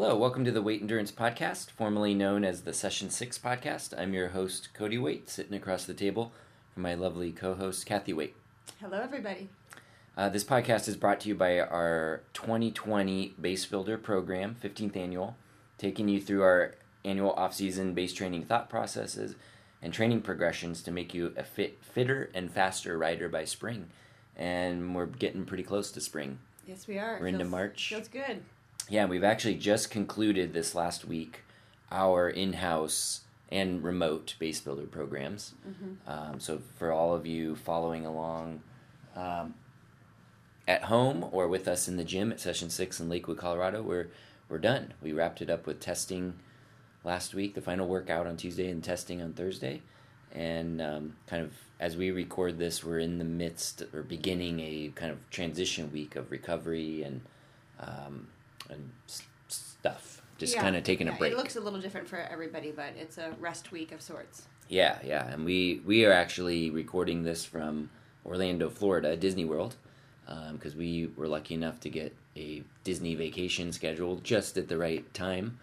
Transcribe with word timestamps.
Hello, 0.00 0.16
welcome 0.16 0.44
to 0.44 0.52
the 0.52 0.62
Waite 0.62 0.80
Endurance 0.80 1.10
Podcast, 1.10 1.72
formerly 1.72 2.14
known 2.14 2.44
as 2.44 2.62
the 2.62 2.72
Session 2.72 3.10
6 3.10 3.36
Podcast. 3.38 3.98
I'm 3.98 4.14
your 4.14 4.28
host, 4.28 4.68
Cody 4.72 4.96
Waite, 4.96 5.28
sitting 5.28 5.54
across 5.54 5.86
the 5.86 5.92
table 5.92 6.30
from 6.72 6.84
my 6.84 6.94
lovely 6.94 7.32
co 7.32 7.54
host, 7.54 7.84
Kathy 7.84 8.12
Waite. 8.12 8.36
Hello, 8.80 9.00
everybody. 9.00 9.48
Uh, 10.16 10.28
this 10.28 10.44
podcast 10.44 10.86
is 10.86 10.94
brought 10.94 11.18
to 11.22 11.28
you 11.28 11.34
by 11.34 11.58
our 11.58 12.20
2020 12.32 13.34
Base 13.40 13.66
Builder 13.66 13.98
program, 13.98 14.54
15th 14.62 14.96
annual, 14.96 15.36
taking 15.78 16.08
you 16.08 16.20
through 16.20 16.44
our 16.44 16.76
annual 17.04 17.32
off-season 17.32 17.92
base 17.92 18.12
training 18.12 18.44
thought 18.44 18.70
processes 18.70 19.34
and 19.82 19.92
training 19.92 20.20
progressions 20.20 20.80
to 20.84 20.92
make 20.92 21.12
you 21.12 21.34
a 21.36 21.42
fit, 21.42 21.82
fitter 21.82 22.30
and 22.34 22.52
faster 22.52 22.96
rider 22.96 23.28
by 23.28 23.44
spring. 23.44 23.88
And 24.36 24.94
we're 24.94 25.06
getting 25.06 25.44
pretty 25.44 25.64
close 25.64 25.90
to 25.90 26.00
spring. 26.00 26.38
Yes, 26.68 26.86
we 26.86 26.98
are. 26.98 27.18
We're 27.20 27.26
into 27.26 27.44
March. 27.44 27.88
Feels 27.88 28.06
good. 28.06 28.42
Yeah, 28.88 29.04
we've 29.04 29.24
actually 29.24 29.56
just 29.56 29.90
concluded 29.90 30.54
this 30.54 30.74
last 30.74 31.04
week 31.04 31.42
our 31.90 32.28
in-house 32.28 33.22
and 33.50 33.82
remote 33.82 34.34
base 34.38 34.60
builder 34.60 34.86
programs. 34.86 35.54
Mm-hmm. 35.66 36.10
Um, 36.10 36.40
so 36.40 36.60
for 36.76 36.92
all 36.92 37.14
of 37.14 37.26
you 37.26 37.56
following 37.56 38.04
along 38.04 38.62
um, 39.16 39.54
at 40.66 40.84
home 40.84 41.26
or 41.32 41.48
with 41.48 41.66
us 41.66 41.88
in 41.88 41.96
the 41.96 42.04
gym 42.04 42.30
at 42.30 42.40
Session 42.40 42.70
Six 42.70 43.00
in 43.00 43.08
Lakewood, 43.08 43.38
Colorado, 43.38 43.82
we're 43.82 44.08
we're 44.48 44.58
done. 44.58 44.94
We 45.02 45.12
wrapped 45.12 45.42
it 45.42 45.50
up 45.50 45.66
with 45.66 45.80
testing 45.80 46.34
last 47.04 47.34
week, 47.34 47.54
the 47.54 47.60
final 47.60 47.86
workout 47.86 48.26
on 48.26 48.36
Tuesday, 48.36 48.70
and 48.70 48.82
testing 48.82 49.20
on 49.20 49.34
Thursday. 49.34 49.82
And 50.32 50.80
um, 50.80 51.16
kind 51.26 51.42
of 51.42 51.52
as 51.80 51.96
we 51.96 52.10
record 52.10 52.58
this, 52.58 52.82
we're 52.82 52.98
in 52.98 53.18
the 53.18 53.24
midst 53.24 53.82
or 53.94 54.02
beginning 54.02 54.60
a 54.60 54.92
kind 54.94 55.12
of 55.12 55.28
transition 55.30 55.92
week 55.92 56.16
of 56.16 56.30
recovery 56.30 57.02
and 57.02 57.20
um, 57.80 58.28
and 58.68 58.90
stuff. 59.48 60.22
Just 60.38 60.54
Yeah, 60.54 60.62
kind 60.62 60.76
of 60.76 60.84
taking 60.84 61.06
yeah, 61.06 61.14
a 61.14 61.18
break. 61.18 61.32
It 61.32 61.36
looks 61.36 61.56
a 61.56 61.60
little 61.60 61.80
different 61.80 62.08
for 62.08 62.18
everybody, 62.18 62.70
but 62.70 62.92
it's 62.96 63.18
a 63.18 63.32
rest 63.40 63.72
week 63.72 63.92
of 63.92 64.00
sorts. 64.00 64.46
Yeah, 64.68 64.98
yeah, 65.04 65.26
and 65.28 65.44
we 65.44 65.80
we 65.84 66.04
are 66.04 66.12
actually 66.12 66.70
recording 66.70 67.22
this 67.22 67.44
from 67.44 67.90
Orlando, 68.24 68.68
Florida, 68.68 69.16
Disney 69.16 69.44
World, 69.44 69.76
because 70.52 70.76
we 70.76 71.10
were 71.16 71.26
lucky 71.26 71.54
enough 71.54 71.80
to 71.80 71.90
get 71.90 72.14
a 72.36 72.62
Disney 72.84 73.14
vacation 73.14 73.72
scheduled 73.72 74.22
just 74.22 74.56
at 74.56 74.68
the 74.68 74.76
right 74.76 75.12
time 75.14 75.58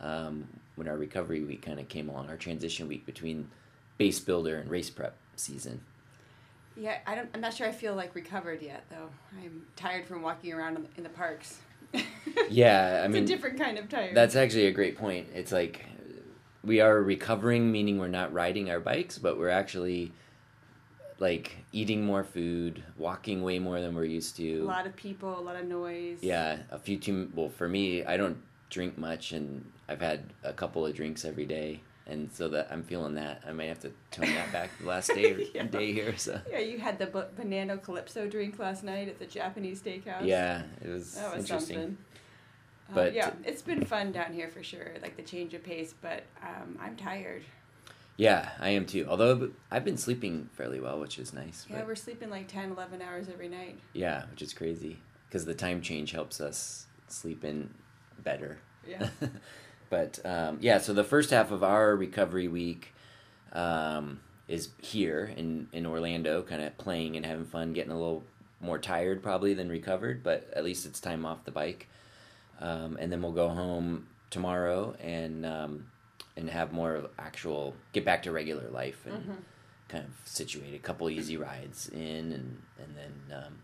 um, 0.00 0.46
when 0.74 0.88
our 0.88 0.96
recovery 0.96 1.42
week 1.44 1.62
kind 1.62 1.80
of 1.80 1.88
came 1.88 2.08
along, 2.08 2.28
our 2.28 2.36
transition 2.36 2.88
week 2.88 3.06
between 3.06 3.48
base 3.96 4.20
builder 4.20 4.58
and 4.58 4.70
race 4.70 4.90
prep 4.90 5.16
season. 5.36 5.80
Yeah, 6.76 6.98
I 7.06 7.14
don't. 7.14 7.28
I'm 7.34 7.40
not 7.40 7.54
sure. 7.54 7.66
I 7.66 7.72
feel 7.72 7.94
like 7.94 8.14
recovered 8.14 8.62
yet, 8.62 8.84
though. 8.90 9.08
I'm 9.42 9.66
tired 9.74 10.06
from 10.06 10.22
walking 10.22 10.52
around 10.52 10.76
in 10.76 10.82
the, 10.82 10.88
in 10.98 11.02
the 11.02 11.08
parks. 11.08 11.58
Yeah, 12.50 13.00
I 13.02 13.04
it's 13.06 13.12
mean, 13.12 13.24
a 13.24 13.26
different 13.26 13.58
kind 13.58 13.78
of 13.78 13.88
tired. 13.88 14.14
That's 14.16 14.34
actually 14.36 14.66
a 14.66 14.70
great 14.72 14.96
point. 14.96 15.26
It's 15.34 15.52
like 15.52 15.84
we 16.64 16.80
are 16.80 17.02
recovering, 17.02 17.70
meaning 17.70 17.98
we're 17.98 18.08
not 18.08 18.32
riding 18.32 18.70
our 18.70 18.80
bikes, 18.80 19.18
but 19.18 19.38
we're 19.38 19.48
actually 19.50 20.12
like 21.18 21.56
eating 21.72 22.04
more 22.04 22.22
food, 22.24 22.82
walking 22.96 23.42
way 23.42 23.58
more 23.58 23.80
than 23.80 23.94
we're 23.94 24.04
used 24.04 24.36
to. 24.36 24.60
a 24.60 24.64
lot 24.64 24.86
of 24.86 24.94
people, 24.96 25.38
a 25.38 25.40
lot 25.42 25.56
of 25.56 25.66
noise. 25.66 26.18
Yeah, 26.22 26.58
a 26.70 26.78
few 26.78 26.96
too. 26.98 27.30
Well, 27.34 27.48
for 27.48 27.68
me, 27.68 28.04
I 28.04 28.16
don't 28.16 28.38
drink 28.70 28.96
much, 28.96 29.32
and 29.32 29.64
I've 29.88 30.00
had 30.00 30.22
a 30.44 30.52
couple 30.52 30.86
of 30.86 30.94
drinks 30.94 31.24
every 31.24 31.46
day, 31.46 31.80
and 32.08 32.32
so 32.32 32.48
that 32.48 32.68
I'm 32.70 32.82
feeling 32.82 33.14
that 33.14 33.42
I 33.46 33.52
might 33.52 33.66
have 33.66 33.80
to 33.80 33.92
tone 34.10 34.34
that 34.34 34.50
back 34.52 34.70
the 34.80 34.86
last 34.86 35.08
day 35.14 35.32
or 35.34 35.38
Yeah. 35.54 35.64
day 35.64 35.92
here. 35.92 36.16
So 36.16 36.40
Yeah, 36.50 36.60
you 36.60 36.78
had 36.78 36.98
the 36.98 37.06
b- 37.06 37.22
banana 37.36 37.76
calypso 37.78 38.26
drink 38.28 38.58
last 38.58 38.82
night 38.82 39.08
at 39.08 39.18
the 39.18 39.26
Japanese 39.26 39.80
steakhouse. 39.82 40.24
yeah, 40.24 40.62
it 40.82 40.88
was, 40.88 41.14
that 41.14 41.34
was 41.36 41.44
interesting. 41.44 41.76
something. 41.76 41.98
Uh, 42.90 42.94
But- 42.94 43.14
yeah, 43.14 43.30
it's 43.44 43.62
been 43.62 43.84
fun 43.84 44.12
down 44.12 44.32
here 44.32 44.48
for 44.48 44.62
sure. 44.62 44.92
Like 45.02 45.16
the 45.16 45.22
change 45.22 45.52
of 45.54 45.62
pace, 45.62 45.94
but 46.00 46.22
um, 46.42 46.78
I'm 46.80 46.96
tired. 46.96 47.42
Yeah, 48.16 48.48
I 48.58 48.70
am 48.70 48.84
too. 48.86 49.06
Although 49.08 49.50
I've 49.70 49.84
been 49.84 49.96
sleeping 49.98 50.48
fairly 50.54 50.80
well, 50.80 50.98
which 50.98 51.18
is 51.18 51.32
nice. 51.32 51.66
Yeah, 51.68 51.76
but- 51.78 51.86
we're 51.86 51.94
sleeping 51.94 52.30
like 52.30 52.48
10, 52.48 52.72
11 52.72 53.02
hours 53.02 53.28
every 53.28 53.48
night. 53.48 53.78
Yeah, 53.92 54.24
which 54.30 54.42
is 54.42 54.52
crazy 54.54 54.98
because 55.28 55.44
the 55.44 55.54
time 55.54 55.82
change 55.82 56.10
helps 56.12 56.40
us 56.40 56.86
sleep 57.08 57.44
in 57.44 57.72
better. 58.24 58.58
Yeah. 58.86 59.08
but 59.90 60.18
um, 60.24 60.58
yeah, 60.60 60.78
so 60.78 60.92
the 60.92 61.04
first 61.04 61.30
half 61.30 61.50
of 61.50 61.62
our 61.62 61.94
recovery 61.96 62.48
week 62.48 62.92
um, 63.52 64.20
is 64.46 64.70
here 64.80 65.32
in 65.36 65.68
in 65.72 65.86
Orlando, 65.86 66.42
kind 66.42 66.62
of 66.62 66.76
playing 66.78 67.16
and 67.16 67.24
having 67.26 67.44
fun, 67.46 67.72
getting 67.72 67.92
a 67.92 67.98
little 67.98 68.24
more 68.60 68.78
tired 68.78 69.22
probably 69.22 69.54
than 69.54 69.68
recovered, 69.68 70.22
but 70.22 70.50
at 70.54 70.64
least 70.64 70.84
it's 70.86 71.00
time 71.00 71.24
off 71.24 71.44
the 71.44 71.50
bike. 71.52 71.88
Um, 72.60 72.96
and 73.00 73.12
then 73.12 73.22
we'll 73.22 73.32
go 73.32 73.48
home 73.48 74.08
tomorrow 74.30 74.96
and 75.00 75.46
um, 75.46 75.86
and 76.36 76.50
have 76.50 76.72
more 76.72 76.94
of 76.96 77.10
actual 77.18 77.74
get 77.92 78.04
back 78.04 78.22
to 78.24 78.32
regular 78.32 78.68
life 78.70 79.06
and 79.06 79.14
Mhm. 79.24 79.36
kind 79.88 80.04
of 80.04 80.10
situate 80.28 80.74
a 80.74 80.78
couple 80.78 81.08
easy 81.08 81.36
rides 81.36 81.88
in 81.88 82.32
and 82.32 82.62
and 82.78 82.96
then 82.96 83.38
um, 83.38 83.58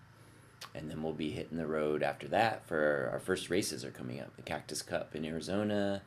and 0.75 0.91
then 0.91 1.03
we'll 1.03 1.13
be 1.13 1.31
hitting 1.31 1.59
the 1.59 1.67
road 1.67 2.03
after 2.03 2.27
that 2.29 2.67
for 2.67 3.09
our 3.13 3.19
first 3.19 3.51
races 3.51 3.85
are 3.85 3.91
coming 3.91 4.21
up 4.21 4.35
the 4.37 4.43
Cactus 4.43 4.81
Cup 4.83 5.15
in 5.17 5.25
Arizona 5.25 6.03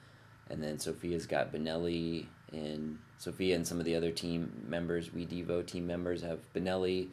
and 0.50 0.62
then 0.64 0.80
Sophia's 0.80 1.26
got 1.26 1.52
Bonelli 1.54 2.26
and 2.52 2.98
Sophia 3.18 3.56
and 3.56 3.68
some 3.68 3.80
of 3.80 3.86
the 3.86 3.96
other 3.96 4.12
team 4.12 4.52
members 4.68 5.14
we 5.14 5.26
Devo 5.26 5.66
team 5.66 5.86
members 5.88 6.22
have 6.22 6.40
Bonelli 6.54 7.10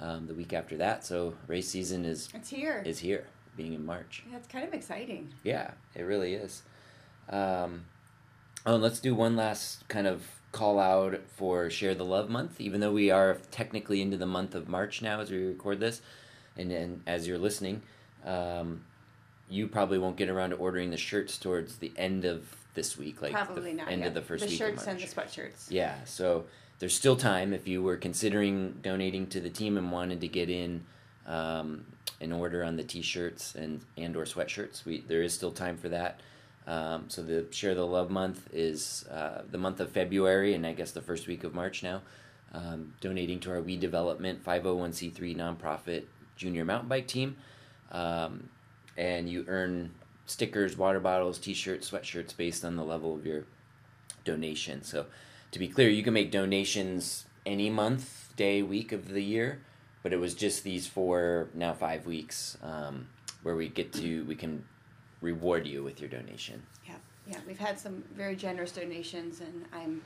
um, 0.00 0.26
the 0.26 0.34
week 0.34 0.52
after 0.52 0.76
that 0.76 1.04
so 1.04 1.34
race 1.46 1.68
season 1.68 2.04
is 2.04 2.28
It's 2.34 2.48
here. 2.50 2.82
is 2.86 2.98
here 3.00 3.26
being 3.56 3.72
in 3.74 3.84
March 3.84 4.22
yeah, 4.30 4.36
it's 4.36 4.48
kind 4.48 4.66
of 4.66 4.72
exciting. 4.74 5.28
yeah, 5.44 5.72
it 5.94 6.02
really 6.02 6.34
is. 6.34 6.62
Um, 7.28 7.84
oh, 8.66 8.74
and 8.74 8.82
let's 8.82 9.00
do 9.00 9.14
one 9.14 9.36
last 9.36 9.86
kind 9.88 10.06
of 10.06 10.24
call 10.52 10.78
out 10.78 11.18
for 11.36 11.70
Share 11.70 11.94
the 11.94 12.04
Love 12.04 12.28
Month, 12.28 12.60
even 12.60 12.80
though 12.80 12.92
we 12.92 13.10
are 13.10 13.38
technically 13.50 14.02
into 14.02 14.16
the 14.16 14.26
month 14.26 14.54
of 14.54 14.68
March 14.68 15.00
now 15.02 15.20
as 15.20 15.30
we 15.30 15.38
record 15.44 15.80
this, 15.80 16.02
and 16.58 16.70
then 16.70 17.02
as 17.06 17.26
you're 17.26 17.38
listening, 17.38 17.82
um, 18.26 18.84
you 19.52 19.68
probably 19.68 19.98
won't 19.98 20.16
get 20.16 20.28
around 20.30 20.50
to 20.50 20.56
ordering 20.56 20.90
the 20.90 20.96
shirts 20.96 21.36
towards 21.36 21.76
the 21.76 21.92
end 21.96 22.24
of 22.24 22.56
this 22.74 22.96
week, 22.96 23.20
like 23.20 23.32
Probably 23.32 23.72
the 23.72 23.76
not. 23.78 23.90
end 23.90 24.00
yeah. 24.00 24.08
of 24.08 24.14
the 24.14 24.22
first 24.22 24.44
the 24.44 24.50
week 24.50 24.58
shirts 24.58 24.82
of 24.82 24.88
and 24.88 25.00
the 25.00 25.06
sweatshirts. 25.06 25.66
Yeah, 25.68 26.02
so 26.04 26.46
there's 26.78 26.94
still 26.94 27.16
time 27.16 27.52
if 27.52 27.68
you 27.68 27.82
were 27.82 27.96
considering 27.96 28.78
donating 28.82 29.26
to 29.28 29.40
the 29.40 29.50
team 29.50 29.76
and 29.76 29.92
wanted 29.92 30.22
to 30.22 30.28
get 30.28 30.48
in 30.48 30.84
um, 31.26 31.84
an 32.20 32.32
order 32.32 32.64
on 32.64 32.76
the 32.76 32.82
t-shirts 32.82 33.54
and 33.54 33.82
and 33.98 34.16
or 34.16 34.24
sweatshirts. 34.24 34.86
We 34.86 35.00
there 35.06 35.22
is 35.22 35.34
still 35.34 35.52
time 35.52 35.76
for 35.76 35.90
that. 35.90 36.20
Um, 36.66 37.04
so 37.08 37.22
the 37.22 37.46
share 37.50 37.74
the 37.74 37.86
love 37.86 38.10
month 38.10 38.48
is 38.52 39.04
uh, 39.10 39.42
the 39.50 39.58
month 39.58 39.80
of 39.80 39.90
February 39.90 40.54
and 40.54 40.66
I 40.66 40.72
guess 40.72 40.92
the 40.92 41.02
first 41.02 41.26
week 41.26 41.44
of 41.44 41.54
March 41.54 41.82
now. 41.82 42.00
Um, 42.54 42.94
donating 43.00 43.40
to 43.40 43.50
our 43.50 43.62
We 43.62 43.76
Development 43.76 44.44
501c3 44.44 45.36
nonprofit 45.36 46.04
junior 46.36 46.64
mountain 46.66 46.88
bike 46.88 47.06
team, 47.06 47.36
um, 47.90 48.50
and 48.96 49.28
you 49.28 49.44
earn 49.48 49.90
stickers, 50.26 50.76
water 50.76 51.00
bottles, 51.00 51.38
t-shirts, 51.38 51.90
sweatshirts 51.90 52.36
based 52.36 52.64
on 52.64 52.76
the 52.76 52.84
level 52.84 53.14
of 53.14 53.26
your 53.26 53.44
donation. 54.24 54.82
So, 54.82 55.06
to 55.50 55.58
be 55.58 55.68
clear, 55.68 55.88
you 55.88 56.02
can 56.02 56.14
make 56.14 56.30
donations 56.30 57.26
any 57.44 57.68
month, 57.68 58.32
day, 58.36 58.62
week 58.62 58.92
of 58.92 59.08
the 59.08 59.22
year, 59.22 59.60
but 60.02 60.12
it 60.12 60.16
was 60.16 60.34
just 60.34 60.64
these 60.64 60.86
four, 60.86 61.50
now 61.54 61.74
five 61.74 62.06
weeks, 62.06 62.56
um, 62.62 63.06
where 63.42 63.56
we 63.56 63.68
get 63.68 63.92
to, 63.94 64.24
we 64.24 64.34
can 64.34 64.64
reward 65.20 65.66
you 65.66 65.82
with 65.82 66.00
your 66.00 66.08
donation. 66.08 66.62
Yeah, 66.86 66.94
yeah. 67.26 67.38
We've 67.46 67.58
had 67.58 67.78
some 67.78 68.02
very 68.14 68.36
generous 68.36 68.72
donations, 68.72 69.40
and 69.40 69.66
I'm 69.72 70.02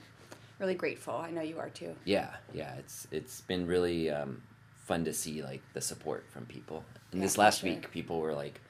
really 0.59 0.75
grateful. 0.75 1.15
I 1.15 1.31
know 1.31 1.43
you 1.43 1.59
are 1.59 1.71
too. 1.71 1.95
Yeah, 2.05 2.31
yeah, 2.53 2.75
it's 2.77 3.07
it's 3.11 3.41
been 3.43 3.67
really 3.67 4.11
um, 4.11 4.43
fun 4.77 5.05
to 5.05 5.13
see 5.13 5.43
like 5.43 5.63
the 5.75 5.81
support 5.81 6.27
from 6.31 6.47
people. 6.47 6.85
And 7.13 7.21
Yeah, 7.21 7.27
this 7.27 7.39
last 7.39 7.61
sure. 7.61 7.71
week, 7.71 7.91
people 7.91 8.21
were 8.21 8.35
like 8.35 8.61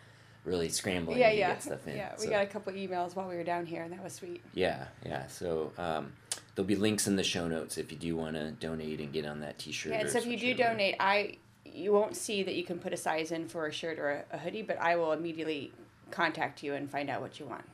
really 0.47 0.69
scrambling 0.69 1.19
yeah, 1.19 1.31
to 1.31 1.37
yeah, 1.37 1.49
get 1.49 1.63
stuff 1.63 1.87
in. 1.87 1.97
yeah. 1.97 2.13
We 2.19 2.25
so- 2.25 2.31
got 2.31 2.43
a 2.43 2.47
couple 2.47 2.73
emails 2.73 3.15
while 3.15 3.29
we 3.29 3.37
were 3.37 3.45
down 3.45 3.67
here, 3.67 3.83
and 3.83 3.93
that 3.93 4.03
was 4.03 4.15
sweet. 4.15 4.43
Yeah, 4.55 4.87
yeah. 5.05 5.27
So 5.27 5.73
um, 5.77 6.13
there'll 6.55 6.67
be 6.67 6.77
links 6.77 7.07
in 7.07 7.17
the 7.17 7.25
show 7.25 7.49
notes 7.49 7.77
if 7.77 7.93
you 7.93 7.99
do 7.99 8.17
want 8.17 8.37
to 8.37 8.53
donate 8.53 9.01
and 9.01 9.13
get 9.13 9.27
on 9.27 9.41
that 9.41 9.59
T-shirt. 9.59 9.93
Yeah, 9.93 10.01
and 10.01 10.09
so 10.09 10.19
if 10.19 10.27
you 10.27 10.39
do 10.39 10.55
donate, 10.55 10.97
I 11.01 11.37
you 11.65 11.93
won't 11.93 12.17
see 12.17 12.43
that 12.45 12.55
you 12.55 12.65
can 12.65 12.79
put 12.79 12.95
a 12.95 12.97
size 12.97 13.33
in 13.33 13.49
for 13.49 13.67
a 13.67 13.73
shirt 13.73 13.99
or 13.99 14.25
a, 14.31 14.37
a 14.37 14.39
hoodie, 14.39 14.63
but 14.63 14.81
I 14.81 14.97
will 14.97 15.13
immediately 15.13 15.73
contact 16.11 16.63
you 16.63 16.73
and 16.75 16.91
find 16.91 17.11
out 17.11 17.21
what 17.21 17.39
you 17.39 17.47
want. 17.47 17.65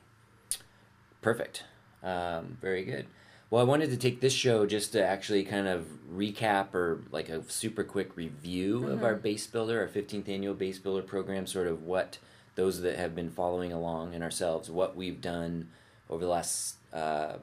Perfect. 1.21 1.63
Um, 2.01 2.57
very 2.59 2.83
good. 2.83 3.05
Well, 3.49 3.61
I 3.61 3.65
wanted 3.65 3.91
to 3.91 3.97
take 3.97 4.19
this 4.19 4.33
show 4.33 4.65
just 4.65 4.93
to 4.93 5.05
actually 5.05 5.43
kind 5.43 5.67
of 5.67 5.85
recap 6.11 6.73
or 6.73 7.03
like 7.11 7.29
a 7.29 7.47
super 7.49 7.83
quick 7.83 8.17
review 8.17 8.87
of 8.87 9.03
our 9.03 9.13
base 9.13 9.45
builder, 9.45 9.79
our 9.79 9.87
15th 9.87 10.27
annual 10.27 10.55
base 10.55 10.79
builder 10.79 11.03
program, 11.03 11.45
sort 11.45 11.67
of 11.67 11.83
what 11.83 12.17
those 12.55 12.81
that 12.81 12.97
have 12.97 13.15
been 13.15 13.29
following 13.29 13.71
along 13.73 14.13
and 14.13 14.23
ourselves, 14.23 14.69
what 14.69 14.95
we've 14.95 15.21
done 15.21 15.69
over 16.09 16.23
the 16.23 16.29
last 16.29 16.75
uh, 16.93 17.33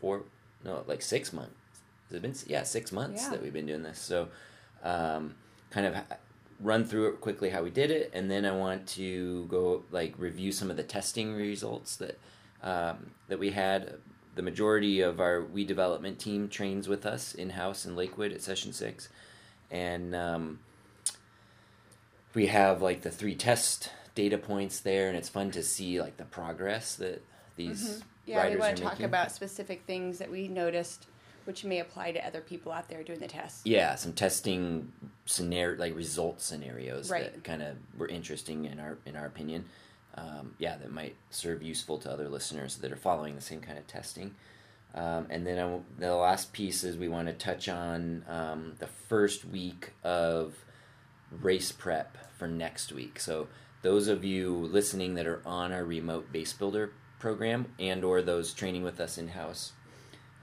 four, 0.00 0.22
no, 0.64 0.82
like 0.86 1.02
six 1.02 1.32
months. 1.32 1.54
Has 2.08 2.16
it 2.16 2.22
been, 2.22 2.34
yeah, 2.46 2.62
six 2.62 2.92
months 2.92 3.22
Yeah. 3.24 3.30
that 3.30 3.42
we've 3.42 3.52
been 3.52 3.66
doing 3.66 3.82
this. 3.82 3.98
So, 3.98 4.28
um, 4.82 5.34
kind 5.70 5.86
of 5.86 5.96
run 6.60 6.84
through 6.84 7.08
it 7.08 7.20
quickly 7.20 7.50
how 7.50 7.62
we 7.62 7.70
did 7.70 7.90
it, 7.90 8.10
and 8.14 8.30
then 8.30 8.44
I 8.44 8.52
want 8.56 8.86
to 8.88 9.46
go 9.46 9.82
like 9.90 10.14
review 10.18 10.52
some 10.52 10.70
of 10.70 10.76
the 10.76 10.82
testing 10.82 11.34
results 11.34 11.96
that 11.96 12.18
um, 12.62 13.10
that 13.28 13.38
we 13.38 13.50
had. 13.50 13.94
The 14.36 14.42
majority 14.42 15.00
of 15.00 15.20
our 15.20 15.42
we 15.42 15.64
development 15.64 16.18
team 16.18 16.48
trains 16.48 16.88
with 16.88 17.06
us 17.06 17.34
in 17.34 17.50
house 17.50 17.86
in 17.86 17.94
Lakewood 17.94 18.32
at 18.32 18.42
Session 18.42 18.72
Six, 18.72 19.08
and 19.70 20.14
um, 20.14 20.58
we 22.34 22.46
have 22.46 22.82
like 22.82 23.02
the 23.02 23.10
three 23.10 23.34
test 23.34 23.90
data 24.14 24.38
points 24.38 24.80
there, 24.80 25.08
and 25.08 25.16
it's 25.16 25.28
fun 25.28 25.50
to 25.52 25.62
see 25.62 26.00
like 26.00 26.16
the 26.16 26.24
progress 26.24 26.94
that 26.96 27.22
these 27.56 27.82
Mm-hmm. 27.88 28.00
Yeah, 28.26 28.48
we 28.48 28.56
want 28.56 28.76
to 28.78 28.82
talk 28.82 28.92
making. 28.94 29.04
about 29.06 29.32
specific 29.32 29.82
things 29.86 30.16
that 30.18 30.30
we 30.30 30.48
noticed, 30.48 31.06
which 31.44 31.62
may 31.62 31.80
apply 31.80 32.12
to 32.12 32.26
other 32.26 32.40
people 32.40 32.72
out 32.72 32.88
there 32.88 33.02
doing 33.02 33.18
the 33.20 33.28
test. 33.28 33.66
yeah 33.66 33.96
some 33.96 34.14
testing 34.14 34.90
scenario 35.26 35.78
like 35.78 35.94
result 35.94 36.40
scenarios 36.40 37.10
Right. 37.10 37.32
that 37.34 37.44
kind 37.44 37.62
of 37.62 37.76
were 37.98 38.08
interesting 38.08 38.64
in 38.64 38.80
our 38.80 38.96
in 39.04 39.14
our 39.16 39.26
opinion 39.26 39.66
um, 40.16 40.54
yeah 40.58 40.76
that 40.78 40.90
might 40.90 41.16
serve 41.30 41.62
useful 41.62 41.98
to 41.98 42.10
other 42.10 42.28
listeners 42.30 42.76
that 42.76 42.90
are 42.92 42.96
following 42.96 43.34
the 43.34 43.42
same 43.42 43.60
kind 43.60 43.76
of 43.78 43.86
testing 43.86 44.34
um, 44.94 45.26
and 45.28 45.46
then 45.46 45.58
I 45.58 45.62
w 45.62 45.82
the 45.98 46.14
last 46.14 46.52
piece 46.54 46.82
is 46.82 46.96
we 46.96 47.08
want 47.08 47.28
to 47.28 47.34
touch 47.34 47.68
on 47.68 48.24
um, 48.26 48.72
the 48.78 48.86
first 48.86 49.44
week 49.44 49.90
of 50.02 50.54
race 51.42 51.72
prep 51.72 52.16
for 52.38 52.46
next 52.48 52.90
week 52.92 53.20
so 53.20 53.48
those 53.84 54.08
of 54.08 54.24
you 54.24 54.50
listening 54.72 55.14
that 55.14 55.26
are 55.26 55.40
on 55.46 55.72
our 55.72 55.84
remote 55.84 56.32
base 56.32 56.52
builder 56.52 56.90
program 57.20 57.66
and 57.78 58.02
or 58.02 58.20
those 58.20 58.52
training 58.52 58.82
with 58.82 58.98
us 58.98 59.16
in 59.16 59.28
house 59.28 59.72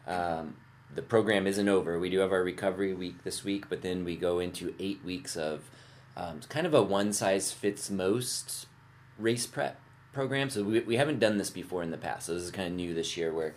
um, 0.08 0.56
the 0.94 1.02
program 1.02 1.48
isn't 1.48 1.70
over. 1.70 2.00
We 2.00 2.10
do 2.10 2.20
have 2.20 2.32
our 2.32 2.44
recovery 2.44 2.94
week 2.94 3.24
this 3.24 3.44
week, 3.44 3.70
but 3.70 3.82
then 3.82 4.04
we 4.04 4.16
go 4.16 4.40
into 4.40 4.74
eight 4.80 5.04
weeks 5.06 5.38
of 5.38 5.70
um, 6.18 6.42
kind 6.50 6.68
of 6.68 6.74
a 6.74 6.82
one 6.82 7.14
size 7.14 7.52
fits 7.52 7.90
most 7.90 8.68
race 9.18 9.48
prep 9.48 9.80
program. 10.12 10.50
So 10.50 10.64
we, 10.64 10.82
we 10.82 10.96
haven't 10.98 11.20
done 11.20 11.38
this 11.38 11.50
before 11.50 11.84
in 11.84 11.92
the 11.92 11.98
past. 11.98 12.26
So 12.26 12.34
this 12.34 12.44
is 12.44 12.52
kind 12.52 12.68
of 12.68 12.74
new 12.74 12.94
this 12.94 13.16
year 13.16 13.34
where 13.34 13.56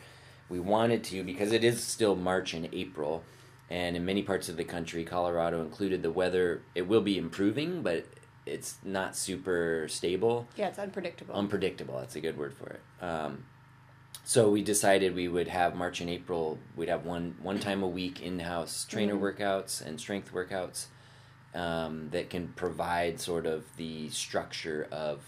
we 0.48 0.60
wanted 0.60 1.02
to, 1.04 1.24
because 1.24 1.52
it 1.52 1.64
is 1.64 1.82
still 1.82 2.14
March 2.14 2.54
and 2.54 2.68
April, 2.72 3.24
and 3.70 3.96
in 3.96 4.04
many 4.04 4.22
parts 4.22 4.48
of 4.48 4.56
the 4.56 4.64
country, 4.64 5.02
Colorado 5.04 5.62
included, 5.62 6.02
the 6.02 6.10
weather, 6.10 6.62
it 6.74 6.86
will 6.86 7.00
be 7.00 7.18
improving, 7.18 7.82
but 7.82 8.04
it's 8.46 8.76
not 8.84 9.16
super 9.16 9.86
stable 9.88 10.46
Yeah, 10.56 10.68
it's 10.68 10.78
unpredictable. 10.78 11.34
unpredictable. 11.34 11.98
That's 11.98 12.16
a 12.16 12.20
good 12.20 12.36
word 12.36 12.54
for 12.54 12.68
it. 12.70 12.80
Um, 13.04 13.44
so 14.24 14.50
we 14.50 14.62
decided 14.62 15.14
we 15.14 15.28
would 15.28 15.48
have 15.48 15.74
March 15.74 16.00
and 16.00 16.08
April. 16.08 16.58
We'd 16.76 16.88
have 16.88 17.04
one 17.04 17.36
one 17.42 17.58
time 17.58 17.82
a 17.82 17.88
week 17.88 18.22
in 18.22 18.38
house 18.40 18.86
trainer 18.88 19.14
workouts 19.14 19.84
and 19.84 20.00
strength 20.00 20.32
workouts 20.32 20.86
um, 21.54 22.08
that 22.10 22.30
can 22.30 22.48
provide 22.48 23.20
sort 23.20 23.46
of 23.46 23.64
the 23.76 24.08
structure 24.10 24.88
of 24.90 25.20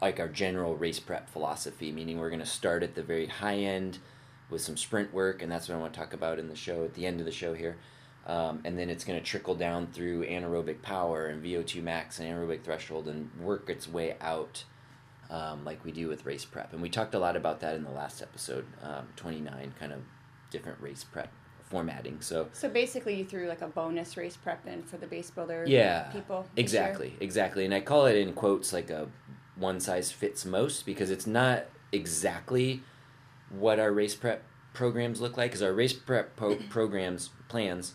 like 0.00 0.18
our 0.18 0.28
general 0.28 0.76
race 0.76 0.98
prep 0.98 1.28
philosophy. 1.30 1.92
Meaning 1.92 2.18
we're 2.18 2.30
going 2.30 2.40
to 2.40 2.46
start 2.46 2.82
at 2.82 2.94
the 2.94 3.02
very 3.02 3.26
high 3.26 3.58
end 3.58 3.98
with 4.50 4.60
some 4.62 4.76
sprint 4.76 5.12
work, 5.12 5.42
and 5.42 5.50
that's 5.52 5.68
what 5.68 5.76
I 5.76 5.78
want 5.80 5.92
to 5.94 5.98
talk 6.00 6.12
about 6.14 6.38
in 6.38 6.48
the 6.48 6.56
show 6.56 6.84
at 6.84 6.94
the 6.94 7.06
end 7.06 7.20
of 7.20 7.26
the 7.26 7.32
show 7.32 7.54
here. 7.54 7.76
Um, 8.26 8.60
and 8.64 8.78
then 8.78 8.88
it's 8.88 9.04
going 9.04 9.18
to 9.18 9.24
trickle 9.24 9.56
down 9.56 9.88
through 9.88 10.24
anaerobic 10.26 10.80
power 10.80 11.26
and 11.26 11.42
VO2 11.42 11.82
max 11.82 12.20
and 12.20 12.28
anaerobic 12.28 12.62
threshold 12.62 13.08
and 13.08 13.28
work 13.40 13.68
its 13.68 13.88
way 13.88 14.16
out 14.20 14.64
um, 15.32 15.64
like 15.64 15.84
we 15.84 15.92
do 15.92 16.08
with 16.08 16.26
race 16.26 16.44
prep. 16.44 16.72
And 16.72 16.82
we 16.82 16.90
talked 16.90 17.14
a 17.14 17.18
lot 17.18 17.36
about 17.36 17.60
that 17.60 17.74
in 17.74 17.82
the 17.82 17.90
last 17.90 18.22
episode, 18.22 18.66
um, 18.82 19.08
29, 19.16 19.74
kind 19.80 19.92
of 19.92 20.00
different 20.50 20.80
race 20.80 21.04
prep 21.04 21.30
formatting. 21.64 22.20
So, 22.20 22.48
so 22.52 22.68
basically, 22.68 23.14
you 23.14 23.24
threw 23.24 23.48
like 23.48 23.62
a 23.62 23.66
bonus 23.66 24.16
race 24.16 24.36
prep 24.36 24.66
in 24.66 24.82
for 24.82 24.98
the 24.98 25.06
base 25.06 25.30
builder 25.30 25.64
yeah, 25.66 26.04
people. 26.12 26.40
year? 26.40 26.62
exactly, 26.62 27.16
exactly. 27.18 27.64
And 27.64 27.72
I 27.72 27.80
call 27.80 28.04
it 28.06 28.16
in 28.16 28.34
quotes 28.34 28.72
like 28.74 28.90
a 28.90 29.08
one 29.56 29.80
size 29.80 30.12
fits 30.12 30.44
most 30.44 30.84
because 30.84 31.10
it's 31.10 31.26
not 31.26 31.64
exactly 31.92 32.82
what 33.48 33.80
our 33.80 33.90
race 33.90 34.14
prep 34.14 34.44
programs 34.74 35.20
look 35.20 35.38
like. 35.38 35.50
Because 35.50 35.62
our 35.62 35.72
race 35.72 35.94
prep 35.94 36.36
po- 36.36 36.56
programs 36.68 37.30
plans 37.48 37.94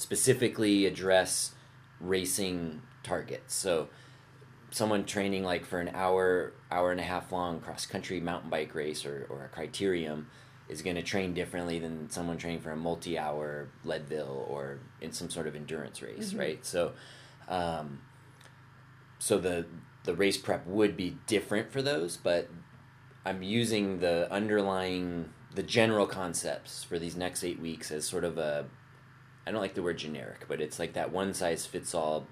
specifically 0.00 0.86
address 0.86 1.52
racing 2.00 2.80
targets. 3.02 3.54
So 3.54 3.88
someone 4.70 5.04
training 5.04 5.44
like 5.44 5.66
for 5.66 5.78
an 5.78 5.90
hour, 5.94 6.54
hour 6.70 6.90
and 6.90 6.98
a 6.98 7.02
half 7.02 7.30
long 7.32 7.60
cross 7.60 7.84
country 7.84 8.18
mountain 8.18 8.48
bike 8.48 8.74
race 8.74 9.04
or, 9.04 9.26
or 9.28 9.44
a 9.44 9.54
criterium 9.54 10.24
is 10.70 10.80
going 10.80 10.96
to 10.96 11.02
train 11.02 11.34
differently 11.34 11.78
than 11.78 12.08
someone 12.08 12.38
training 12.38 12.62
for 12.62 12.70
a 12.70 12.76
multi 12.76 13.18
hour 13.18 13.68
Leadville 13.84 14.46
or 14.48 14.78
in 15.02 15.12
some 15.12 15.28
sort 15.28 15.46
of 15.46 15.54
endurance 15.54 16.00
race, 16.00 16.32
right? 16.32 16.64
So, 16.64 16.92
um, 17.46 18.00
so 19.18 19.36
the 19.36 19.66
the 20.04 20.14
race 20.14 20.38
prep 20.38 20.66
would 20.66 20.96
be 20.96 21.18
different 21.26 21.70
for 21.70 21.82
those, 21.82 22.16
but 22.16 22.48
I'm 23.26 23.42
using 23.42 23.98
the 23.98 24.32
underlying 24.32 25.28
the 25.54 25.62
general 25.62 26.06
concepts 26.06 26.84
for 26.84 26.98
these 26.98 27.16
next 27.16 27.44
eight 27.44 27.60
weeks 27.60 27.90
as 27.90 28.06
sort 28.06 28.24
of 28.24 28.38
a 28.38 28.64
I 29.50 29.52
don't 29.52 29.62
like 29.62 29.74
the 29.74 29.82
word 29.82 29.98
generic, 29.98 30.44
but 30.46 30.60
it's 30.60 30.78
like 30.78 30.92
that 30.92 31.10
one 31.10 31.34
size 31.34 31.66
fits 31.66 31.92
all 31.92 32.28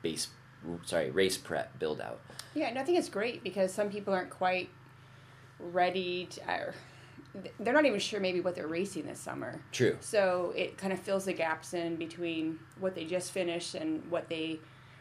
base 0.00 0.28
sorry 0.84 1.10
race 1.10 1.36
prep 1.36 1.76
build 1.80 2.00
out. 2.00 2.20
Yeah, 2.54 2.68
and 2.68 2.78
I 2.78 2.84
think 2.84 2.98
it's 2.98 3.08
great 3.08 3.42
because 3.42 3.74
some 3.74 3.90
people 3.90 4.14
aren't 4.14 4.30
quite 4.30 4.68
ready 5.58 6.26
to. 6.26 6.40
Or, 6.48 6.74
they're 7.58 7.74
not 7.74 7.84
even 7.84 7.98
sure 7.98 8.20
maybe 8.20 8.40
what 8.40 8.54
they're 8.54 8.68
racing 8.68 9.06
this 9.06 9.18
summer. 9.18 9.60
True. 9.72 9.96
So 9.98 10.52
it 10.54 10.78
kind 10.78 10.92
of 10.92 11.00
fills 11.00 11.24
the 11.24 11.32
gaps 11.32 11.74
in 11.74 11.96
between 11.96 12.60
what 12.78 12.94
they 12.94 13.06
just 13.06 13.32
finished 13.32 13.74
and 13.74 14.08
what 14.08 14.28
they 14.28 14.60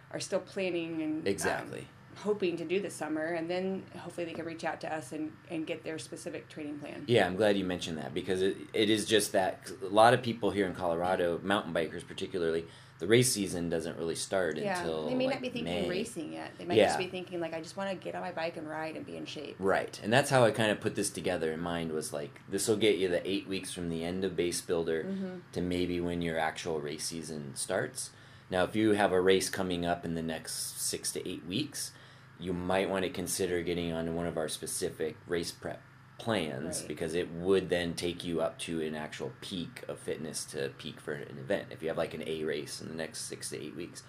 are 0.09 0.19
still 0.19 0.39
planning 0.39 1.03
and 1.03 1.21
um, 1.21 1.27
Exactly. 1.27 1.87
Hoping 2.15 2.57
to 2.57 2.65
do 2.65 2.79
this 2.79 2.93
summer, 2.93 3.25
and 3.25 3.49
then 3.49 3.83
hopefully 3.99 4.25
they 4.25 4.33
can 4.33 4.45
reach 4.45 4.63
out 4.63 4.79
to 4.81 4.93
us 4.93 5.11
and, 5.11 5.31
and 5.49 5.67
get 5.67 5.83
their 5.83 5.97
specific 5.99 6.47
training 6.49 6.79
plan. 6.79 7.03
Yeah, 7.07 7.25
I'm 7.25 7.35
glad 7.35 7.57
you 7.57 7.65
mentioned 7.65 7.97
that 7.97 8.13
because 8.13 8.41
it, 8.41 8.57
it 8.73 8.89
is 8.89 9.05
just 9.05 9.31
that 9.33 9.69
a 9.83 9.87
lot 9.87 10.13
of 10.13 10.21
people 10.21 10.51
here 10.51 10.65
in 10.65 10.73
Colorado, 10.73 11.39
mountain 11.43 11.73
bikers 11.73 12.05
particularly, 12.07 12.65
the 12.97 13.07
race 13.07 13.29
season 13.33 13.69
doesn't 13.69 13.97
really 13.97 14.15
start 14.15 14.57
Yeah, 14.57 14.79
until 14.79 15.07
they 15.09 15.15
may 15.15 15.25
like, 15.25 15.35
not 15.35 15.41
be 15.41 15.49
thinking 15.49 15.81
May. 15.83 15.89
racing 15.89 16.31
yet. 16.31 16.51
They 16.57 16.63
might 16.63 16.77
Yeah. 16.77 16.85
just 16.85 16.97
be 16.97 17.07
thinking 17.07 17.41
like, 17.41 17.53
I 17.53 17.59
just 17.59 17.75
want 17.75 17.89
to 17.89 17.95
get 17.97 18.15
on 18.15 18.21
my 18.21 18.31
bike 18.31 18.55
and 18.55 18.69
ride 18.69 18.95
and 18.95 19.05
be 19.05 19.17
in 19.17 19.25
shape. 19.25 19.57
Right, 19.59 19.99
and 20.01 20.13
that's 20.13 20.29
how 20.29 20.45
I 20.45 20.51
kind 20.51 20.71
of 20.71 20.79
put 20.79 20.95
this 20.95 21.09
together 21.09 21.51
in 21.51 21.59
mind. 21.59 21.91
Was 21.91 22.13
like 22.13 22.39
this 22.49 22.69
will 22.69 22.77
get 22.77 22.97
you 22.97 23.09
the 23.09 23.27
eight 23.29 23.47
weeks 23.49 23.73
from 23.73 23.89
the 23.89 24.05
end 24.05 24.23
of 24.23 24.37
base 24.37 24.61
builder 24.61 25.03
Mm-hmm. 25.03 25.35
to 25.51 25.61
maybe 25.61 25.99
when 25.99 26.21
your 26.21 26.39
actual 26.39 26.79
race 26.79 27.03
season 27.03 27.51
starts. 27.55 28.11
Now, 28.49 28.63
if 28.63 28.75
you 28.77 28.91
have 28.91 29.11
a 29.11 29.19
race 29.19 29.49
coming 29.49 29.85
up 29.85 30.05
in 30.05 30.13
the 30.15 30.21
next 30.21 30.79
six 30.81 31.11
to 31.13 31.27
eight 31.27 31.45
weeks, 31.45 31.91
you 32.39 32.53
might 32.53 32.89
want 32.89 33.03
to 33.03 33.09
consider 33.09 33.61
getting 33.61 33.91
on 33.93 34.15
one 34.15 34.25
of 34.27 34.37
our 34.37 34.47
specific 34.49 35.15
race 35.27 35.51
prep 35.51 35.81
plans 36.17 36.79
Right. 36.79 36.87
because 36.87 37.13
it 37.13 37.29
would 37.31 37.69
then 37.69 37.93
take 37.93 38.23
you 38.23 38.41
up 38.41 38.57
to 38.59 38.81
an 38.81 38.95
actual 38.95 39.33
peak 39.41 39.83
of 39.87 39.99
fitness 39.99 40.45
to 40.45 40.69
peak 40.77 40.99
for 41.01 41.13
an 41.13 41.37
event. 41.37 41.67
If 41.71 41.81
you 41.81 41.89
have 41.89 41.97
like 41.97 42.13
an 42.13 42.23
A 42.27 42.43
race 42.43 42.81
in 42.81 42.87
the 42.87 42.95
next 42.95 43.21
six 43.21 43.49
to 43.49 43.61
eight 43.61 43.75
weeks, 43.75 44.03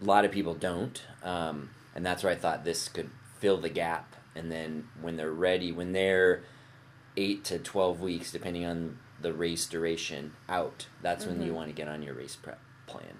a 0.00 0.04
lot 0.04 0.24
of 0.24 0.30
people 0.30 0.54
don't, 0.54 1.02
um, 1.22 1.70
and 1.94 2.04
that's 2.04 2.22
where 2.22 2.32
I 2.32 2.36
thought 2.36 2.64
this 2.64 2.88
could 2.88 3.10
fill 3.40 3.58
the 3.58 3.68
gap. 3.68 4.14
And 4.34 4.50
then 4.52 4.88
when 5.00 5.16
they're 5.16 5.32
ready, 5.32 5.72
when 5.72 5.92
they're 5.92 6.44
eight 7.16 7.44
to 7.46 7.58
twelve 7.58 8.00
weeks, 8.00 8.30
depending 8.30 8.64
on 8.64 8.98
the 9.20 9.32
race 9.32 9.66
duration, 9.66 10.32
out, 10.48 10.86
that's 11.02 11.26
when 11.26 11.42
you 11.42 11.50
Mhm. 11.50 11.54
want 11.56 11.68
to 11.68 11.74
get 11.74 11.88
on 11.88 12.02
your 12.02 12.14
race 12.14 12.36
prep 12.36 12.60
plan. 12.86 13.18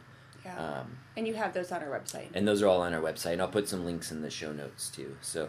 Um, 0.57 0.99
and 1.17 1.27
you 1.27 1.35
have 1.35 1.53
those 1.53 1.73
on 1.73 1.83
our 1.83 1.89
website. 1.89 2.29
and 2.35 2.47
those 2.47 2.63
are 2.63 2.69
all 2.69 2.81
on 2.83 2.95
our 2.95 3.01
website. 3.01 3.33
And 3.33 3.43
I'll 3.43 3.49
put 3.49 3.69
some 3.69 3.85
links 3.85 4.13
in 4.13 4.23
the 4.23 4.31
show 4.31 4.53
notes 4.53 4.89
too. 4.89 5.17
So, 5.21 5.49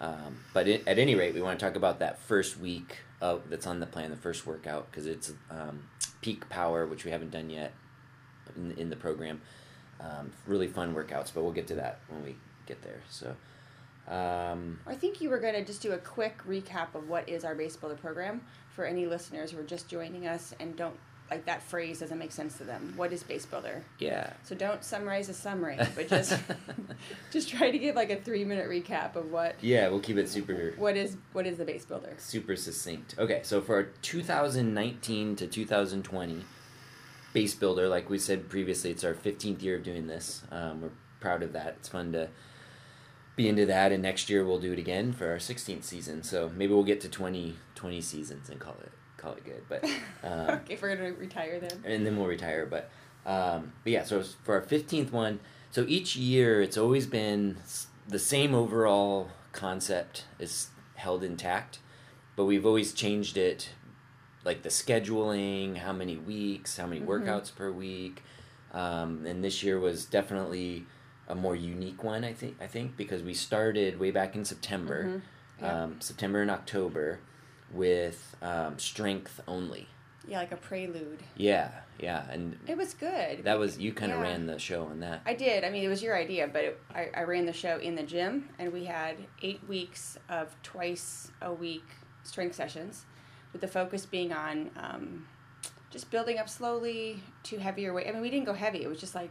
um, 0.00 0.38
but 0.54 0.66
it, 0.66 0.82
at 0.86 0.98
any 0.98 1.14
rate, 1.14 1.34
we 1.34 1.42
want 1.42 1.60
to 1.60 1.66
talk 1.66 1.76
about 1.76 1.98
that 1.98 2.20
first 2.20 2.58
week 2.58 2.98
of, 3.20 3.50
that's 3.50 3.66
on 3.66 3.80
the 3.80 3.86
plan, 3.86 4.10
the 4.10 4.16
first 4.16 4.46
workout, 4.46 4.90
because 4.90 5.06
it's 5.06 5.32
um, 5.50 5.84
peak 6.22 6.48
power, 6.48 6.86
which 6.86 7.04
we 7.04 7.10
haven't 7.10 7.30
done 7.30 7.50
yet 7.50 7.72
in, 8.56 8.72
in 8.72 8.90
the 8.90 8.96
program. 8.96 9.42
Um, 10.00 10.32
really 10.46 10.68
fun 10.68 10.94
workouts, 10.94 11.30
but 11.34 11.42
we'll 11.42 11.52
get 11.52 11.66
to 11.66 11.74
that 11.74 12.00
when 12.08 12.24
we 12.24 12.36
get 12.64 12.80
there. 12.82 13.02
So, 13.10 13.36
um, 14.08 14.80
I 14.86 14.94
think 14.94 15.20
you 15.20 15.28
were 15.28 15.38
going 15.38 15.54
to 15.54 15.64
just 15.64 15.82
do 15.82 15.92
a 15.92 15.98
quick 15.98 16.38
recap 16.48 16.94
of 16.94 17.08
what 17.08 17.28
is 17.28 17.44
our 17.44 17.54
base 17.54 17.76
builder 17.76 17.96
program 17.96 18.40
for 18.70 18.84
any 18.84 19.06
listeners 19.06 19.50
who 19.50 19.60
are 19.60 19.64
just 19.64 19.88
joining 19.88 20.26
us 20.26 20.54
and 20.58 20.74
don't 20.74 20.96
like 21.30 21.46
that 21.46 21.62
phrase 21.62 22.00
doesn't 22.00 22.18
make 22.18 22.32
sense 22.32 22.58
to 22.58 22.64
them. 22.64 22.92
What 22.96 23.12
is 23.12 23.22
base 23.22 23.46
builder? 23.46 23.84
yeah. 23.98 24.32
So 24.44 24.54
don't 24.54 24.82
summarize 24.82 25.28
a 25.28 25.34
summary, 25.34 25.78
but 25.94 26.08
just 26.16 26.36
just 27.30 27.48
try 27.48 27.70
to 27.70 27.78
give 27.78 27.94
like 27.94 28.10
a 28.10 28.16
three 28.16 28.44
minute 28.44 28.68
recap 28.68 29.14
of 29.16 29.30
what 29.30 29.54
Yeah, 29.60 29.88
we'll 29.88 30.00
keep 30.00 30.16
it 30.16 30.28
super 30.28 30.74
what 30.76 30.96
is 30.96 31.16
what 31.32 31.46
is 31.46 31.58
the 31.58 31.64
base 31.64 31.84
builder. 31.84 32.14
super 32.18 32.56
succinct. 32.56 33.14
Okay, 33.18 33.40
so 33.44 33.60
for 33.60 33.84
2019 34.02 35.36
to 35.36 35.46
2020 35.46 36.44
base 37.32 37.54
builder, 37.54 37.88
like 37.88 38.10
we 38.10 38.18
said 38.18 38.48
previously, 38.48 38.90
it's 38.90 39.04
our 39.04 39.14
15th 39.14 39.62
year 39.62 39.76
of 39.76 39.84
doing 39.84 40.06
this. 40.08 40.42
Um, 40.50 40.80
we're 40.82 40.90
proud 41.20 41.42
of 41.42 41.52
that. 41.52 41.76
It's 41.78 41.88
fun 41.88 42.12
to 42.12 42.28
be 43.36 43.48
into 43.48 43.64
that, 43.66 43.92
and 43.92 44.02
next 44.02 44.28
year 44.28 44.44
we'll 44.44 44.58
do 44.58 44.72
it 44.72 44.78
again 44.80 45.12
for 45.12 45.28
our 45.30 45.36
16th 45.36 45.84
season. 45.84 46.22
So 46.24 46.50
maybe 46.56 46.74
we'll 46.74 46.82
get 46.82 47.00
to 47.02 47.08
20, 47.08 47.54
20 47.76 48.00
seasons 48.00 48.50
and 48.50 48.58
call 48.58 48.76
it 48.82 48.90
call 49.20 49.34
it 49.34 49.44
good. 49.44 49.62
But 49.68 49.84
um, 50.24 50.50
okay, 50.60 50.74
if 50.74 50.82
we're 50.82 50.96
gonna 50.96 51.12
retire 51.12 51.60
then. 51.60 51.82
and 51.84 52.06
then 52.06 52.16
we'll 52.16 52.26
retire. 52.26 52.66
But 52.66 52.90
Um, 53.26 53.72
but 53.84 53.92
yeah, 53.92 54.04
so 54.04 54.22
for 54.22 54.54
our 54.54 54.62
fifteenth 54.62 55.12
one, 55.12 55.40
so 55.70 55.84
each 55.86 56.16
year 56.16 56.62
it's 56.62 56.78
always 56.78 57.06
been 57.06 57.58
the 58.08 58.18
same 58.18 58.54
overall 58.54 59.28
concept 59.52 60.24
is 60.38 60.68
held 60.94 61.22
intact, 61.22 61.78
but 62.36 62.44
we've 62.44 62.66
always 62.66 62.92
changed 62.92 63.36
it, 63.36 63.70
like 64.44 64.62
the 64.62 64.68
scheduling, 64.68 65.76
how 65.78 65.92
many 65.92 66.16
weeks, 66.16 66.76
how 66.76 66.86
many 66.86 67.00
mm-hmm. 67.00 67.10
workouts 67.10 67.54
per 67.54 67.70
week, 67.70 68.22
um, 68.72 69.26
and 69.26 69.44
this 69.44 69.62
year 69.62 69.78
was 69.78 70.04
definitely 70.04 70.86
a 71.28 71.34
more 71.34 71.54
unique 71.54 72.02
one. 72.02 72.24
I 72.24 72.32
think 72.32 72.56
I 72.60 72.66
think 72.66 72.96
because 72.96 73.22
we 73.22 73.34
started 73.34 74.00
way 74.00 74.10
back 74.10 74.34
in 74.34 74.44
September, 74.44 75.04
mm-hmm. 75.04 75.64
yeah. 75.64 75.82
um, 75.84 76.00
September 76.00 76.42
and 76.42 76.50
October, 76.50 77.20
with 77.72 78.36
um, 78.42 78.78
strength 78.78 79.40
only. 79.46 79.88
Yeah, 80.28 80.38
like 80.38 80.52
a 80.52 80.56
prelude. 80.56 81.22
Yeah, 81.36 81.70
yeah, 81.98 82.24
and 82.30 82.58
it 82.66 82.76
was 82.76 82.94
good. 82.94 83.44
That 83.44 83.58
was 83.58 83.78
you 83.78 83.92
kind 83.92 84.12
of 84.12 84.18
yeah. 84.18 84.24
ran 84.24 84.46
the 84.46 84.58
show 84.58 84.84
on 84.84 85.00
that. 85.00 85.22
I 85.24 85.34
did. 85.34 85.64
I 85.64 85.70
mean, 85.70 85.82
it 85.82 85.88
was 85.88 86.02
your 86.02 86.16
idea, 86.16 86.46
but 86.46 86.64
it, 86.64 86.80
I, 86.94 87.08
I 87.14 87.22
ran 87.22 87.46
the 87.46 87.52
show 87.52 87.78
in 87.78 87.94
the 87.94 88.02
gym, 88.02 88.48
and 88.58 88.72
we 88.72 88.84
had 88.84 89.16
eight 89.42 89.60
weeks 89.66 90.18
of 90.28 90.54
twice 90.62 91.30
a 91.40 91.52
week 91.52 91.86
strength 92.22 92.54
sessions, 92.54 93.06
with 93.52 93.62
the 93.62 93.68
focus 93.68 94.04
being 94.04 94.32
on 94.32 94.70
um, 94.76 95.26
just 95.90 96.10
building 96.10 96.38
up 96.38 96.48
slowly 96.48 97.22
to 97.44 97.58
heavier 97.58 97.92
weight. 97.92 98.06
I 98.06 98.12
mean, 98.12 98.22
we 98.22 98.30
didn't 98.30 98.46
go 98.46 98.54
heavy. 98.54 98.82
It 98.82 98.88
was 98.88 99.00
just 99.00 99.14
like, 99.14 99.30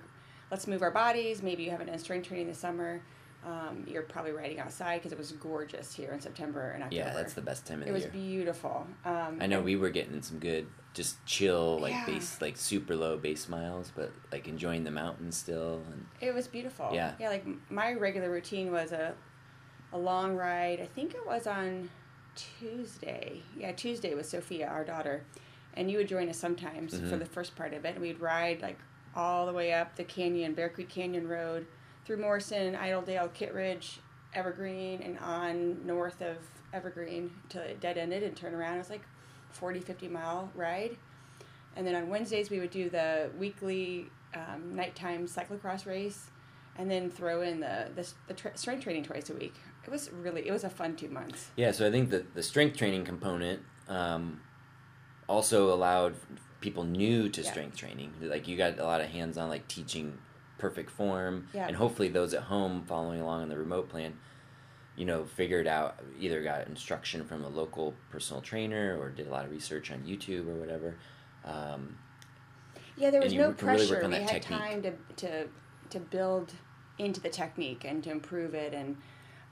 let's 0.52 0.68
move 0.68 0.82
our 0.82 0.92
bodies. 0.92 1.44
Maybe 1.44 1.64
you 1.64 1.72
haven't 1.72 1.88
done 1.88 2.00
strength 2.00 2.28
training 2.28 2.48
this 2.48 2.58
summer. 2.58 3.02
Um, 3.46 3.86
you're 3.88 4.02
probably 4.02 4.32
riding 4.32 4.60
outside 4.60 4.98
because 4.98 5.14
it 5.14 5.18
was 5.18 5.32
gorgeous 5.32 5.94
here 5.94 6.12
in 6.12 6.20
September 6.20 6.72
and 6.72 6.84
October. 6.84 6.96
Yeah, 6.96 7.14
that's 7.14 7.34
the 7.34 7.42
best 7.42 7.66
time 7.66 7.82
of 7.82 7.88
it 7.88 7.92
the 7.92 7.98
year. 7.98 8.08
It 8.08 8.14
was 8.14 8.22
beautiful. 8.22 8.88
Um, 9.06 9.38
I 9.40 9.48
know 9.48 9.62
we 9.62 9.78
were 9.78 9.90
getting 9.90 10.22
some 10.22 10.40
good, 10.40 10.68
just 10.94 11.26
chill, 11.26 11.80
like 11.80 11.94
yeah. 11.94 12.06
base, 12.06 12.42
like 12.42 12.58
super 12.58 12.96
low 12.96 13.18
base 13.18 13.48
miles, 13.48 13.94
but 13.96 14.12
like 14.34 14.50
enjoying 14.50 14.84
the 14.84 14.92
mountains 14.92 15.38
still. 15.38 15.82
And 15.92 16.06
it 16.20 16.34
was 16.34 16.48
beautiful. 16.48 16.90
Yeah, 16.92 17.14
yeah. 17.18 17.30
Like 17.30 17.46
my 17.72 17.94
regular 17.94 18.30
routine 18.30 18.74
was 18.74 18.92
a, 18.92 19.14
a 19.94 19.98
long 19.98 20.36
ride. 20.36 20.82
I 20.82 20.88
think 20.88 21.16
it 21.16 21.26
was 21.26 21.48
on 21.48 21.90
Tuesday. 22.36 23.42
Yeah, 23.58 23.72
Tuesday 23.72 24.16
with 24.16 24.26
Sophia, 24.26 24.68
our 24.68 24.84
daughter, 24.84 25.24
and 25.76 25.90
you 25.90 25.98
would 25.98 26.10
join 26.10 26.28
us 26.28 26.38
sometimes 26.38 26.94
mm-hmm. 26.94 27.10
for 27.10 27.16
the 27.16 27.26
first 27.26 27.56
part 27.56 27.74
of 27.74 27.86
it, 27.86 27.94
and 27.96 28.02
we'd 28.02 28.20
ride 28.20 28.62
like 28.62 28.78
all 29.16 29.46
the 29.46 29.54
way 29.54 29.74
up 29.74 29.96
the 29.96 30.04
canyon, 30.04 30.54
Bear 30.54 30.68
Creek 30.68 30.90
Canyon 30.90 31.26
Road 31.26 31.66
through 32.10 32.18
Morrison, 32.18 32.74
Idledale, 32.74 33.32
Kittredge, 33.36 34.00
Evergreen, 34.34 35.00
and 35.04 35.20
on 35.20 35.86
north 35.86 36.24
of 36.24 36.38
Evergreen 36.74 37.30
till 37.50 37.62
it 37.62 37.80
dead 37.80 38.00
ended 38.00 38.24
and 38.24 38.36
turn 38.36 38.56
around. 38.56 38.78
It 38.78 38.80
was 38.80 38.90
like 38.90 39.04
40, 39.52 39.80
50 39.82 40.08
mile 40.08 40.50
ride. 40.56 40.98
And 41.76 41.86
then 41.86 41.94
on 41.94 42.10
Wednesdays, 42.10 42.50
we 42.50 42.60
would 42.60 42.72
do 42.72 42.90
the 42.90 43.30
weekly 43.38 44.08
um, 44.34 44.76
nighttime 44.76 45.28
cyclocross 45.28 45.86
race 45.86 46.32
and 46.80 46.90
then 46.90 47.12
throw 47.12 47.44
in 47.44 47.60
the, 47.60 47.90
the, 47.96 48.12
the 48.28 48.34
tra- 48.34 48.58
strength 48.58 48.86
training 48.86 49.04
twice 49.04 49.30
a 49.30 49.36
week. 49.36 49.54
It 49.86 49.92
was 49.92 50.12
really, 50.12 50.48
it 50.48 50.52
was 50.52 50.64
a 50.64 50.70
fun 50.72 50.96
two 50.96 51.10
months. 51.10 51.52
Yeah, 51.58 51.70
so 51.70 51.88
I 51.88 51.92
think 51.92 52.10
that 52.10 52.34
the 52.34 52.42
strength 52.42 52.76
training 52.76 53.06
component 53.06 53.62
um, 53.88 54.42
also 55.28 55.72
allowed 55.72 56.16
people 56.60 56.86
new 56.86 57.30
to 57.30 57.44
yeah. 57.44 57.52
strength 57.52 57.78
training. 57.78 58.14
Like 58.20 58.48
you 58.48 58.58
got 58.58 58.80
a 58.80 58.84
lot 58.84 59.00
of 59.00 59.10
hands 59.10 59.38
on, 59.38 59.48
like 59.50 59.68
teaching 59.68 60.18
perfect 60.60 60.92
form, 60.92 61.48
yeah. 61.54 61.68
and 61.68 61.76
hopefully 61.76 62.10
those 62.10 62.34
at 62.34 62.44
home 62.44 62.84
following 62.88 63.22
along 63.22 63.42
on 63.44 63.50
the 63.50 63.58
remote 63.58 63.90
plan, 63.90 64.14
you 64.96 65.06
know, 65.06 65.26
figured 65.26 65.66
out 65.66 66.00
either 66.20 66.44
got 66.44 66.68
instruction 66.68 67.24
from 67.26 67.44
a 67.44 67.50
local 67.50 67.96
personal 68.12 68.42
trainer 68.42 68.98
or 69.00 69.10
did 69.10 69.28
a 69.28 69.32
lot 69.32 69.46
of 69.46 69.52
research 69.52 69.92
on 69.92 70.00
YouTube 70.02 70.48
or 70.48 70.56
whatever. 70.56 70.96
Um, 71.46 71.98
yeah, 72.98 73.10
there 73.10 73.22
was 73.22 73.34
no 73.34 73.54
pressure. 73.54 73.96
Really 73.96 74.20
we 74.20 74.24
had 74.26 74.28
technique. 74.28 74.60
time 74.60 74.82
to 74.84 74.92
to 75.16 75.48
to 75.90 76.00
build 76.00 76.54
into 76.98 77.22
the 77.22 77.30
technique 77.30 77.86
and 77.86 78.04
to 78.04 78.12
improve 78.12 78.54
it, 78.54 78.74
and 78.74 78.98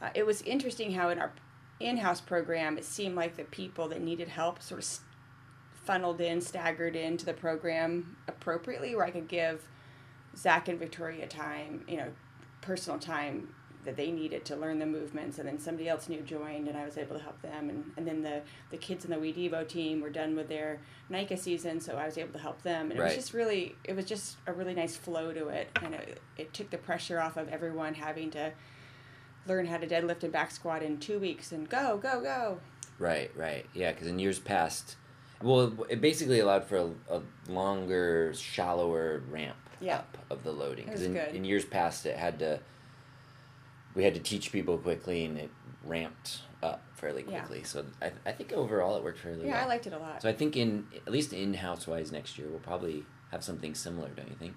uh, 0.02 0.10
it 0.14 0.26
was 0.26 0.42
interesting 0.42 0.92
how 0.92 1.10
in 1.10 1.18
our 1.18 1.32
in-house 1.80 2.22
program 2.22 2.78
it 2.78 2.84
seemed 2.84 3.16
like 3.16 3.38
the 3.38 3.44
people 3.46 3.88
that 3.88 4.02
needed 4.02 4.28
help 4.28 4.62
sort 4.62 4.84
of 4.84 5.00
funneled 5.86 6.20
in, 6.20 6.42
staggered 6.42 6.96
into 6.96 7.26
the 7.26 7.34
program 7.34 8.18
appropriately, 8.28 8.96
where 8.96 9.06
I 9.06 9.12
could 9.12 9.30
give 9.30 9.66
Zach 10.38 10.68
and 10.68 10.80
Victoria 10.80 11.28
time, 11.28 11.84
you 11.88 11.98
know, 11.98 12.10
personal 12.62 13.00
time 13.00 13.50
that 13.88 13.96
they 13.96 14.12
needed 14.12 14.44
to 14.44 14.56
learn 14.58 14.80
the 14.80 14.86
movements 14.86 15.40
and 15.40 15.48
then 15.48 15.58
somebody 15.58 15.88
else 15.88 16.10
new 16.10 16.20
joined 16.20 16.68
and 16.68 16.78
I 16.78 16.84
was 16.84 16.98
able 16.98 17.16
to 17.16 17.24
help 17.24 17.42
them 17.42 17.70
and, 17.70 17.90
and 17.96 18.06
then 18.06 18.22
the, 18.22 18.42
the 18.70 18.76
kids 18.76 19.06
in 19.06 19.12
the 19.12 19.18
We 19.18 19.32
Devo 19.32 19.66
team 19.66 20.02
were 20.02 20.10
done 20.10 20.36
with 20.36 20.50
their 20.50 20.82
NICA 21.10 21.38
season 21.38 21.80
so 21.80 21.96
I 21.96 22.06
was 22.06 22.18
able 22.18 22.34
to 22.34 22.40
help 22.40 22.62
them 22.64 22.92
and 22.92 23.00
right. 23.00 23.14
it 23.14 23.16
was 23.16 23.24
just 23.24 23.34
really 23.34 23.76
it 23.86 23.96
was 23.96 24.04
just 24.04 24.36
a 24.46 24.52
really 24.52 24.74
nice 24.74 24.98
flow 24.98 25.32
to 25.32 25.48
it 25.48 25.70
and 25.82 25.96
it, 25.96 26.20
it 26.36 26.54
took 26.54 26.70
the 26.70 26.78
pressure 26.78 27.22
off 27.22 27.38
of 27.38 27.48
everyone 27.48 27.94
having 27.94 28.30
to 28.32 28.52
learn 29.48 29.66
how 29.66 29.78
to 29.78 29.88
deadlift 29.88 30.24
and 30.24 30.34
back 30.34 30.52
squat 30.52 30.84
in 30.84 30.98
two 30.98 31.18
weeks 31.18 31.54
and 31.54 31.70
go 31.70 31.98
go 31.98 32.22
go 32.22 32.60
right 33.00 33.32
right 33.38 33.66
yeah 33.74 33.94
because 33.94 34.08
in 34.08 34.20
years 34.20 34.38
past 34.40 34.98
well 35.42 35.74
it 35.90 36.02
basically 36.02 36.40
allowed 36.40 36.66
for 36.66 36.78
a, 36.78 36.90
a 37.18 37.22
longer 37.52 38.34
shallower 38.36 39.22
ramp 39.30 39.58
yeah. 39.80 39.98
up 39.98 40.18
of 40.30 40.44
the 40.44 40.52
loading. 40.52 40.86
Because 40.86 41.04
in, 41.04 41.16
in, 41.18 41.46
years 41.46 41.66
past, 41.66 42.06
it 42.06 42.18
had 42.18 42.40
to 42.40 42.60
we 43.96 44.04
had 44.04 44.14
to 44.14 44.20
teach 44.20 44.52
people 44.52 44.78
quickly, 44.78 45.26
and 45.26 45.38
it 45.38 45.50
ramped 45.84 46.42
up 46.62 46.84
fairly 46.96 47.24
quickly. 47.24 47.60
Yeah. 47.60 47.66
So 47.66 47.86
I, 48.02 48.12
I 48.26 48.32
think 48.32 48.54
overall 48.54 48.98
it 48.98 49.04
worked 49.04 49.20
fairly 49.20 49.46
yeah, 49.46 49.52
well. 49.52 49.60
Yeah, 49.60 49.66
I 49.66 49.68
liked 49.68 49.88
it 49.88 49.94
a 49.94 49.98
lot. 49.98 50.22
So 50.22 50.30
I 50.30 50.34
think 50.34 50.56
in 50.58 50.88
at 51.06 51.12
least 51.12 51.34
in 51.34 51.54
house 51.54 51.88
wise 51.88 52.12
next 52.12 52.38
year 52.38 52.48
we'll 52.50 52.60
probably 52.60 53.06
have 53.32 53.44
something 53.44 53.76
similar, 53.76 54.10
don't 54.10 54.30
you 54.30 54.36
think? 54.36 54.54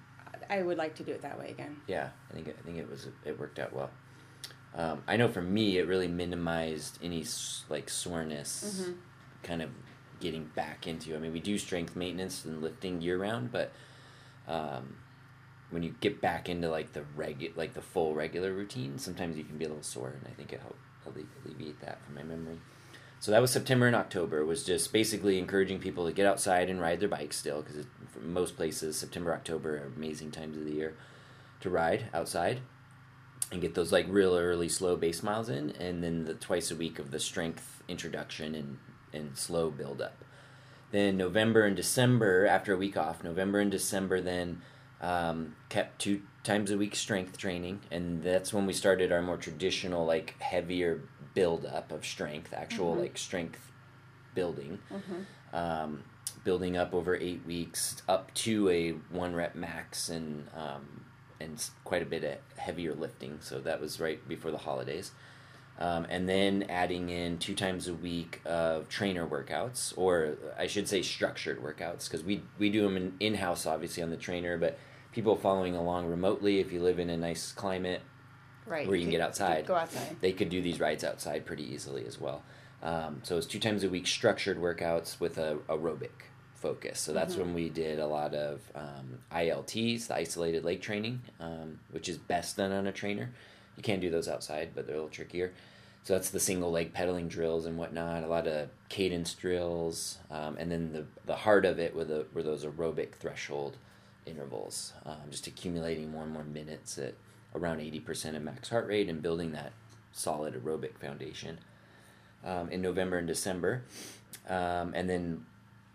I 0.48 0.62
would 0.62 0.78
like 0.78 0.96
to 0.96 1.04
do 1.04 1.12
it 1.12 1.22
that 1.22 1.38
way 1.38 1.50
again. 1.50 1.76
Yeah, 1.86 2.08
I 2.30 2.34
think 2.34 2.48
I 2.48 2.62
think 2.62 2.78
it 2.78 2.90
was 2.90 3.08
it 3.24 3.38
worked 3.38 3.58
out 3.58 3.72
well. 3.72 3.90
Um, 4.74 5.02
I 5.08 5.16
know 5.16 5.28
for 5.28 5.42
me 5.42 5.78
it 5.78 5.86
really 5.86 6.08
minimized 6.08 6.98
any 7.02 7.24
like 7.68 7.88
soreness, 7.88 8.82
mm-hmm. 8.82 8.92
kind 9.42 9.62
of 9.62 9.70
getting 10.20 10.44
back 10.54 10.86
into. 10.86 11.14
I 11.14 11.18
mean, 11.18 11.32
we 11.32 11.40
do 11.40 11.58
strength 11.58 11.96
maintenance 11.96 12.44
and 12.44 12.62
lifting 12.62 13.00
year 13.00 13.18
round, 13.18 13.50
but 13.50 13.72
um, 14.46 14.96
when 15.70 15.82
you 15.82 15.94
get 16.00 16.20
back 16.20 16.48
into 16.48 16.68
like 16.68 16.92
the 16.92 17.04
regu- 17.16 17.56
like 17.56 17.74
the 17.74 17.82
full 17.82 18.14
regular 18.14 18.52
routine, 18.52 18.98
sometimes 18.98 19.36
you 19.36 19.44
can 19.44 19.58
be 19.58 19.64
a 19.64 19.68
little 19.68 19.82
sore, 19.82 20.08
and 20.08 20.26
I 20.26 20.34
think 20.34 20.52
it 20.52 20.60
helped 20.60 20.78
alleviate 21.44 21.80
that 21.80 22.04
from 22.04 22.14
my 22.14 22.22
memory. 22.22 22.58
So 23.20 23.30
that 23.32 23.42
was 23.42 23.50
September 23.50 23.86
and 23.86 23.96
October. 23.96 24.44
Was 24.44 24.64
just 24.64 24.92
basically 24.92 25.38
encouraging 25.38 25.78
people 25.78 26.06
to 26.06 26.12
get 26.12 26.26
outside 26.26 26.70
and 26.70 26.80
ride 26.80 27.00
their 27.00 27.08
bikes 27.08 27.36
still, 27.36 27.62
because 27.62 27.86
most 28.22 28.56
places 28.56 28.98
September, 28.98 29.32
October 29.32 29.76
are 29.76 29.92
amazing 29.96 30.30
times 30.30 30.56
of 30.56 30.64
the 30.64 30.72
year 30.72 30.94
to 31.60 31.70
ride 31.70 32.06
outside 32.14 32.60
and 33.52 33.60
get 33.60 33.74
those 33.74 33.92
like 33.92 34.06
real 34.08 34.36
early 34.36 34.68
slow 34.68 34.96
base 34.96 35.22
miles 35.22 35.48
in, 35.48 35.70
and 35.72 36.02
then 36.02 36.24
the 36.24 36.34
twice 36.34 36.70
a 36.70 36.76
week 36.76 36.98
of 36.98 37.10
the 37.10 37.20
strength 37.20 37.82
introduction 37.88 38.54
and 38.54 38.78
and 39.12 39.36
slow 39.36 39.70
build 39.70 40.00
up. 40.00 40.24
Then 40.90 41.16
November 41.16 41.64
and 41.64 41.76
December, 41.76 42.46
after 42.46 42.74
a 42.74 42.76
week 42.76 42.96
off, 42.96 43.22
November 43.22 43.60
and 43.60 43.70
December 43.70 44.20
then 44.20 44.62
um, 45.00 45.56
kept 45.68 46.00
two 46.00 46.22
times 46.42 46.70
a 46.70 46.76
week 46.76 46.96
strength 46.96 47.36
training, 47.38 47.80
and 47.90 48.22
that's 48.22 48.52
when 48.52 48.66
we 48.66 48.72
started 48.72 49.12
our 49.12 49.22
more 49.22 49.36
traditional, 49.36 50.04
like 50.04 50.34
heavier 50.40 51.02
build 51.34 51.64
up 51.64 51.92
of 51.92 52.04
strength, 52.04 52.52
actual 52.52 52.92
mm-hmm. 52.92 53.02
like 53.02 53.18
strength 53.18 53.70
building, 54.34 54.78
mm-hmm. 54.92 55.56
um, 55.56 56.02
building 56.44 56.76
up 56.76 56.92
over 56.92 57.16
eight 57.16 57.44
weeks 57.46 58.02
up 58.08 58.32
to 58.34 58.68
a 58.68 58.90
one 59.14 59.34
rep 59.34 59.54
max 59.54 60.08
and 60.08 60.48
um, 60.56 61.04
and 61.40 61.70
quite 61.84 62.02
a 62.02 62.06
bit 62.06 62.24
of 62.24 62.38
heavier 62.58 62.94
lifting. 62.94 63.38
So 63.40 63.60
that 63.60 63.80
was 63.80 64.00
right 64.00 64.26
before 64.28 64.50
the 64.50 64.58
holidays. 64.58 65.12
Um, 65.80 66.06
and 66.10 66.28
then 66.28 66.66
adding 66.68 67.08
in 67.08 67.38
two 67.38 67.54
times 67.54 67.88
a 67.88 67.94
week 67.94 68.42
of 68.44 68.88
trainer 68.90 69.26
workouts, 69.26 69.94
or 69.96 70.36
I 70.58 70.66
should 70.66 70.86
say 70.86 71.00
structured 71.00 71.62
workouts, 71.62 72.04
because 72.04 72.22
we 72.22 72.42
we 72.58 72.68
do 72.68 72.82
them 72.82 73.14
in 73.18 73.34
house, 73.34 73.64
obviously 73.64 74.02
on 74.02 74.10
the 74.10 74.18
trainer, 74.18 74.58
but 74.58 74.78
people 75.12 75.36
following 75.36 75.74
along 75.74 76.06
remotely, 76.06 76.60
if 76.60 76.70
you 76.70 76.82
live 76.82 76.98
in 76.98 77.08
a 77.08 77.16
nice 77.16 77.52
climate 77.52 78.02
right. 78.66 78.86
where 78.86 78.94
you 78.94 79.02
can 79.02 79.10
get 79.10 79.22
outside, 79.22 79.66
go 79.66 79.74
outside, 79.74 80.16
they 80.20 80.32
could 80.32 80.50
do 80.50 80.60
these 80.60 80.80
rides 80.80 81.02
outside 81.02 81.46
pretty 81.46 81.64
easily 81.64 82.04
as 82.06 82.20
well. 82.20 82.42
Um, 82.82 83.20
so 83.22 83.38
it's 83.38 83.46
two 83.46 83.58
times 83.58 83.82
a 83.82 83.88
week 83.88 84.06
structured 84.06 84.58
workouts 84.58 85.18
with 85.18 85.38
a 85.38 85.58
aerobic 85.68 86.28
focus. 86.54 87.00
So 87.00 87.12
that's 87.12 87.34
mm-hmm. 87.34 87.42
when 87.42 87.54
we 87.54 87.68
did 87.70 87.98
a 87.98 88.06
lot 88.06 88.34
of 88.34 88.60
um, 88.74 89.18
ILTs, 89.32 90.08
the 90.08 90.14
isolated 90.14 90.64
leg 90.64 90.80
training, 90.80 91.22
um, 91.40 91.78
which 91.90 92.08
is 92.08 92.18
best 92.18 92.58
done 92.58 92.72
on 92.72 92.86
a 92.86 92.92
trainer. 92.92 93.30
You 93.80 93.82
can 93.82 93.98
do 93.98 94.10
those 94.10 94.28
outside, 94.28 94.72
but 94.74 94.86
they're 94.86 94.94
a 94.96 94.98
little 94.98 95.10
trickier. 95.10 95.54
So 96.02 96.12
that's 96.12 96.28
the 96.28 96.38
single 96.38 96.70
leg 96.70 96.92
pedaling 96.92 97.28
drills 97.28 97.64
and 97.64 97.78
whatnot. 97.78 98.24
A 98.24 98.26
lot 98.26 98.46
of 98.46 98.68
cadence 98.90 99.32
drills, 99.32 100.18
um, 100.30 100.58
and 100.58 100.70
then 100.70 100.92
the 100.92 101.06
the 101.24 101.36
heart 101.36 101.64
of 101.64 101.78
it 101.78 101.96
were 101.96 102.04
the 102.04 102.26
were 102.34 102.42
those 102.42 102.66
aerobic 102.66 103.14
threshold 103.14 103.78
intervals, 104.26 104.92
um, 105.06 105.30
just 105.30 105.46
accumulating 105.46 106.10
more 106.10 106.24
and 106.24 106.32
more 106.32 106.44
minutes 106.44 106.98
at 106.98 107.14
around 107.54 107.78
80% 107.78 108.36
of 108.36 108.42
max 108.42 108.68
heart 108.68 108.86
rate 108.86 109.08
and 109.08 109.22
building 109.22 109.52
that 109.52 109.72
solid 110.12 110.62
aerobic 110.62 110.98
foundation 110.98 111.58
um, 112.44 112.68
in 112.68 112.82
November 112.82 113.16
and 113.16 113.26
December. 113.26 113.84
Um, 114.46 114.92
and 114.94 115.08
then 115.08 115.46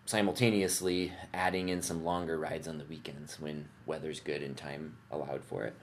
simultaneously 0.08 1.14
adding 1.36 1.70
in 1.70 1.84
some 1.84 2.04
longer 2.04 2.40
rides 2.40 2.68
on 2.68 2.80
the 2.80 2.86
weekends 2.86 3.40
when 3.40 3.70
weather's 3.86 4.20
good 4.20 4.42
and 4.42 4.58
time 4.58 4.98
allowed 5.12 5.44
for 5.44 5.66
it. 5.66 5.76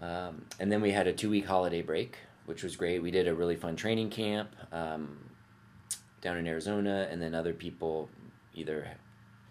Um, 0.00 0.44
and 0.60 0.70
then 0.70 0.80
we 0.80 0.92
had 0.92 1.06
a 1.06 1.12
two 1.12 1.30
week 1.30 1.46
holiday 1.46 1.82
break, 1.82 2.16
which 2.44 2.62
was 2.62 2.76
great. 2.76 3.02
We 3.02 3.10
did 3.10 3.28
a 3.28 3.34
really 3.34 3.56
fun 3.56 3.76
training 3.76 4.10
camp 4.10 4.54
um, 4.72 5.18
down 6.20 6.36
in 6.36 6.46
Arizona, 6.46 7.08
and 7.10 7.20
then 7.20 7.34
other 7.34 7.52
people 7.52 8.08
either 8.54 8.88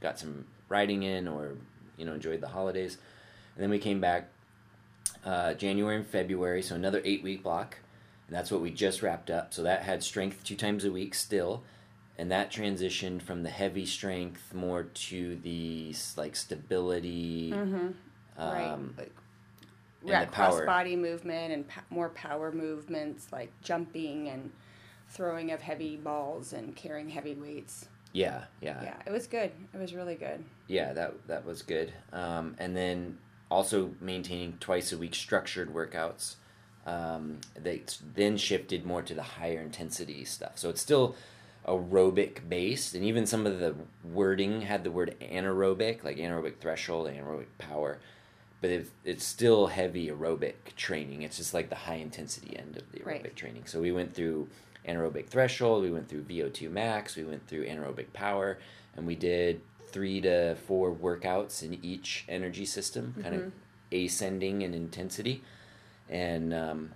got 0.01 0.19
some 0.19 0.45
riding 0.69 1.03
in 1.03 1.27
or 1.27 1.57
you 1.97 2.05
know 2.05 2.13
enjoyed 2.13 2.41
the 2.41 2.47
holidays. 2.47 2.97
And 3.55 3.63
then 3.63 3.69
we 3.69 3.79
came 3.79 3.99
back 3.99 4.29
uh, 5.23 5.53
January 5.53 5.95
and 5.95 6.07
February, 6.07 6.61
so 6.61 6.75
another 6.75 7.01
eight 7.03 7.23
week 7.23 7.43
block. 7.43 7.77
And 8.27 8.35
that's 8.35 8.49
what 8.49 8.61
we 8.61 8.71
just 8.71 9.03
wrapped 9.03 9.29
up. 9.29 9.53
So 9.53 9.61
that 9.63 9.83
had 9.83 10.01
strength 10.01 10.43
two 10.43 10.55
times 10.55 10.83
a 10.83 10.91
week 10.91 11.13
still 11.13 11.63
and 12.17 12.31
that 12.31 12.51
transitioned 12.51 13.21
from 13.21 13.43
the 13.43 13.49
heavy 13.49 13.85
strength 13.85 14.53
more 14.53 14.83
to 14.83 15.35
the 15.37 15.93
like 16.15 16.35
stability 16.35 17.51
mm-hmm. 17.51 17.87
um, 18.37 18.93
right 18.97 18.97
like 18.97 19.11
yeah, 20.11 20.25
cross 20.25 20.61
body 20.61 20.95
movement 20.95 21.53
and 21.53 21.67
po- 21.67 21.81
more 21.89 22.09
power 22.09 22.51
movements 22.51 23.27
like 23.31 23.51
jumping 23.61 24.29
and 24.29 24.51
throwing 25.09 25.51
of 25.51 25.61
heavy 25.61 25.97
balls 25.97 26.53
and 26.53 26.75
carrying 26.75 27.09
heavy 27.09 27.33
weights. 27.33 27.87
Yeah 28.13 28.45
yeah. 28.61 28.81
Yeah 28.81 28.95
it 29.05 29.11
was 29.11 29.27
good. 29.27 29.51
It 29.73 29.77
was 29.79 29.93
really 29.93 30.15
good. 30.15 30.43
Yeah 30.67 30.93
that 30.93 31.27
that 31.27 31.45
was 31.45 31.61
good. 31.61 31.93
Um, 32.13 32.55
and 32.59 32.75
then 32.75 33.17
also 33.51 33.91
maintaining 34.01 34.57
twice 34.59 34.91
a 34.91 34.97
week 34.97 35.15
structured 35.15 35.73
workouts 35.73 36.35
um, 36.85 37.39
they 37.55 37.83
then 38.13 38.37
shifted 38.37 38.85
more 38.85 39.01
to 39.01 39.13
the 39.13 39.23
higher 39.23 39.61
intensity 39.61 40.23
stuff. 40.23 40.57
So 40.57 40.69
it's 40.69 40.81
still 40.81 41.15
aerobic 41.67 42.47
based, 42.47 42.93
and 42.93 43.03
even 43.03 43.25
some 43.25 43.47
of 43.47 43.59
the 43.59 43.75
wording 44.03 44.61
had 44.61 44.83
the 44.83 44.91
word 44.91 45.15
anaerobic, 45.19 46.03
like 46.03 46.17
anaerobic 46.17 46.57
threshold, 46.57 47.07
anaerobic 47.07 47.47
power, 47.57 47.99
but 48.65 48.71
it's, 48.71 48.89
it's 49.03 49.23
still 49.23 49.67
heavy 49.67 50.07
aerobic 50.07 50.55
training. 50.75 51.21
It's 51.21 51.37
just 51.37 51.53
like 51.53 51.69
the 51.69 51.75
high 51.75 51.97
intensity 51.97 52.57
end 52.57 52.77
of 52.77 52.91
the 52.91 52.97
aerobic 52.97 53.05
right. 53.05 53.35
training. 53.35 53.67
So 53.67 53.79
we 53.79 53.91
went 53.91 54.15
through 54.15 54.47
anaerobic 54.87 55.27
threshold, 55.27 55.83
we 55.83 55.91
went 55.91 56.09
through 56.09 56.23
VO2 56.23 56.71
max, 56.71 57.15
we 57.15 57.23
went 57.23 57.47
through 57.47 57.67
anaerobic 57.67 58.11
power, 58.13 58.57
and 58.95 59.05
we 59.05 59.13
did 59.13 59.61
three 59.89 60.19
to 60.21 60.55
four 60.65 60.91
workouts 60.91 61.61
in 61.61 61.77
each 61.85 62.25
energy 62.27 62.65
system, 62.65 63.11
mm-hmm. 63.11 63.21
kind 63.21 63.35
of 63.35 63.51
ascending 63.91 64.63
in 64.63 64.73
intensity, 64.73 65.43
and 66.09 66.51
um, 66.51 66.91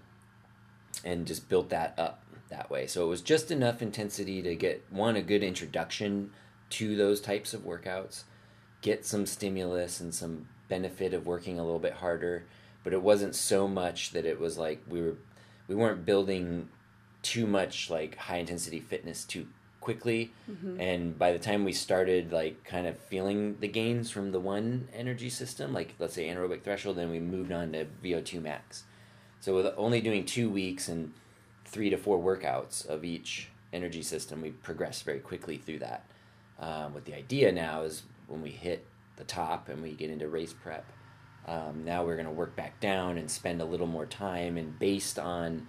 and 1.06 1.28
just 1.28 1.50
built 1.50 1.70
that 1.70 1.94
up 2.00 2.24
that 2.50 2.72
way. 2.72 2.88
So 2.88 3.06
it 3.06 3.10
was 3.10 3.22
just 3.22 3.52
enough 3.52 3.84
intensity 3.84 4.42
to 4.42 4.56
get 4.56 4.84
one 4.90 5.16
a 5.16 5.22
good 5.22 5.44
introduction 5.44 6.32
to 6.72 6.96
those 6.96 7.22
types 7.22 7.54
of 7.54 7.62
workouts, 7.62 8.24
get 8.82 9.06
some 9.06 9.26
stimulus 9.26 10.00
and 10.00 10.14
some 10.14 10.48
benefit 10.68 11.14
of 11.14 11.26
working 11.26 11.60
a 11.60 11.64
little 11.64 11.80
bit 11.80 11.94
harder, 11.94 12.46
but 12.84 12.94
it 12.94 13.02
wasn't 13.02 13.36
so 13.36 13.68
much 13.68 14.12
that 14.12 14.26
it 14.26 14.40
was 14.40 14.58
like 14.58 14.82
we 14.88 15.02
were 15.02 15.16
we 15.68 15.76
weren't 15.76 16.06
building 16.06 16.70
too 17.22 17.46
much 17.46 17.90
like 17.90 18.16
high 18.16 18.38
intensity 18.38 18.80
fitness 18.80 19.26
too 19.26 19.46
quickly 19.82 20.32
mm-hmm. 20.50 20.80
and 20.80 21.18
by 21.18 21.32
the 21.32 21.40
time 21.40 21.64
we 21.64 21.72
started 21.72 22.32
like 22.32 22.64
kind 22.64 22.86
of 22.86 22.98
feeling 22.98 23.58
the 23.60 23.68
gains 23.68 24.10
from 24.10 24.32
the 24.32 24.40
one 24.40 24.88
energy 24.94 25.30
system 25.30 25.74
like 25.74 25.94
let's 26.00 26.14
say 26.14 26.28
anaerobic 26.28 26.62
threshold 26.64 26.98
then 26.98 27.10
we 27.10 27.20
moved 27.20 27.52
on 27.52 27.72
to 27.72 27.86
vo2 28.04 28.42
max 28.42 28.84
so 29.40 29.56
with 29.56 29.74
only 29.78 30.02
doing 30.02 30.26
two 30.26 30.50
weeks 30.50 30.90
and 30.90 31.14
three 31.66 31.90
to 31.90 31.98
four 31.98 32.20
workouts 32.20 32.86
of 32.88 33.06
each 33.06 33.50
energy 33.72 34.02
system, 34.02 34.42
we 34.42 34.52
progressed 34.52 35.04
very 35.04 35.20
quickly 35.20 35.58
through 35.58 35.80
that. 35.80 36.04
Um, 36.60 36.94
what 36.94 37.06
the 37.06 37.16
idea 37.16 37.52
now 37.52 37.84
is 37.84 38.04
when 38.30 38.42
we 38.42 38.52
hit 38.52 38.86
the 39.18 39.24
top 39.24 39.70
and 39.70 39.82
we 39.82 39.92
get 39.92 40.10
into 40.10 40.28
race 40.28 40.54
prep, 40.54 40.86
um, 41.48 41.84
now 41.84 42.06
we're 42.06 42.16
going 42.16 42.28
to 42.28 42.32
work 42.32 42.56
back 42.56 42.80
down 42.80 43.18
and 43.18 43.30
spend 43.30 43.62
a 43.62 43.66
little 43.66 43.88
more 43.88 44.06
time. 44.06 44.58
And 44.58 44.78
based 44.78 45.18
on 45.18 45.68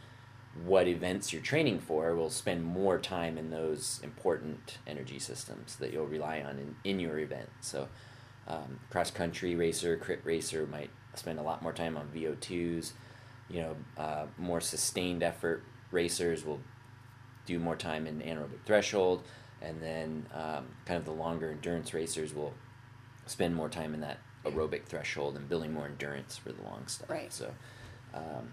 what 0.64 0.86
events 0.86 1.32
you're 1.32 1.42
training 1.42 1.80
for, 1.80 2.14
we'll 2.14 2.30
spend 2.30 2.64
more 2.64 2.98
time 2.98 3.38
in 3.38 3.50
those 3.50 4.00
important 4.02 4.78
energy 4.86 5.18
systems 5.18 5.76
that 5.76 5.92
you'll 5.92 6.06
rely 6.06 6.42
on 6.42 6.58
in, 6.58 6.76
in 6.84 7.00
your 7.00 7.18
event. 7.18 7.48
So, 7.60 7.88
um, 8.46 8.80
cross 8.90 9.10
country 9.10 9.54
racer, 9.54 9.96
crit 9.96 10.20
racer 10.24 10.66
might 10.66 10.90
spend 11.14 11.38
a 11.38 11.42
lot 11.42 11.62
more 11.62 11.72
time 11.72 11.96
on 11.96 12.08
VO2s. 12.08 12.92
You 13.48 13.60
know, 13.62 13.76
uh, 13.96 14.26
more 14.38 14.60
sustained 14.60 15.22
effort 15.22 15.62
racers 15.90 16.44
will 16.44 16.60
do 17.46 17.58
more 17.58 17.76
time 17.76 18.06
in 18.06 18.20
anaerobic 18.20 18.64
threshold, 18.64 19.24
and 19.62 19.80
then 19.80 20.26
um, 20.34 20.66
kind 20.86 20.98
of 20.98 21.04
the 21.04 21.12
longer 21.12 21.50
endurance 21.50 21.92
racers 21.94 22.34
will 22.34 22.54
spend 23.26 23.54
more 23.54 23.68
time 23.68 23.94
in 23.94 24.00
that 24.00 24.18
aerobic 24.44 24.84
threshold 24.84 25.36
and 25.36 25.48
building 25.48 25.72
more 25.72 25.86
endurance 25.86 26.36
for 26.36 26.52
the 26.52 26.62
long 26.62 26.86
stuff. 26.86 27.10
Right. 27.10 27.32
So, 27.32 27.52
um, 28.14 28.52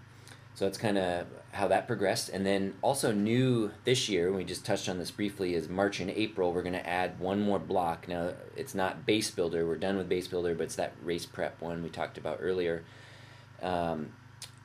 so 0.54 0.64
that's 0.64 0.78
kind 0.78 0.98
of 0.98 1.26
how 1.52 1.68
that 1.68 1.86
progressed. 1.86 2.28
And 2.28 2.44
then 2.44 2.74
also 2.82 3.12
new 3.12 3.70
this 3.84 4.08
year, 4.08 4.32
we 4.32 4.44
just 4.44 4.64
touched 4.64 4.88
on 4.88 4.98
this 4.98 5.10
briefly, 5.10 5.54
is 5.54 5.68
March 5.68 6.00
and 6.00 6.10
April. 6.10 6.52
We're 6.52 6.62
going 6.62 6.74
to 6.74 6.88
add 6.88 7.18
one 7.18 7.40
more 7.40 7.58
block. 7.58 8.08
Now 8.08 8.32
it's 8.56 8.74
not 8.74 9.06
base 9.06 9.30
builder. 9.30 9.66
We're 9.66 9.76
done 9.76 9.96
with 9.96 10.08
base 10.08 10.26
builder, 10.26 10.54
but 10.54 10.64
it's 10.64 10.76
that 10.76 10.94
race 11.02 11.26
prep 11.26 11.60
one 11.60 11.82
we 11.82 11.88
talked 11.88 12.18
about 12.18 12.38
earlier. 12.40 12.84
Um, 13.62 14.12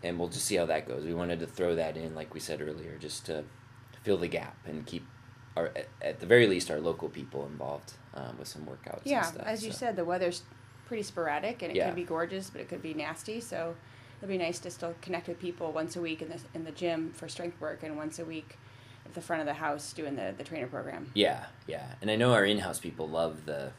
and 0.03 0.19
we'll 0.19 0.29
just 0.29 0.45
see 0.45 0.55
how 0.55 0.65
that 0.65 0.87
goes. 0.87 1.05
We 1.05 1.13
wanted 1.13 1.39
to 1.39 1.47
throw 1.47 1.75
that 1.75 1.95
in, 1.95 2.13
like 2.13 2.33
we 2.33 2.39
said 2.39 2.61
earlier, 2.61 2.97
just 2.99 3.25
to 3.27 3.45
fill 4.01 4.17
the 4.17 4.27
gap 4.27 4.57
and 4.65 4.85
keep 4.85 5.05
our, 5.55 5.71
at 6.01 6.19
the 6.19 6.25
very 6.25 6.47
least, 6.47 6.71
our 6.71 6.79
local 6.79 7.09
people 7.09 7.45
involved 7.45 7.93
um, 8.15 8.37
with 8.37 8.47
some 8.47 8.63
workouts. 8.63 9.01
Yeah, 9.03 9.21
stuff, 9.21 9.43
as 9.45 9.65
you 9.65 9.71
so. 9.71 9.77
said, 9.77 9.95
the 9.95 10.05
weather's 10.05 10.43
pretty 10.87 11.03
sporadic, 11.03 11.61
and 11.61 11.71
it 11.71 11.75
yeah. 11.75 11.87
could 11.87 11.95
be 11.95 12.03
gorgeous, 12.03 12.49
but 12.49 12.61
it 12.61 12.69
could 12.69 12.81
be 12.81 12.93
nasty. 12.93 13.39
So 13.39 13.75
it'd 14.19 14.29
be 14.29 14.37
nice 14.37 14.59
to 14.59 14.71
still 14.71 14.95
connect 15.01 15.27
with 15.27 15.39
people 15.39 15.71
once 15.71 15.95
a 15.95 16.01
week 16.01 16.21
in 16.21 16.29
the 16.29 16.39
in 16.53 16.63
the 16.63 16.71
gym 16.71 17.11
for 17.13 17.27
strength 17.27 17.59
work, 17.61 17.83
and 17.83 17.97
once 17.97 18.19
a 18.19 18.25
week 18.25 18.57
at 19.05 19.13
the 19.13 19.21
front 19.21 19.41
of 19.41 19.45
the 19.45 19.53
house 19.53 19.93
doing 19.93 20.15
the 20.15 20.33
the 20.37 20.43
trainer 20.43 20.67
program. 20.67 21.11
Yeah, 21.13 21.45
yeah, 21.67 21.85
and 22.01 22.09
I 22.09 22.15
know 22.15 22.33
our 22.33 22.45
in 22.45 22.59
house 22.59 22.79
people 22.79 23.07
love 23.07 23.45
the 23.45 23.71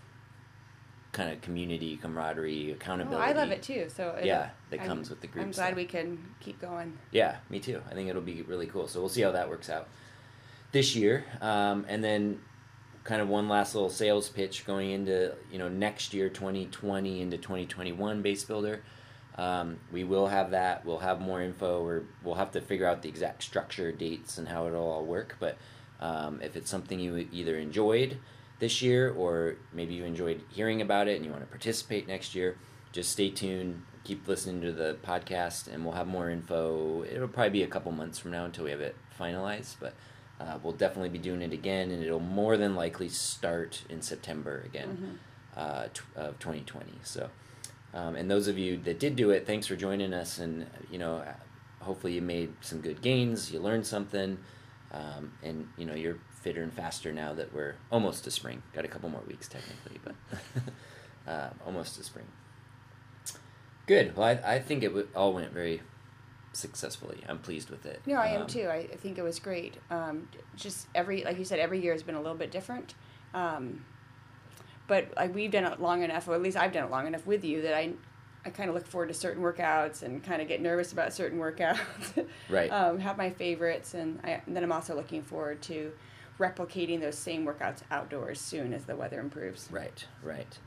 kind 1.13 1.31
of 1.31 1.41
community 1.41 1.97
camaraderie 1.97 2.73
accountability. 2.73 3.23
Oh, 3.23 3.25
I 3.25 3.33
love 3.33 3.51
it 3.51 3.63
too. 3.63 3.89
So 3.89 4.11
it, 4.11 4.27
yeah, 4.27 4.51
that 4.71 4.81
I'm, 4.81 4.87
comes 4.87 5.11
with 5.11 5.21
the 5.21 5.29
group. 5.29 5.45
I'm 5.45 5.53
glad 5.53 5.77
we 5.77 5.85
can 5.85 6.19
keep 6.41 6.61
going. 6.61 6.99
Yeah, 7.13 7.37
me 7.51 7.61
too. 7.61 7.81
I 7.91 7.95
think 7.95 8.11
it'll 8.11 8.23
be 8.23 8.43
really 8.43 8.67
cool. 8.67 8.89
So 8.89 9.01
we'll 9.01 9.09
see 9.09 9.23
how 9.23 9.33
that 9.33 9.49
works 9.49 9.71
out 9.71 9.89
this 10.75 10.95
year, 10.95 11.25
um, 11.41 11.87
and 11.89 12.05
then 12.05 12.41
kind 13.03 13.23
of 13.23 13.29
one 13.29 13.49
last 13.49 13.75
little 13.75 13.89
sales 13.89 14.29
pitch 14.29 14.67
going 14.67 14.91
into 14.91 15.35
you 15.51 15.59
know 15.59 15.69
next 15.69 16.13
year 16.13 16.29
2020 16.29 17.21
into 17.21 17.37
2021 17.37 18.23
base 18.23 18.45
builder 18.45 18.83
um, 19.37 19.79
we 19.93 20.05
will 20.05 20.27
have 20.27 20.53
that 20.53 20.87
we'll 20.87 21.01
have 21.01 21.21
more 21.21 21.43
info 21.43 21.85
or 21.85 22.05
we'll 22.23 22.37
have 22.37 22.51
to 22.51 22.63
figure 22.63 22.87
out 22.87 23.03
the 23.03 23.09
exact 23.11 23.43
structure 23.43 23.93
dates 23.93 24.39
and 24.39 24.49
how 24.49 24.67
it'll 24.67 24.91
all 24.91 25.05
work 25.05 25.37
but 25.39 25.59
um, 26.01 26.41
if 26.43 26.57
it's 26.57 26.71
something 26.71 26.99
you 26.99 27.29
either 27.31 27.59
enjoyed 27.59 28.19
this 28.59 28.83
year, 28.83 29.13
or 29.13 29.57
maybe 29.73 29.95
you 29.95 30.05
enjoyed 30.05 30.43
hearing 30.51 30.81
about 30.81 31.09
it 31.09 31.17
and 31.17 31.25
you 31.25 31.31
want 31.31 31.43
to 31.43 31.49
participate 31.49 32.07
next 32.07 32.35
year, 32.35 32.57
just 32.93 33.13
stay 33.13 33.31
tuned. 33.31 33.83
Keep 34.05 34.29
listening 34.29 34.61
to 34.61 34.73
the 34.73 34.99
podcast, 35.03 35.73
and 35.73 35.83
we'll 35.85 35.95
have 35.95 36.07
more 36.07 36.29
info. 36.29 37.05
It'll 37.05 37.29
probably 37.29 37.51
be 37.51 37.63
a 37.63 37.67
couple 37.67 37.91
months 37.91 38.19
from 38.19 38.33
now 38.33 38.45
until 38.45 38.65
we 38.65 38.71
have 38.71 38.83
it 38.83 38.97
finalized, 39.19 39.77
but 39.81 39.95
uh, 40.41 40.59
we'll 40.63 40.73
definitely 40.73 41.11
be 41.11 41.19
doing 41.19 41.43
it 41.43 41.53
again, 41.53 41.91
and 41.91 42.03
it'll 42.03 42.21
more 42.21 42.57
than 42.57 42.75
likely 42.75 43.09
start 43.09 43.83
in 43.89 44.03
September 44.03 44.63
again 44.65 44.89
mm-hmm. 44.89 45.15
uh, 45.57 45.85
t- 45.93 46.03
of 46.17 46.39
2020. 46.39 46.91
So, 47.03 47.31
um, 47.93 48.17
and 48.17 48.31
those 48.31 48.49
of 48.49 48.59
you 48.59 48.77
that 48.79 48.99
did 48.99 49.17
do 49.17 49.31
it, 49.31 49.47
thanks 49.47 49.67
for 49.67 49.77
joining 49.77 50.13
us, 50.13 50.39
and 50.39 50.67
you 50.91 50.99
know, 50.99 51.25
hopefully 51.81 52.15
you 52.15 52.23
made 52.23 52.53
some 52.61 52.81
good 52.81 53.01
gains, 53.01 53.53
you 53.53 53.61
learned 53.61 53.87
something, 53.87 54.39
um, 54.93 55.33
and 55.43 55.69
you 55.77 55.87
know 55.87 55.95
you're 55.95 56.19
fitter 56.45 56.63
and 56.63 56.75
faster 56.75 57.11
now 57.11 57.33
that 57.33 57.55
we're 57.55 57.75
almost 57.91 58.25
to 58.25 58.31
spring. 58.31 58.63
Got 58.75 58.85
a 58.85 58.89
couple 58.89 59.09
more 59.09 59.23
weeks 59.27 59.49
technically, 59.49 59.99
but 60.05 60.15
uh, 61.31 61.51
almost 61.65 61.97
to 61.97 62.05
spring. 62.05 62.27
Good. 63.87 64.17
Well, 64.17 64.27
I, 64.27 64.55
I 64.55 64.59
think 64.59 64.83
it 64.83 64.89
w- 64.89 65.09
all 65.17 65.33
went 65.33 65.53
very 65.53 65.81
successfully. 66.57 67.23
I'm 67.29 67.39
pleased 67.39 67.71
with 67.71 67.87
it. 67.87 68.01
No, 68.07 68.17
I 68.17 68.35
um, 68.35 68.43
am 68.43 68.47
too. 68.47 68.67
I, 68.67 68.89
I, 68.93 68.97
think 68.97 69.19
it 69.19 69.23
was 69.23 69.39
great. 69.39 69.77
Um, 69.91 70.29
just 70.57 70.87
every, 70.95 71.25
like 71.25 71.39
you 71.39 71.45
said, 71.45 71.59
every 71.59 71.81
year 71.81 71.93
has 71.93 72.03
been 72.03 72.15
a 72.15 72.21
little 72.21 72.37
bit 72.37 72.51
different. 72.51 72.95
Um, 73.33 73.85
but 74.87 75.13
like 75.17 75.35
we've 75.35 75.51
done 75.51 75.65
it 75.65 75.81
long 75.81 76.03
enough, 76.03 76.29
or 76.29 76.35
at 76.35 76.43
least 76.43 76.57
I've 76.57 76.73
done 76.73 76.85
it 76.85 76.91
long 76.91 77.07
enough 77.07 77.27
with 77.27 77.45
you 77.45 77.63
that 77.63 77.75
I, 77.75 77.93
I 78.45 78.51
kind 78.51 78.69
of 78.69 78.75
look 78.75 78.87
forward 78.87 79.09
to 79.09 79.15
certain 79.15 79.43
workouts 79.43 80.03
and 80.03 80.23
kind 80.23 80.43
of 80.43 80.49
get 80.49 80.61
nervous 80.61 80.93
about 80.93 81.13
certain 81.13 81.39
workouts. 81.39 82.27
right. 82.49 82.71
Um, 82.71 82.99
have 82.99 83.17
my 83.17 83.31
favorites, 83.31 83.95
and, 83.95 84.21
I, 84.23 84.43
and 84.47 84.55
then 84.55 84.63
I'm 84.63 84.73
also 84.73 84.95
looking 84.95 85.23
forward 85.23 85.63
to 85.63 85.93
replicating 86.39 87.01
those 87.01 87.17
same 87.17 87.47
workouts 87.47 87.83
outdoors 87.91 88.41
soon 88.41 88.73
as 88.73 88.85
the 88.85 88.97
weather 88.97 89.21
improves. 89.21 89.69
Right, 89.71 90.05
right. 90.23 90.59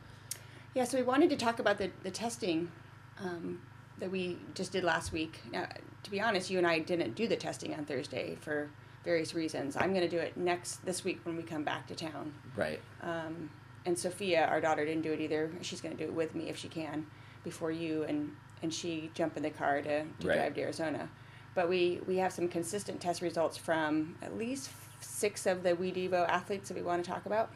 Yeah, 0.74 0.86
so 0.86 0.98
we 0.98 1.04
wanted 1.04 1.30
to 1.30 1.36
talk 1.38 1.60
about 1.60 1.78
the, 1.78 1.92
the 2.04 2.12
testing 2.12 2.72
um, 3.20 3.62
that 4.00 4.12
we 4.12 4.38
just 4.54 4.72
did 4.72 4.84
last 4.84 5.12
week. 5.12 5.40
Now, 5.52 5.68
to 6.04 6.12
be 6.12 6.22
honest, 6.22 6.50
you 6.50 6.58
and 6.58 6.68
I 6.68 6.80
didn't 6.80 7.16
do 7.16 7.28
the 7.28 7.36
testing 7.36 7.74
on 7.74 7.86
Thursday 7.86 8.38
for 8.40 8.70
various 9.04 9.34
reasons. 9.34 9.76
I'm 9.76 9.94
going 9.94 10.08
to 10.08 10.10
do 10.10 10.20
it 10.20 10.38
next 10.38 10.86
this 10.86 11.04
week 11.04 11.20
when 11.24 11.38
we 11.38 11.44
come 11.44 11.64
back 11.64 11.88
to 11.88 11.96
town. 11.96 12.34
Right. 12.56 12.80
Um, 13.02 13.50
and 13.86 13.98
Sophia, 13.98 14.46
our 14.46 14.60
daughter, 14.60 14.86
didn't 14.86 15.04
do 15.04 15.14
it 15.14 15.22
either. 15.22 15.50
She's 15.62 15.82
going 15.82 15.96
to 15.96 16.04
do 16.04 16.10
it 16.10 16.14
with 16.14 16.36
me 16.36 16.50
if 16.50 16.58
she 16.58 16.68
can 16.68 17.08
before 17.44 17.72
you 17.72 18.04
and 18.04 18.36
and 18.62 18.74
she 18.74 19.12
jump 19.14 19.38
in 19.38 19.44
the 19.44 19.52
car 19.52 19.82
to, 19.82 20.04
to 20.04 20.28
right. 20.28 20.36
drive 20.36 20.56
to 20.56 20.62
Arizona. 20.62 21.10
But 21.56 21.70
we 21.70 22.02
we 22.06 22.18
have 22.18 22.34
some 22.34 22.48
consistent 22.48 23.00
test 23.00 23.22
results 23.22 23.56
from 23.58 24.16
at 24.22 24.38
least 24.38 24.70
six 25.00 25.46
of 25.46 25.64
the 25.64 25.76
We 25.76 25.92
Devo 25.92 26.28
athletes 26.28 26.70
that 26.70 26.76
we 26.76 26.84
want 26.84 27.04
to 27.04 27.10
talk 27.10 27.26
about. 27.26 27.50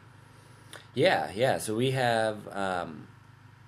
Yeah, 0.94 1.30
yeah. 1.34 1.58
So 1.58 1.74
we 1.74 1.90
have 1.90 2.48
um, 2.56 3.08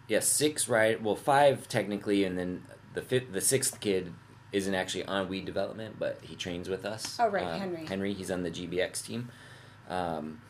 yeah 0.08 0.20
six 0.20 0.68
right, 0.68 1.00
well 1.02 1.16
five 1.16 1.68
technically, 1.68 2.24
and 2.24 2.38
then 2.38 2.64
the 2.94 3.02
fifth, 3.02 3.32
the 3.32 3.40
sixth 3.40 3.80
kid 3.80 4.12
isn't 4.52 4.74
actually 4.74 5.04
on 5.04 5.28
WE 5.28 5.40
Development, 5.40 5.96
but 5.98 6.18
he 6.22 6.36
trains 6.36 6.68
with 6.68 6.84
us. 6.84 7.16
Oh 7.18 7.28
right, 7.28 7.44
um, 7.44 7.60
Henry. 7.60 7.86
Henry, 7.86 8.14
he's 8.14 8.30
on 8.30 8.42
the 8.42 8.50
GBX 8.50 9.04
team, 9.04 9.30
um, 9.88 10.40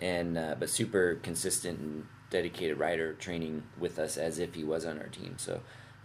and 0.00 0.38
uh, 0.38 0.54
but 0.58 0.70
super 0.70 1.16
consistent 1.16 1.78
and 1.78 2.06
dedicated 2.30 2.78
rider, 2.78 3.14
training 3.14 3.62
with 3.78 3.98
us 3.98 4.16
as 4.16 4.38
if 4.38 4.54
he 4.54 4.64
was 4.64 4.84
on 4.84 4.98
our 4.98 5.08
team. 5.08 5.34
So 5.38 5.60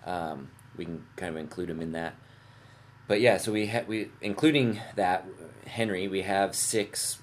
um, 0.06 0.50
we 0.76 0.86
can 0.86 1.06
kind 1.16 1.36
of 1.36 1.40
include 1.40 1.70
him 1.70 1.82
in 1.82 1.92
that. 1.94 2.16
But 3.08 3.22
yeah, 3.22 3.38
so 3.38 3.52
we 3.52 3.68
ha- 3.68 3.86
we 3.88 4.10
including 4.22 4.80
that 4.96 5.26
Henry, 5.66 6.08
we 6.08 6.22
have 6.22 6.56
six 6.56 7.20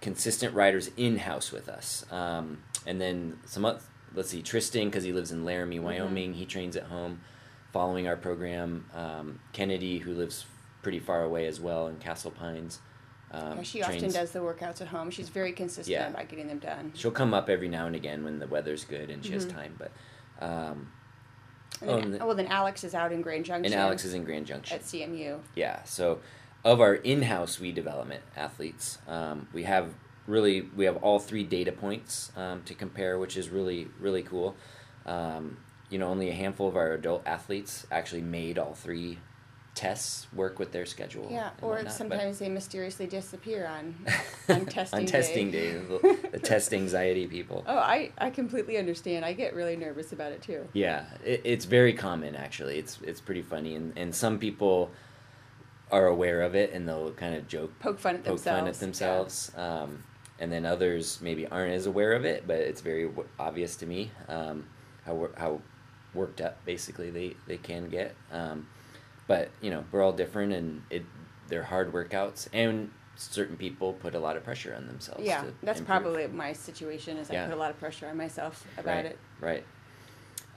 consistent 0.00 0.54
riders 0.54 0.90
in 0.96 1.18
house 1.18 1.50
with 1.52 1.68
us, 1.68 2.06
um, 2.10 2.62
and 2.86 3.00
then 3.00 3.38
some. 3.44 3.64
Let's 4.16 4.30
see, 4.30 4.42
Tristan 4.42 4.88
because 4.88 5.04
he 5.04 5.12
lives 5.12 5.30
in 5.30 5.44
Laramie, 5.44 5.76
mm-hmm. 5.76 5.84
Wyoming. 5.84 6.30
Mm-hmm. 6.30 6.38
He 6.38 6.46
trains 6.46 6.76
at 6.76 6.84
home, 6.84 7.20
following 7.72 8.08
our 8.08 8.16
program. 8.16 8.86
Um, 8.94 9.38
Kennedy, 9.52 9.98
who 9.98 10.14
lives 10.14 10.46
pretty 10.82 10.98
far 10.98 11.22
away 11.22 11.46
as 11.46 11.60
well 11.60 11.86
in 11.86 11.98
Castle 11.98 12.30
Pines. 12.32 12.80
Um, 13.30 13.58
yeah, 13.58 13.62
she 13.62 13.80
trains. 13.80 14.02
often 14.02 14.12
does 14.12 14.30
the 14.30 14.38
workouts 14.38 14.80
at 14.80 14.88
home. 14.88 15.10
She's 15.10 15.28
very 15.28 15.52
consistent 15.52 15.88
yeah. 15.88 16.08
about 16.08 16.28
getting 16.28 16.48
them 16.48 16.58
done. 16.58 16.92
She'll 16.94 17.10
come 17.10 17.34
up 17.34 17.48
every 17.48 17.68
now 17.68 17.86
and 17.86 17.94
again 17.94 18.24
when 18.24 18.38
the 18.38 18.46
weather's 18.46 18.84
good 18.84 19.10
and 19.10 19.24
she 19.24 19.32
mm-hmm. 19.32 19.40
has 19.40 19.52
time. 19.52 19.74
But 19.78 19.92
um, 20.44 20.88
and 21.80 21.90
then, 21.90 21.98
oh, 21.98 22.10
the, 22.10 22.18
oh, 22.20 22.26
well, 22.28 22.36
then 22.36 22.46
Alex 22.46 22.84
is 22.84 22.94
out 22.94 23.12
in 23.12 23.22
Grand 23.22 23.44
Junction. 23.44 23.72
And 23.72 23.80
Alex 23.80 24.04
is 24.04 24.14
in 24.14 24.24
Grand 24.24 24.46
Junction 24.46 24.76
at 24.76 24.82
CMU. 24.82 25.40
Yeah. 25.54 25.82
So, 25.84 26.20
of 26.64 26.80
our 26.80 26.94
in-house 26.94 27.60
WE 27.60 27.72
Development 27.72 28.22
athletes, 28.36 28.98
um, 29.06 29.48
we 29.52 29.64
have 29.64 29.92
really 30.26 30.62
we 30.76 30.84
have 30.84 30.96
all 30.98 31.18
three 31.18 31.44
data 31.44 31.72
points 31.72 32.32
um, 32.36 32.62
to 32.64 32.74
compare, 32.74 33.18
which 33.18 33.36
is 33.36 33.48
really 33.48 33.88
really 34.00 34.22
cool. 34.22 34.56
Um, 35.04 35.58
you 35.88 35.98
know, 35.98 36.08
only 36.08 36.28
a 36.30 36.34
handful 36.34 36.68
of 36.68 36.76
our 36.76 36.92
adult 36.92 37.22
athletes 37.26 37.86
actually 37.92 38.22
made 38.22 38.58
all 38.58 38.74
three 38.74 39.18
tests 39.76 40.26
work 40.32 40.58
with 40.58 40.72
their 40.72 40.86
schedule. 40.86 41.28
Yeah, 41.30 41.50
or 41.60 41.74
whatnot, 41.74 41.92
sometimes 41.92 42.38
they 42.38 42.48
mysteriously 42.48 43.06
disappear 43.06 43.66
on 43.66 43.94
on 44.48 44.66
testing 44.66 45.00
on 45.00 45.06
testing 45.06 45.50
day. 45.50 45.72
day 45.74 45.78
the, 45.78 46.28
the 46.32 46.38
test 46.40 46.74
anxiety 46.74 47.26
people. 47.26 47.62
Oh, 47.68 47.78
I, 47.78 48.10
I 48.18 48.30
completely 48.30 48.78
understand. 48.78 49.24
I 49.24 49.32
get 49.32 49.54
really 49.54 49.76
nervous 49.76 50.12
about 50.12 50.32
it 50.32 50.42
too. 50.42 50.66
Yeah, 50.72 51.04
it, 51.24 51.42
it's 51.44 51.66
very 51.66 51.92
common 51.92 52.34
actually. 52.34 52.78
It's 52.78 52.98
it's 53.02 53.20
pretty 53.20 53.42
funny, 53.42 53.76
and 53.76 53.96
and 53.96 54.12
some 54.14 54.38
people 54.38 54.90
are 55.90 56.06
aware 56.06 56.42
of 56.42 56.54
it 56.54 56.72
and 56.72 56.88
they'll 56.88 57.12
kind 57.12 57.34
of 57.34 57.46
joke, 57.46 57.78
poke 57.78 57.98
fun 57.98 58.16
at 58.16 58.24
poke 58.24 58.38
themselves. 58.38 58.60
fun 58.60 58.68
at 58.68 58.74
themselves. 58.80 59.52
Yeah. 59.54 59.82
Um, 59.82 60.02
and 60.38 60.52
then 60.52 60.66
others 60.66 61.18
maybe 61.20 61.46
aren't 61.46 61.72
as 61.72 61.86
aware 61.86 62.12
of 62.12 62.24
it, 62.24 62.46
but 62.46 62.56
it's 62.56 62.80
very 62.80 63.06
w- 63.06 63.28
obvious 63.38 63.76
to 63.76 63.86
me 63.86 64.10
um, 64.28 64.66
how 65.04 65.28
how 65.36 65.60
worked 66.14 66.40
up 66.40 66.64
basically 66.64 67.10
they 67.10 67.34
they 67.46 67.56
can 67.56 67.88
get. 67.88 68.14
Um, 68.32 68.66
but 69.26 69.50
you 69.60 69.70
know 69.70 69.84
we're 69.90 70.02
all 70.02 70.12
different, 70.12 70.52
and 70.52 70.82
it 70.90 71.04
they're 71.48 71.62
hard 71.62 71.92
workouts, 71.92 72.48
and 72.52 72.90
certain 73.16 73.56
people 73.56 73.94
put 73.94 74.14
a 74.14 74.18
lot 74.18 74.36
of 74.36 74.44
pressure 74.44 74.74
on 74.74 74.86
themselves. 74.86 75.24
Yeah, 75.24 75.44
that's 75.62 75.80
improve. 75.80 76.02
probably 76.02 76.26
my 76.28 76.52
situation. 76.52 77.16
Is 77.16 77.30
I 77.30 77.44
put 77.44 77.54
a 77.54 77.56
lot 77.56 77.70
of 77.70 77.78
pressure 77.78 78.08
on 78.08 78.16
myself 78.16 78.66
about 78.78 78.96
right, 78.96 79.04
it. 79.06 79.18
Right. 79.40 79.64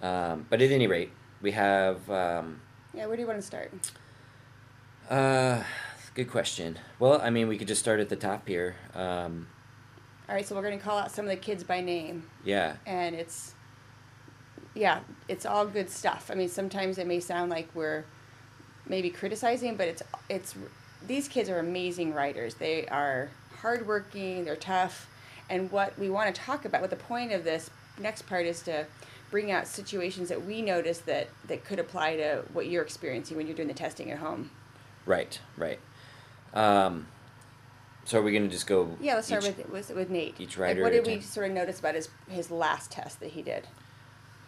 Um, 0.01 0.45
but 0.49 0.61
at 0.61 0.71
any 0.71 0.87
rate, 0.87 1.11
we 1.41 1.51
have. 1.51 2.09
Um, 2.09 2.61
yeah, 2.93 3.05
where 3.05 3.15
do 3.15 3.21
you 3.21 3.27
want 3.27 3.39
to 3.39 3.45
start? 3.45 3.71
Uh, 5.09 5.63
good 6.15 6.29
question. 6.29 6.77
Well, 6.99 7.19
I 7.21 7.29
mean, 7.29 7.47
we 7.47 7.57
could 7.57 7.67
just 7.67 7.81
start 7.81 7.99
at 7.99 8.09
the 8.09 8.15
top 8.15 8.47
here. 8.47 8.75
Um, 8.93 9.47
all 10.29 10.35
right, 10.35 10.47
so 10.47 10.55
we're 10.55 10.61
going 10.61 10.77
to 10.77 10.83
call 10.83 10.99
out 10.99 11.11
some 11.11 11.25
of 11.25 11.31
the 11.31 11.37
kids 11.37 11.63
by 11.63 11.81
name. 11.81 12.29
Yeah. 12.45 12.75
And 12.85 13.15
it's, 13.15 13.55
yeah, 14.75 14.99
it's 15.27 15.43
all 15.43 15.65
good 15.65 15.89
stuff. 15.89 16.29
I 16.31 16.35
mean, 16.35 16.49
sometimes 16.49 16.99
it 16.99 17.07
may 17.07 17.19
sound 17.19 17.49
like 17.49 17.67
we're 17.73 18.05
maybe 18.87 19.09
criticizing, 19.09 19.75
but 19.75 19.87
it's 19.87 20.03
it's 20.29 20.55
these 21.07 21.27
kids 21.27 21.49
are 21.49 21.57
amazing 21.59 22.13
writers. 22.13 22.55
They 22.55 22.85
are 22.87 23.29
hardworking. 23.61 24.45
They're 24.45 24.55
tough, 24.55 25.09
and 25.49 25.71
what 25.71 25.97
we 25.97 26.09
want 26.09 26.33
to 26.33 26.41
talk 26.41 26.65
about. 26.65 26.81
What 26.81 26.91
the 26.91 26.95
point 26.95 27.31
of 27.31 27.43
this 27.43 27.71
next 27.99 28.23
part 28.23 28.45
is 28.45 28.61
to 28.63 28.85
bring 29.31 29.51
out 29.51 29.67
situations 29.67 30.29
that 30.29 30.45
we 30.45 30.61
notice 30.61 30.99
that 30.99 31.29
that 31.47 31.63
could 31.65 31.79
apply 31.79 32.17
to 32.17 32.43
what 32.53 32.67
you're 32.67 32.83
experiencing 32.83 33.37
when 33.37 33.47
you're 33.47 33.55
doing 33.55 33.67
the 33.67 33.73
testing 33.73 34.11
at 34.11 34.19
home. 34.19 34.51
Right. 35.05 35.39
Right. 35.57 35.79
Um, 36.53 37.07
so 38.09 38.17
are 38.17 38.23
we 38.23 38.31
going 38.31 38.43
to 38.43 38.49
just 38.49 38.65
go? 38.65 38.97
Yeah, 38.99 39.13
let's 39.13 39.27
start 39.27 39.43
with, 39.43 39.69
with 39.69 39.91
with 39.91 40.09
Nate. 40.09 40.33
Each 40.39 40.57
writer. 40.57 40.81
Like 40.81 40.93
what 40.93 41.05
did 41.05 41.15
we 41.15 41.21
sort 41.21 41.45
of 41.45 41.53
notice 41.53 41.79
about 41.79 41.93
his 41.93 42.09
his 42.27 42.49
last 42.49 42.89
test 42.89 43.19
that 43.19 43.29
he 43.29 43.43
did? 43.43 43.67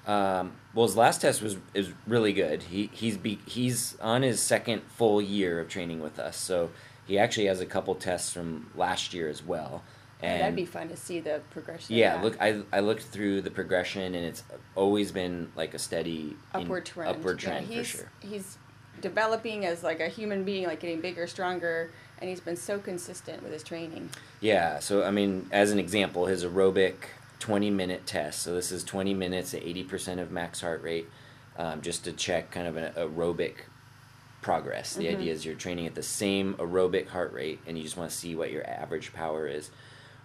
Um, 0.08 0.54
well, 0.74 0.88
his 0.88 0.98
last 0.98 1.22
test 1.22 1.44
was 1.44 1.58
is 1.76 1.92
really 2.08 2.34
good. 2.34 2.64
He 2.64 2.90
he's 2.92 3.18
be, 3.18 3.40
he's 3.46 4.00
on 4.00 4.24
his 4.24 4.40
second 4.40 4.82
full 4.88 5.22
year 5.22 5.60
of 5.60 5.70
training 5.70 6.02
with 6.02 6.18
us, 6.18 6.38
so 6.38 6.72
he 7.06 7.20
actually 7.20 7.46
has 7.46 7.62
a 7.62 7.68
couple 7.68 7.94
tests 7.94 8.34
from 8.34 8.72
last 8.76 9.14
year 9.14 9.30
as 9.30 9.46
well. 9.46 9.84
And 10.24 10.42
that'd 10.42 10.56
be 10.56 10.66
fun 10.66 10.90
to 10.90 10.98
see 10.98 11.20
the 11.20 11.42
progression. 11.52 11.96
Yeah, 11.96 12.20
look, 12.20 12.42
I 12.42 12.64
I 12.74 12.80
looked 12.80 13.04
through 13.04 13.44
the 13.44 13.52
progression, 13.52 14.16
and 14.16 14.26
it's 14.26 14.44
always 14.74 15.12
been 15.12 15.52
like 15.56 15.76
a 15.76 15.80
steady 15.80 16.36
upward 16.52 16.88
trend. 16.88 17.16
Upward 17.16 17.38
trend 17.38 17.68
yeah, 17.68 17.78
for 17.78 17.84
sure. 17.84 18.12
He's 18.22 18.58
developing 19.02 19.66
as 19.68 19.84
like 19.84 20.00
a 20.00 20.08
human 20.08 20.46
being, 20.46 20.66
like 20.66 20.80
getting 20.80 21.00
bigger, 21.00 21.28
stronger, 21.28 21.92
and 22.22 22.30
he's 22.30 22.40
been 22.40 22.56
so 22.56 22.80
consistent 22.80 23.44
with 23.44 23.52
his 23.52 23.64
training. 23.64 24.10
Yeah, 24.40 24.80
so 24.80 25.04
I 25.04 25.12
mean, 25.12 25.48
as 25.52 25.72
an 25.72 25.80
example, 25.80 26.28
his 26.28 26.46
aerobic 26.46 26.96
20 27.40 27.72
minute 27.72 28.06
test. 28.06 28.44
So 28.44 28.54
this 28.54 28.72
is 28.72 28.84
20 28.84 29.14
minutes 29.16 29.54
at 29.54 29.64
80% 29.64 30.22
of 30.22 30.32
max 30.32 30.62
heart 30.62 30.84
rate, 30.84 31.10
um, 31.58 31.82
just 31.82 32.04
to 32.06 32.14
check 32.14 32.52
kind 32.52 32.68
of 32.68 32.78
an 32.78 32.94
aerobic 32.94 33.56
progress. 34.42 34.94
The 34.94 35.06
mm-hmm. 35.06 35.20
idea 35.20 35.34
is 35.34 35.46
you're 35.46 35.56
training 35.56 35.88
at 35.88 35.96
the 35.96 36.04
same 36.04 36.54
aerobic 36.56 37.08
heart 37.08 37.34
rate, 37.34 37.60
and 37.66 37.78
you 37.78 37.84
just 37.84 37.98
want 37.98 38.12
to 38.12 38.16
see 38.16 38.36
what 38.36 38.52
your 38.52 38.68
average 38.70 39.12
power 39.12 39.48
is 39.48 39.72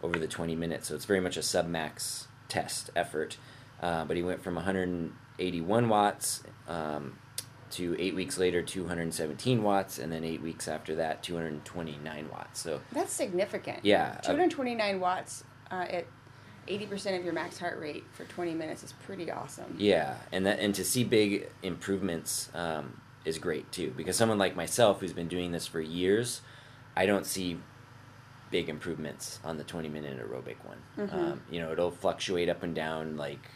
over 0.03 0.19
the 0.19 0.29
20 0.29 0.55
minutes. 0.55 0.89
So 0.89 0.95
it's 0.95 1.07
very 1.07 1.21
much 1.21 1.39
a 1.39 1.43
sub 1.43 1.67
max 1.67 2.29
test 2.49 2.91
effort. 2.95 3.39
Uh, 3.81 4.05
but 4.05 4.17
he 4.17 4.23
went 4.23 4.43
from 4.43 4.55
181 4.55 5.89
watts 5.89 6.43
um, 6.69 7.19
to 7.70 7.96
eight 7.98 8.14
weeks 8.14 8.38
later 8.38 8.62
217 8.62 9.62
watts 9.62 9.98
and 9.98 10.12
then 10.12 10.24
eight 10.24 10.42
weeks 10.42 10.68
after 10.68 10.94
that 10.94 11.22
229 11.22 12.29
watts 12.31 12.61
so 12.61 12.81
that's 12.92 13.12
significant 13.12 13.85
yeah 13.85 14.18
229 14.22 14.94
uh, 14.94 14.98
watts 14.98 15.44
uh, 15.70 15.87
at 15.88 16.07
80% 16.68 17.18
of 17.18 17.24
your 17.24 17.33
max 17.33 17.59
heart 17.59 17.79
rate 17.79 18.05
for 18.12 18.24
20 18.24 18.55
minutes 18.55 18.83
is 18.83 18.92
pretty 18.92 19.31
awesome. 19.31 19.76
Yeah, 19.79 20.16
and 20.33 20.46
that 20.46 20.59
and 20.59 20.74
to 20.74 20.85
see 20.85 21.05
big 21.05 21.48
improvements 21.62 22.50
um, 22.55 23.00
is 23.24 23.38
great 23.38 23.70
too 23.72 23.92
because 23.96 24.16
someone 24.16 24.38
like 24.38 24.57
myself 24.57 25.00
who's 25.00 25.12
been 25.12 25.29
doing 25.29 25.52
this 25.52 25.66
for 25.66 25.81
years, 25.81 26.42
I 26.96 27.07
don't 27.07 27.26
see 27.26 27.59
big 28.50 28.68
improvements 28.68 29.40
on 29.44 29.57
the 29.59 29.64
20 29.64 29.88
minute 29.88 30.18
aerobic 30.18 30.57
one. 30.64 30.79
Mm-hmm. 30.98 31.18
Um, 31.18 31.40
you 31.50 31.61
know, 31.61 31.72
it'll 31.72 31.90
fluctuate 31.90 32.48
up 32.48 32.62
and 32.62 32.74
down 32.74 33.16
like 33.16 33.48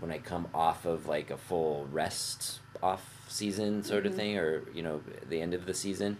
when 0.00 0.10
I 0.10 0.18
come 0.18 0.48
off 0.54 0.84
of 0.84 1.06
like 1.06 1.30
a 1.30 1.36
full 1.36 1.86
rest 1.90 2.60
off 2.82 3.26
season 3.28 3.82
sort 3.82 4.04
mm-hmm. 4.04 4.12
of 4.12 4.16
thing 4.16 4.38
or 4.38 4.62
you 4.72 4.82
know 4.82 5.00
the 5.28 5.40
end 5.40 5.54
of 5.54 5.66
the 5.66 5.74
season 5.74 6.16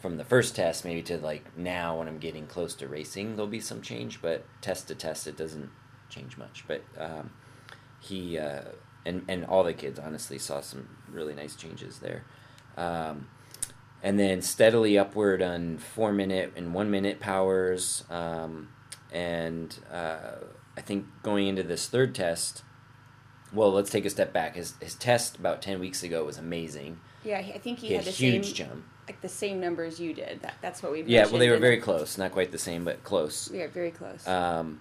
from 0.00 0.16
the 0.16 0.24
first 0.24 0.56
test 0.56 0.84
maybe 0.84 1.02
to 1.02 1.18
like 1.18 1.56
now 1.56 1.98
when 1.98 2.08
I'm 2.08 2.18
getting 2.18 2.46
close 2.46 2.74
to 2.76 2.88
racing, 2.88 3.36
there'll 3.36 3.50
be 3.50 3.60
some 3.60 3.82
change, 3.82 4.20
but 4.22 4.44
test 4.62 4.88
to 4.88 4.94
test, 4.94 5.26
it 5.26 5.36
doesn't 5.36 5.68
change 6.08 6.38
much. 6.38 6.64
But 6.66 6.82
um, 6.98 7.30
he 8.00 8.38
uh, 8.38 8.62
and 9.04 9.24
and 9.28 9.44
all 9.44 9.62
the 9.62 9.74
kids 9.74 9.98
honestly 9.98 10.38
saw 10.38 10.62
some 10.62 10.88
really 11.12 11.34
nice 11.34 11.54
changes 11.54 11.98
there. 11.98 12.24
Um, 12.76 13.28
and 14.02 14.18
then 14.18 14.40
steadily 14.40 14.98
upward 14.98 15.42
on 15.42 15.76
four 15.76 16.12
minute 16.12 16.54
and 16.56 16.72
one 16.72 16.90
minute 16.90 17.20
powers. 17.20 18.04
Um, 18.08 18.70
and 19.12 19.76
uh, 19.92 20.36
I 20.76 20.80
think 20.80 21.04
going 21.22 21.46
into 21.46 21.62
this 21.62 21.86
third 21.88 22.14
test, 22.14 22.62
well, 23.52 23.72
let's 23.72 23.90
take 23.90 24.04
a 24.04 24.10
step 24.10 24.32
back. 24.32 24.56
His 24.56 24.74
his 24.80 24.94
test 24.94 25.36
about 25.38 25.62
ten 25.62 25.80
weeks 25.80 26.02
ago 26.02 26.24
was 26.24 26.38
amazing. 26.38 27.00
Yeah, 27.24 27.38
I 27.38 27.58
think 27.58 27.80
he, 27.80 27.88
he 27.88 27.94
had, 27.94 28.04
had 28.04 28.14
a 28.14 28.16
huge 28.16 28.54
jump 28.54 28.84
like 29.10 29.20
the 29.22 29.28
same 29.28 29.58
number 29.60 29.82
as 29.82 29.98
you 29.98 30.14
did. 30.14 30.40
That, 30.42 30.54
that's 30.62 30.84
what 30.84 30.92
we. 30.92 31.02
Yeah, 31.02 31.26
well, 31.26 31.38
they 31.38 31.50
were 31.50 31.58
very 31.58 31.78
close. 31.78 32.16
Not 32.16 32.30
quite 32.30 32.52
the 32.52 32.58
same, 32.58 32.84
but 32.84 33.02
close. 33.02 33.50
Yeah, 33.52 33.66
very 33.66 33.90
close. 33.90 34.26
Um, 34.28 34.80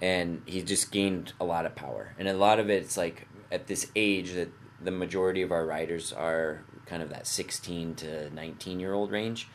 and 0.00 0.42
he 0.44 0.62
just 0.62 0.90
gained 0.90 1.34
a 1.40 1.44
lot 1.44 1.66
of 1.66 1.76
power, 1.76 2.12
and 2.18 2.26
a 2.26 2.34
lot 2.34 2.58
of 2.58 2.68
it's 2.68 2.96
like 2.96 3.28
at 3.52 3.68
this 3.68 3.86
age 3.94 4.32
that 4.32 4.48
the 4.82 4.90
majority 4.90 5.42
of 5.42 5.52
our 5.52 5.64
riders 5.64 6.12
are 6.12 6.64
kind 6.86 7.00
of 7.02 7.10
that 7.10 7.28
16 7.28 7.94
to 7.94 8.34
19 8.34 8.80
year 8.80 8.92
old 8.92 9.12
range. 9.12 9.46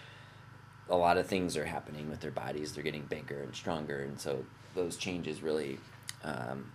a 0.88 0.96
lot 0.96 1.18
of 1.18 1.26
things 1.28 1.58
are 1.58 1.66
happening 1.66 2.10
with 2.10 2.22
their 2.22 2.32
bodies. 2.32 2.72
They're 2.72 2.84
getting 2.84 3.04
bigger 3.04 3.42
and 3.42 3.54
stronger, 3.54 4.04
and 4.04 4.18
so 4.18 4.46
those 4.76 4.96
changes 4.96 5.42
really 5.42 5.78
um, 6.24 6.72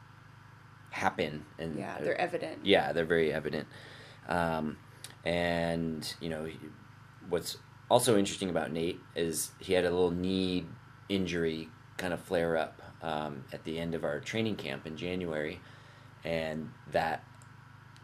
happen. 0.90 1.44
And 1.59 1.79
yeah, 1.79 1.98
they're 2.00 2.20
evident. 2.20 2.64
Yeah, 2.64 2.92
they're 2.92 3.05
very 3.05 3.33
evident. 3.33 3.66
Um, 4.29 4.76
and 5.24 6.14
you 6.20 6.29
know, 6.29 6.48
what's 7.29 7.59
also 7.90 8.16
interesting 8.16 8.50
about 8.50 8.72
Nate 8.72 9.00
is 9.14 9.50
he 9.59 9.72
had 9.72 9.85
a 9.85 9.90
little 9.90 10.11
knee 10.11 10.66
injury 11.09 11.68
kind 11.96 12.12
of 12.12 12.20
flare 12.20 12.57
up 12.57 12.81
um, 13.03 13.44
at 13.53 13.64
the 13.64 13.79
end 13.79 13.94
of 13.94 14.05
our 14.05 14.20
training 14.20 14.57
camp 14.57 14.87
in 14.87 14.96
January, 14.96 15.61
and 16.24 16.70
that 16.92 17.24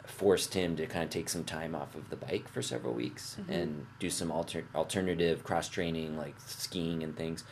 forced 0.04 0.54
him 0.54 0.76
to 0.76 0.86
kind 0.86 1.04
of 1.04 1.10
take 1.10 1.28
some 1.28 1.44
time 1.44 1.74
off 1.74 1.94
of 1.94 2.08
the 2.10 2.16
bike 2.16 2.48
for 2.48 2.62
several 2.62 2.94
weeks 2.94 3.36
mm-hmm. 3.40 3.52
and 3.52 3.86
do 3.98 4.08
some 4.08 4.30
alter- 4.30 4.66
alternative 4.74 5.42
cross 5.42 5.68
training 5.68 6.16
like 6.16 6.34
skiing 6.38 7.02
and 7.02 7.16
things. 7.16 7.44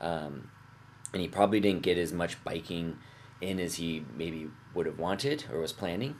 Um, 0.00 0.50
and 1.12 1.20
he 1.20 1.28
probably 1.28 1.60
didn't 1.60 1.82
get 1.82 1.98
as 1.98 2.12
much 2.12 2.42
biking 2.42 2.96
in 3.40 3.58
as 3.60 3.74
he 3.74 4.04
maybe 4.16 4.48
would 4.74 4.86
have 4.86 4.98
wanted 4.98 5.44
or 5.52 5.60
was 5.60 5.72
planning. 5.72 6.16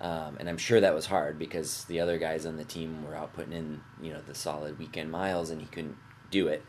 Um, 0.00 0.36
and 0.40 0.48
I'm 0.48 0.58
sure 0.58 0.80
that 0.80 0.94
was 0.94 1.06
hard 1.06 1.38
because 1.38 1.84
the 1.84 2.00
other 2.00 2.18
guys 2.18 2.44
on 2.44 2.56
the 2.56 2.64
team 2.64 3.04
were 3.04 3.14
out 3.14 3.34
putting 3.34 3.52
in, 3.52 3.80
you 4.00 4.12
know, 4.12 4.20
the 4.26 4.34
solid 4.34 4.78
weekend 4.78 5.12
miles, 5.12 5.50
and 5.50 5.60
he 5.60 5.66
couldn't 5.68 5.96
do 6.30 6.48
it. 6.48 6.64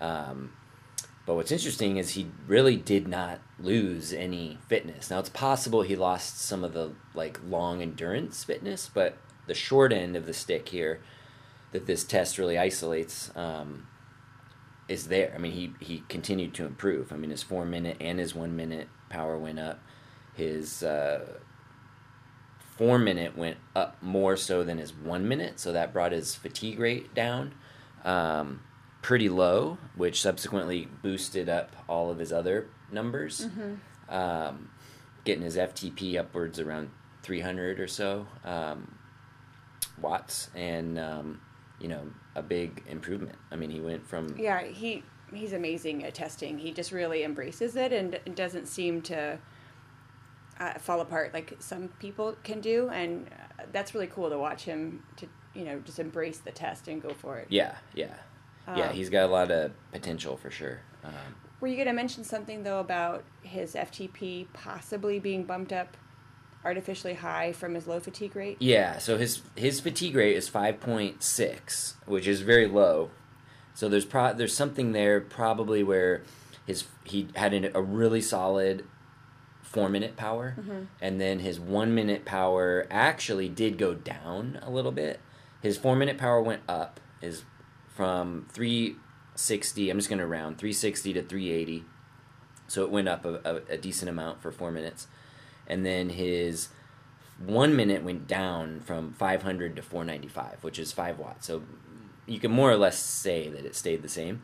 Um, 0.00 0.52
but 1.24 1.36
what's 1.36 1.52
interesting 1.52 1.96
is 1.96 2.10
he 2.10 2.26
really 2.48 2.76
did 2.76 3.06
not 3.06 3.40
lose 3.60 4.12
any 4.12 4.58
fitness. 4.66 5.10
Now 5.10 5.20
it's 5.20 5.28
possible 5.28 5.82
he 5.82 5.94
lost 5.94 6.40
some 6.40 6.64
of 6.64 6.72
the 6.72 6.92
like 7.14 7.38
long 7.46 7.80
endurance 7.80 8.42
fitness, 8.42 8.90
but 8.92 9.16
the 9.46 9.54
short 9.54 9.92
end 9.92 10.16
of 10.16 10.26
the 10.26 10.32
stick 10.32 10.68
here 10.68 11.00
that 11.70 11.86
this 11.86 12.04
test 12.04 12.38
really 12.38 12.58
isolates 12.58 13.30
um, 13.36 13.86
is 14.88 15.06
there. 15.06 15.32
I 15.34 15.38
mean, 15.38 15.52
he 15.52 15.74
he 15.78 16.02
continued 16.08 16.54
to 16.54 16.66
improve. 16.66 17.12
I 17.12 17.16
mean, 17.16 17.30
his 17.30 17.42
four 17.42 17.64
minute 17.64 17.98
and 18.00 18.18
his 18.18 18.34
one 18.34 18.56
minute 18.56 18.88
power 19.08 19.38
went 19.38 19.60
up. 19.60 19.80
His 20.34 20.82
uh, 20.82 21.26
four 22.76 22.98
minute 22.98 23.36
went 23.36 23.58
up 23.76 24.02
more 24.02 24.36
so 24.36 24.64
than 24.64 24.78
his 24.78 24.92
one 24.92 25.28
minute, 25.28 25.60
so 25.60 25.72
that 25.72 25.92
brought 25.92 26.12
his 26.12 26.34
fatigue 26.34 26.78
rate 26.78 27.14
down. 27.14 27.54
Um, 28.04 28.60
pretty 29.02 29.28
low, 29.28 29.78
which 29.96 30.22
subsequently 30.22 30.88
boosted 31.02 31.48
up 31.48 31.76
all 31.88 32.10
of 32.10 32.18
his 32.18 32.32
other 32.32 32.68
numbers, 32.90 33.46
mm-hmm. 33.46 34.14
um, 34.14 34.70
getting 35.24 35.42
his 35.42 35.56
FTP 35.56 36.18
upwards 36.18 36.58
around 36.58 36.90
300 37.22 37.80
or 37.80 37.88
so 37.88 38.26
um, 38.44 38.96
watts, 40.00 40.50
and 40.54 40.98
um, 40.98 41.40
you 41.78 41.88
know 41.88 42.02
a 42.34 42.42
big 42.42 42.82
improvement. 42.88 43.36
I 43.50 43.56
mean, 43.56 43.70
he 43.70 43.80
went 43.80 44.06
from 44.06 44.36
yeah 44.38 44.62
he 44.62 45.02
he's 45.32 45.52
amazing 45.52 46.04
at 46.04 46.14
testing. 46.14 46.58
He 46.58 46.72
just 46.72 46.92
really 46.92 47.24
embraces 47.24 47.76
it 47.76 47.92
and 47.92 48.18
doesn't 48.34 48.66
seem 48.66 49.02
to. 49.02 49.38
Uh, 50.60 50.78
fall 50.78 51.00
apart 51.00 51.32
like 51.32 51.56
some 51.60 51.88
people 51.98 52.36
can 52.44 52.60
do, 52.60 52.88
and 52.90 53.26
uh, 53.58 53.64
that's 53.72 53.94
really 53.94 54.06
cool 54.06 54.28
to 54.30 54.38
watch 54.38 54.64
him 54.64 55.02
to 55.16 55.26
you 55.54 55.64
know 55.64 55.80
just 55.80 55.98
embrace 55.98 56.38
the 56.38 56.52
test 56.52 56.88
and 56.88 57.02
go 57.02 57.10
for 57.10 57.38
it. 57.38 57.46
Yeah, 57.50 57.74
yeah. 57.94 58.14
Um, 58.66 58.76
yeah, 58.76 58.92
he's 58.92 59.10
got 59.10 59.24
a 59.24 59.32
lot 59.32 59.50
of 59.50 59.72
potential 59.90 60.36
for 60.36 60.50
sure. 60.50 60.80
Um, 61.02 61.12
were 61.60 61.68
you 61.68 61.76
going 61.76 61.88
to 61.88 61.94
mention 61.94 62.24
something 62.24 62.62
though 62.62 62.80
about 62.80 63.24
his 63.42 63.74
FTP 63.74 64.46
possibly 64.52 65.18
being 65.18 65.44
bumped 65.44 65.72
up 65.72 65.96
artificially 66.64 67.14
high 67.14 67.52
from 67.52 67.74
his 67.74 67.86
low 67.86 68.00
fatigue 68.00 68.36
rate? 68.36 68.56
Yeah, 68.60 68.98
so 68.98 69.16
his 69.16 69.42
his 69.56 69.80
fatigue 69.80 70.14
rate 70.16 70.36
is 70.36 70.48
five 70.48 70.80
point 70.80 71.22
six, 71.22 71.96
which 72.06 72.26
is 72.26 72.42
very 72.42 72.66
low. 72.66 73.10
So 73.74 73.88
there's 73.88 74.04
pro- 74.04 74.34
there's 74.34 74.54
something 74.54 74.92
there 74.92 75.20
probably 75.20 75.82
where 75.82 76.22
his 76.66 76.84
he 77.04 77.28
had 77.34 77.52
an, 77.54 77.70
a 77.74 77.82
really 77.82 78.20
solid 78.20 78.84
four 79.72 79.88
minute 79.88 80.16
power, 80.16 80.54
mm-hmm. 80.60 80.84
and 81.00 81.20
then 81.20 81.38
his 81.38 81.58
one 81.58 81.94
minute 81.94 82.26
power 82.26 82.86
actually 82.90 83.48
did 83.48 83.78
go 83.78 83.94
down 83.94 84.58
a 84.62 84.70
little 84.70 84.92
bit. 84.92 85.18
His 85.62 85.78
four 85.78 85.96
minute 85.96 86.18
power 86.18 86.42
went 86.42 86.62
up. 86.68 87.00
is 87.22 87.44
from 87.88 88.46
360. 88.52 89.90
I'm 89.90 89.98
just 89.98 90.08
going 90.08 90.18
to 90.18 90.26
round 90.26 90.58
360 90.58 91.14
to 91.14 91.22
380. 91.22 91.84
So 92.68 92.84
it 92.84 92.90
went 92.90 93.08
up 93.08 93.24
a, 93.24 93.40
a, 93.44 93.74
a, 93.74 93.76
decent 93.76 94.08
amount 94.08 94.40
for 94.40 94.50
four 94.50 94.70
minutes, 94.70 95.06
and 95.66 95.84
then 95.84 96.10
his 96.10 96.68
one 97.38 97.76
minute 97.76 98.02
went 98.02 98.26
down 98.26 98.80
from 98.80 99.12
500 99.12 99.76
to 99.76 99.82
495, 99.82 100.64
which 100.64 100.78
is 100.78 100.92
five 100.92 101.18
watts. 101.18 101.46
So 101.46 101.62
you 102.26 102.38
can 102.38 102.50
more 102.50 102.70
or 102.70 102.76
less 102.76 102.98
say 102.98 103.48
that 103.48 103.66
it 103.66 103.74
stayed 103.74 104.02
the 104.02 104.08
same, 104.08 104.42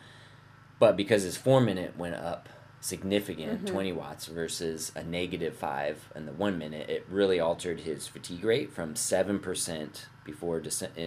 but 0.78 0.96
because 0.96 1.22
his 1.22 1.36
four 1.36 1.60
minute 1.60 1.96
went 1.96 2.16
up 2.16 2.48
significant, 2.80 3.64
mm-hmm. 3.64 3.74
20 3.74 3.92
watts 3.92 4.26
versus 4.26 4.92
a 4.94 5.02
negative 5.02 5.56
five 5.56 6.10
in 6.14 6.26
the 6.26 6.32
one 6.32 6.58
minute, 6.58 6.88
it 6.88 7.06
really 7.10 7.40
altered 7.40 7.80
his 7.80 8.06
fatigue 8.06 8.44
rate 8.44 8.72
from 8.72 8.94
seven 8.94 9.38
percent 9.38 10.06
before 10.24 10.62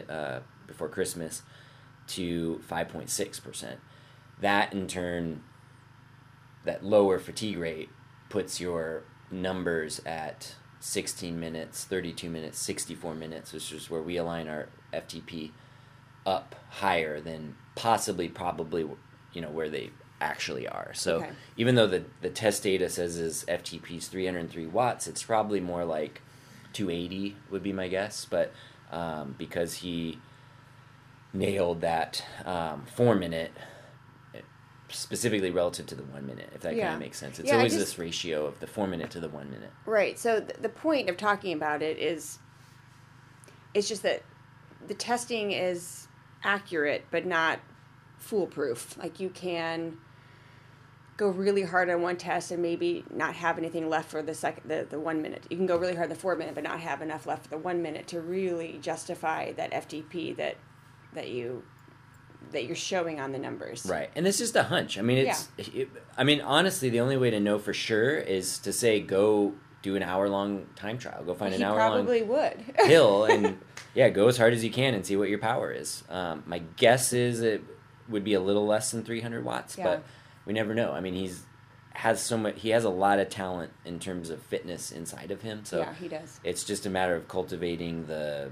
uh, 0.10 0.40
before 0.68 0.90
Christmas 0.90 1.44
to 2.08 2.62
5.6%. 2.70 3.76
That 4.40 4.74
in 4.74 4.88
turn, 4.88 5.44
that 6.66 6.84
lower 6.84 7.20
fatigue 7.20 7.58
rate 7.58 7.90
puts 8.30 8.60
your 8.60 9.04
numbers 9.30 10.02
at 10.06 10.56
16 10.80 11.40
minutes, 11.40 11.86
32 11.86 12.30
minutes, 12.30 12.60
64 12.60 13.14
minutes, 13.16 13.54
which 13.54 13.72
is 13.72 13.90
where 13.90 14.02
we 14.02 14.18
align 14.18 14.48
our 14.48 14.70
FTP 14.94 15.52
up 16.26 16.56
higher 16.70 17.22
than 17.22 17.56
possibly, 17.76 18.28
probably, 18.28 18.88
you 19.34 19.42
know, 19.42 19.50
where 19.50 19.70
they 19.70 19.92
actually 20.22 20.68
are. 20.68 20.92
So 20.94 21.18
okay. 21.18 21.30
even 21.58 21.76
though 21.76 21.88
the, 21.88 22.04
the 22.22 22.30
test 22.30 22.64
data 22.64 22.90
says 22.90 23.16
his 23.16 23.44
FTP 23.46 23.98
is 23.98 24.08
303 24.08 24.68
watts, 24.68 25.08
it's 25.08 25.24
probably 25.24 25.60
more 25.60 25.84
like 25.84 26.22
280 26.74 27.36
would 27.50 27.64
be 27.64 27.74
my 27.74 27.88
guess. 27.88 28.26
But 28.26 28.54
um, 28.92 29.36
because 29.38 29.76
he 29.76 30.20
nailed 31.34 31.82
that 31.82 32.24
um, 32.46 32.86
four 32.96 33.16
minute 33.16 33.52
specifically 34.90 35.52
relative 35.52 35.86
to 35.86 35.96
the 35.96 36.04
one 36.04 36.26
minute 36.26 36.50
if 36.54 36.62
that 36.62 36.76
yeah. 36.76 36.84
kind 36.84 36.96
of 36.96 37.00
makes 37.00 37.18
sense 37.18 37.40
it's 37.40 37.48
yeah, 37.48 37.56
always 37.56 37.74
just, 37.74 37.86
this 37.86 37.98
ratio 37.98 38.46
of 38.46 38.60
the 38.60 38.68
four 38.68 38.88
minute 38.88 39.10
to 39.10 39.20
the 39.20 39.30
one 39.30 39.50
minute 39.50 39.72
right 39.86 40.20
so 40.20 40.42
th- 40.42 40.58
the 40.60 40.70
point 40.70 41.10
of 41.10 41.16
talking 41.16 41.54
about 41.54 41.82
it 41.82 41.98
is 41.98 42.40
it's 43.74 43.88
just 43.88 44.04
that 44.04 44.22
the 44.88 44.94
testing 44.94 45.52
is 45.52 46.08
accurate 46.44 47.06
but 47.10 47.26
not 47.26 47.60
foolproof 48.18 48.98
like 48.98 49.20
you 49.20 49.30
can 49.30 49.98
go 51.22 51.30
really 51.30 51.62
hard 51.62 51.88
on 51.88 52.02
one 52.02 52.18
test 52.18 52.50
and 52.50 52.64
maybe 52.64 53.06
not 53.14 53.36
have 53.36 53.60
anything 53.60 53.88
left 53.88 54.10
for 54.10 54.24
the 54.24 54.34
second 54.34 54.68
the, 54.68 54.88
the 54.90 55.00
one 55.00 55.22
minute 55.22 55.46
you 55.52 55.56
can 55.56 55.68
go 55.68 55.78
really 55.78 55.96
hard 55.96 56.10
the 56.10 56.16
four 56.16 56.36
minute 56.36 56.56
but 56.56 56.64
not 56.64 56.80
have 56.80 57.00
enough 57.00 57.28
left 57.28 57.44
for 57.44 57.50
the 57.50 57.58
one 57.60 57.80
minute 57.80 58.08
to 58.08 58.20
really 58.20 58.80
justify 58.82 59.52
that 59.52 59.72
ftp 59.72 60.36
that 60.36 60.56
that 61.14 61.30
you 61.30 61.64
that 62.52 62.66
you're 62.66 62.76
showing 62.76 63.20
on 63.20 63.32
the 63.32 63.38
numbers. 63.38 63.86
Right. 63.86 64.10
And 64.16 64.28
it's 64.28 64.40
just 64.40 64.56
a 64.56 64.64
hunch. 64.64 64.98
I 64.98 65.04
mean, 65.04 65.20
it's 65.20 65.48
yeah. 65.58 65.66
it, 65.74 65.90
I 66.18 66.24
mean, 66.24 66.42
honestly, 66.42 66.90
the 66.90 67.00
only 67.00 67.16
way 67.16 67.30
to 67.30 67.40
know 67.40 67.60
for 67.60 67.72
sure 67.72 68.18
is 68.18 68.58
to 68.60 68.74
say 68.74 69.00
go 69.00 69.54
do 69.84 69.96
an 69.96 70.04
hour 70.04 70.28
long 70.28 70.68
time 70.76 70.98
trial. 70.98 71.24
Go 71.24 71.34
find 71.34 71.54
he 71.54 71.62
an 71.62 71.68
hour 71.68 71.78
long 71.78 72.06
probably 72.06 72.24
would. 72.24 72.58
hill 72.86 73.26
and 73.26 73.58
yeah, 73.94 74.10
go 74.10 74.28
as 74.28 74.38
hard 74.38 74.54
as 74.54 74.64
you 74.64 74.72
can 74.72 74.94
and 74.96 75.06
see 75.06 75.16
what 75.16 75.30
your 75.30 75.40
power 75.40 75.72
is. 75.72 76.04
Um, 76.10 76.44
my 76.46 76.60
guess 76.78 77.14
is 77.14 77.42
it 77.42 77.64
would 78.10 78.24
be 78.24 78.34
a 78.34 78.42
little 78.42 78.66
less 78.66 78.92
than 78.92 79.04
300 79.04 79.46
watts, 79.46 79.78
yeah. 79.78 79.84
but 79.84 80.04
we 80.52 80.54
never 80.54 80.76
know. 80.76 80.92
I 80.92 81.00
mean, 81.00 81.14
he's 81.14 81.44
has 81.94 82.22
so 82.22 82.38
much 82.38 82.60
he 82.60 82.70
has 82.70 82.86
a 82.86 82.90
lot 82.90 83.20
of 83.20 83.30
talent 83.30 83.72
in 83.84 84.00
terms 84.00 84.30
of 84.30 84.42
fitness 84.44 84.94
inside 84.94 85.30
of 85.30 85.42
him 85.42 85.66
so 85.66 85.80
yeah 85.80 85.94
he 85.96 86.08
does 86.08 86.40
it's 86.42 86.64
just 86.64 86.86
a 86.86 86.90
matter 86.90 87.16
of 87.16 87.28
cultivating 87.28 88.06
the 88.06 88.50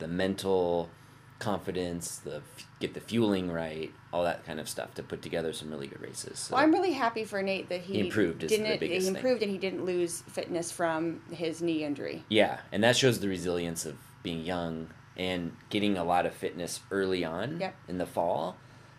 the 0.00 0.06
mental 0.06 0.90
confidence, 1.38 2.18
the 2.18 2.42
get 2.80 2.94
the 2.94 3.00
fueling 3.00 3.50
right, 3.50 3.92
all 4.12 4.24
that 4.24 4.44
kind 4.44 4.58
of 4.58 4.68
stuff 4.68 4.94
to 4.94 5.02
put 5.02 5.22
together 5.22 5.52
some 5.52 5.70
really 5.70 5.86
good 5.86 6.00
races. 6.00 6.38
So 6.38 6.54
well, 6.54 6.64
I'm 6.64 6.72
really 6.72 6.92
happy 6.92 7.24
for 7.24 7.42
Nate 7.42 7.68
that 7.68 7.80
he, 7.80 7.94
he 7.94 8.00
improved. 8.00 8.40
Didn't 8.40 8.80
he 8.80 9.06
improved 9.06 9.40
thing. 9.40 9.48
and 9.48 9.50
he 9.50 9.58
didn't 9.58 9.84
lose 9.84 10.22
fitness 10.22 10.72
from 10.72 11.20
his 11.30 11.62
knee 11.62 11.84
injury. 11.84 12.24
Yeah, 12.28 12.58
and 12.72 12.82
that 12.82 12.96
shows 12.96 13.20
the 13.20 13.28
resilience 13.28 13.86
of 13.86 13.96
being 14.22 14.44
young 14.44 14.90
and 15.16 15.52
getting 15.70 15.96
a 15.96 16.04
lot 16.04 16.26
of 16.26 16.34
fitness 16.34 16.80
early 16.90 17.24
on 17.24 17.60
yep. 17.60 17.76
in 17.88 17.98
the 17.98 18.06
fall 18.06 18.56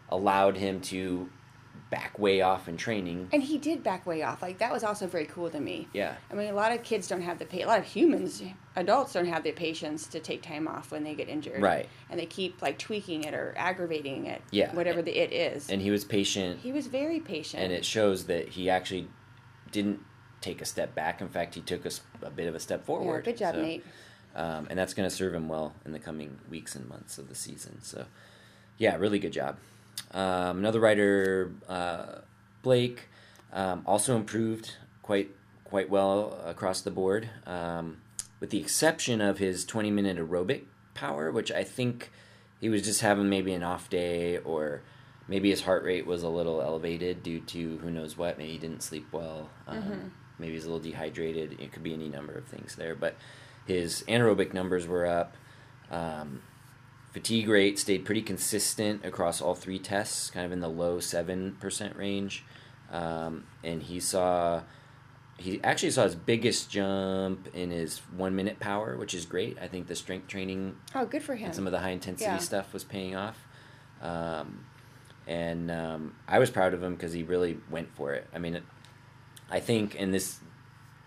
allowed 0.10 0.58
him 0.58 0.82
to 0.82 1.30
back 1.90 2.20
way 2.20 2.42
off 2.42 2.68
in 2.68 2.78
training. 2.78 3.30
And 3.34 3.42
he 3.42 3.58
did 3.58 3.84
back 3.84 4.06
way 4.06 4.22
off. 4.22 4.42
Like 4.42 4.60
that 4.60 4.72
was 4.72 4.84
also 4.84 5.08
very 5.08 5.26
cool 5.26 5.50
to 5.50 5.60
me. 5.60 5.88
Yeah. 5.94 6.16
I 6.32 6.36
mean, 6.36 6.50
a 6.50 6.54
lot 6.54 6.72
of 6.72 6.84
kids 6.84 7.08
don't 7.08 7.22
have 7.22 7.40
the 7.40 7.46
pa- 7.46 7.58
a 7.58 7.66
lot 7.66 7.80
of 7.80 7.86
humans, 7.86 8.44
adults 8.76 9.14
don't 9.14 9.26
have 9.26 9.44
the 9.44 9.52
patience 9.52 10.08
to 10.08 10.20
take 10.20 10.42
time 10.42 10.68
off 10.68 10.92
when 10.92 11.04
they 11.04 11.16
get 11.16 11.30
injured. 11.30 11.62
Right. 11.62 11.90
And 12.10 12.20
they 12.20 12.26
keep 12.26 12.62
like 12.62 12.78
tweaking 12.78 13.24
it 13.24 13.34
or 13.34 13.54
aggravating 13.58 14.28
it. 14.28 14.42
Yeah. 14.52 14.74
Whatever 14.76 15.02
the 15.02 15.18
it 15.18 15.34
is. 15.34 15.70
And 15.70 15.82
he 15.82 15.90
was 15.90 16.06
patient. 16.06 16.60
He 16.62 16.72
was 16.72 16.88
very 16.88 17.20
patient. 17.20 17.64
And 17.64 17.74
it 17.74 17.86
shows 17.86 18.26
that 18.26 18.50
he 18.50 18.70
actually 18.70 19.08
didn't 19.72 20.02
take 20.42 20.62
a 20.62 20.66
step 20.66 20.94
back. 20.96 21.22
In 21.22 21.30
fact, 21.30 21.56
he 21.56 21.62
took 21.62 21.86
a, 21.86 21.92
a 22.22 22.30
bit 22.30 22.48
of 22.48 22.56
a 22.56 22.60
step 22.60 22.86
forward. 22.86 23.26
Yeah, 23.26 23.32
good 23.32 23.38
job, 23.38 23.56
so, 23.56 23.62
Nate. 23.62 23.86
Um, 24.36 24.68
and 24.70 24.78
that's 24.78 24.94
going 24.94 25.10
to 25.10 25.14
serve 25.14 25.34
him 25.34 25.50
well 25.50 25.74
in 25.86 25.92
the 25.92 26.00
coming 26.00 26.40
weeks 26.50 26.76
and 26.76 26.88
months 26.88 27.18
of 27.18 27.30
the 27.30 27.36
season. 27.36 27.80
So, 27.82 28.06
yeah, 28.78 28.96
really 28.96 29.20
good 29.20 29.34
job. 29.34 29.58
Um, 30.12 30.60
another 30.60 30.80
writer, 30.80 31.52
uh, 31.68 32.20
Blake, 32.62 33.08
um, 33.54 33.84
also 33.86 34.16
improved 34.16 34.76
quite 35.02 35.32
quite 35.64 35.90
well 35.90 36.40
across 36.46 36.82
the 36.82 36.92
board, 36.92 37.30
um, 37.46 38.02
with 38.40 38.50
the 38.50 38.60
exception 38.60 39.22
of 39.22 39.38
his 39.38 39.66
20 39.66 39.92
minute 39.92 40.18
aerobic 40.18 40.64
power, 40.96 41.32
which 41.32 41.52
I 41.52 41.64
think 41.64 42.12
he 42.60 42.70
was 42.70 42.82
just 42.82 43.02
having 43.02 43.30
maybe 43.30 43.54
an 43.54 43.64
off 43.64 43.90
day 43.90 44.38
or 44.40 44.82
maybe 45.28 45.50
his 45.50 45.62
heart 45.62 45.84
rate 45.84 46.06
was 46.06 46.24
a 46.24 46.30
little 46.30 46.62
elevated 46.62 47.24
due 47.24 47.40
to 47.40 47.78
who 47.78 47.92
knows 47.92 48.18
what. 48.18 48.38
Maybe 48.38 48.52
he 48.52 48.58
didn't 48.58 48.82
sleep 48.82 49.08
well. 49.12 49.50
Um, 49.68 49.78
mm-hmm. 49.78 50.08
Maybe 50.40 50.54
he's 50.54 50.66
a 50.66 50.68
little 50.68 50.84
dehydrated. 50.84 51.60
It 51.60 51.72
could 51.72 51.84
be 51.84 51.94
any 51.94 52.10
number 52.10 52.34
of 52.34 52.46
things 52.46 52.76
there. 52.76 52.96
But 52.96 53.16
his 53.66 54.04
anaerobic 54.08 54.54
numbers 54.54 54.88
were 54.88 55.06
up. 55.06 55.36
Um, 55.92 56.42
fatigue 57.12 57.50
rate 57.50 57.80
stayed 57.80 58.06
pretty 58.06 58.22
consistent 58.22 59.06
across 59.06 59.42
all 59.42 59.56
three 59.56 59.80
tests, 59.80 60.30
kind 60.30 60.46
of 60.46 60.52
in 60.52 60.60
the 60.60 60.70
low 60.70 60.98
7% 60.98 61.98
range. 61.98 62.44
Um, 62.92 63.46
and 63.64 63.84
he 63.84 64.00
saw 64.00 64.64
he 65.40 65.64
actually 65.64 65.92
saw 65.92 66.04
his 66.04 66.16
biggest 66.16 66.70
jump 66.70 67.48
in 67.56 67.72
his 67.72 68.00
one 68.16 68.36
minute 68.36 68.60
power, 68.60 68.98
which 68.98 69.14
is 69.14 69.26
great. 69.26 69.58
I 69.62 69.68
think 69.68 69.88
the 69.88 69.96
strength 69.96 70.28
training. 70.28 70.76
Oh, 70.94 71.06
good 71.06 71.24
for 71.24 71.36
him. 71.36 71.46
And 71.46 71.56
some 71.56 71.66
of 71.66 71.72
the 71.72 71.80
high 71.80 71.92
intensity 71.92 72.30
yeah. 72.30 72.38
stuff 72.38 72.74
was 72.74 72.84
paying 72.84 73.16
off. 73.16 73.38
Um, 74.02 74.66
and 75.28 75.72
um, 75.72 76.16
I 76.28 76.40
was 76.40 76.50
proud 76.50 76.74
of 76.74 76.84
him 76.84 76.96
because 76.96 77.14
he 77.14 77.24
really 77.24 77.58
went 77.70 77.96
for 77.96 78.14
it. 78.14 78.28
I 78.34 78.40
mean, 78.40 78.62
I 79.50 79.60
think, 79.60 79.96
and 79.98 80.14
this 80.14 80.40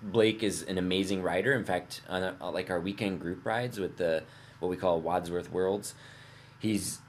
Blake 0.03 0.43
is 0.43 0.63
an 0.63 0.79
amazing 0.79 1.23
rider. 1.23 1.53
In 1.53 1.65
fact, 1.65 2.01
on 2.09 2.23
a, 2.23 2.51
like 2.51 2.71
our 2.71 2.81
weekend 2.81 3.21
group 3.21 3.45
rides 3.45 3.79
with 3.79 3.99
the 3.99 4.25
what 4.63 4.71
we 4.71 4.77
call 4.77 5.01
Wadsworth 5.01 5.51
Worlds, 5.51 5.95
he's 6.59 7.01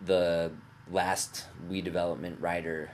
the 0.00 0.52
last 0.90 1.46
WE 1.68 1.80
Development 1.82 2.40
rider 2.40 2.90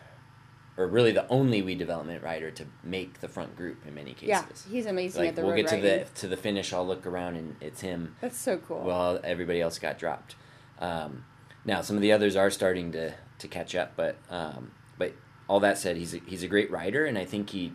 or 0.76 0.86
really 0.86 1.12
the 1.12 1.28
only 1.28 1.60
WE 1.60 1.74
Development 1.74 2.22
rider 2.22 2.50
to 2.50 2.64
make 2.82 3.20
the 3.20 3.28
front 3.28 3.54
group 3.56 3.86
in 3.86 3.94
many 3.94 4.14
cases. 4.14 4.28
Yeah, 4.28 4.44
he's 4.70 4.86
amazing 4.86 5.20
like, 5.20 5.28
at 5.30 5.36
the 5.36 5.44
We'll 5.44 5.54
get 5.54 5.68
to 5.68 5.80
the 5.80 6.06
to 6.16 6.28
the 6.28 6.36
finish. 6.36 6.72
I'll 6.72 6.86
look 6.86 7.06
around 7.06 7.36
and 7.36 7.56
it's 7.60 7.82
him. 7.82 8.16
That's 8.22 8.38
so 8.38 8.56
cool. 8.56 8.80
Well, 8.80 9.20
everybody 9.22 9.60
else 9.60 9.78
got 9.78 9.98
dropped. 9.98 10.36
Um, 10.78 11.24
now 11.66 11.82
some 11.82 11.96
of 11.96 12.02
the 12.02 12.12
others 12.12 12.36
are 12.36 12.50
starting 12.50 12.92
to 12.92 13.12
to 13.38 13.48
catch 13.48 13.74
up, 13.74 13.92
but 13.96 14.16
um, 14.30 14.70
but 14.96 15.12
all 15.48 15.60
that 15.60 15.76
said, 15.76 15.98
he's 15.98 16.14
a, 16.14 16.20
he's 16.26 16.42
a 16.42 16.48
great 16.48 16.70
rider, 16.70 17.04
and 17.04 17.18
I 17.18 17.26
think 17.26 17.50
he 17.50 17.72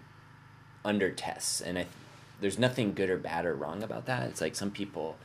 under 0.84 1.12
tests, 1.12 1.62
and 1.62 1.78
I 1.78 1.86
there's 2.42 2.58
nothing 2.58 2.94
good 2.94 3.10
or 3.10 3.18
bad 3.18 3.46
or 3.46 3.54
wrong 3.54 3.84
about 3.84 4.08
that. 4.08 4.24
It's 4.30 4.42
like 4.42 4.56
some 4.56 4.72
people 4.72 5.18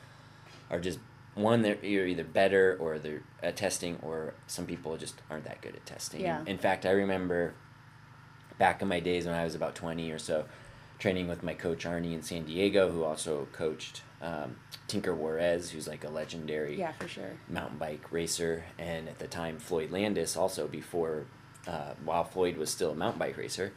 are 0.70 0.80
just 0.80 0.98
one 1.34 1.62
they're 1.62 1.78
you're 1.84 2.06
either 2.06 2.24
better 2.24 2.76
or 2.80 2.98
they're 2.98 3.22
at 3.42 3.56
testing 3.56 3.98
or 4.02 4.34
some 4.46 4.66
people 4.66 4.96
just 4.96 5.20
aren't 5.30 5.44
that 5.44 5.60
good 5.60 5.74
at 5.74 5.86
testing 5.86 6.20
yeah. 6.20 6.42
in 6.46 6.58
fact 6.58 6.84
i 6.84 6.90
remember 6.90 7.54
back 8.60 8.82
in 8.82 8.88
my 8.88 9.00
days 9.00 9.26
when 9.26 9.34
I 9.34 9.42
was 9.42 9.56
about 9.56 9.74
20 9.74 10.12
or 10.12 10.18
so, 10.20 10.44
training 11.00 11.26
with 11.26 11.42
my 11.42 11.54
coach 11.54 11.84
Arnie 11.86 12.12
in 12.12 12.22
San 12.22 12.44
Diego, 12.44 12.92
who 12.92 13.02
also 13.02 13.48
coached 13.52 14.02
um, 14.22 14.56
Tinker 14.86 15.14
Juarez, 15.14 15.70
who's 15.70 15.88
like 15.88 16.04
a 16.04 16.10
legendary 16.10 16.78
yeah, 16.78 16.92
for 16.92 17.08
sure. 17.08 17.32
mountain 17.48 17.78
bike 17.78 18.12
racer, 18.12 18.64
and 18.78 19.08
at 19.08 19.18
the 19.18 19.26
time 19.26 19.58
Floyd 19.58 19.90
Landis, 19.90 20.36
also 20.36 20.68
before 20.68 21.24
uh, 21.66 21.94
while 22.04 22.22
Floyd 22.22 22.58
was 22.58 22.70
still 22.70 22.92
a 22.92 22.94
mountain 22.94 23.18
bike 23.18 23.38
racer. 23.38 23.72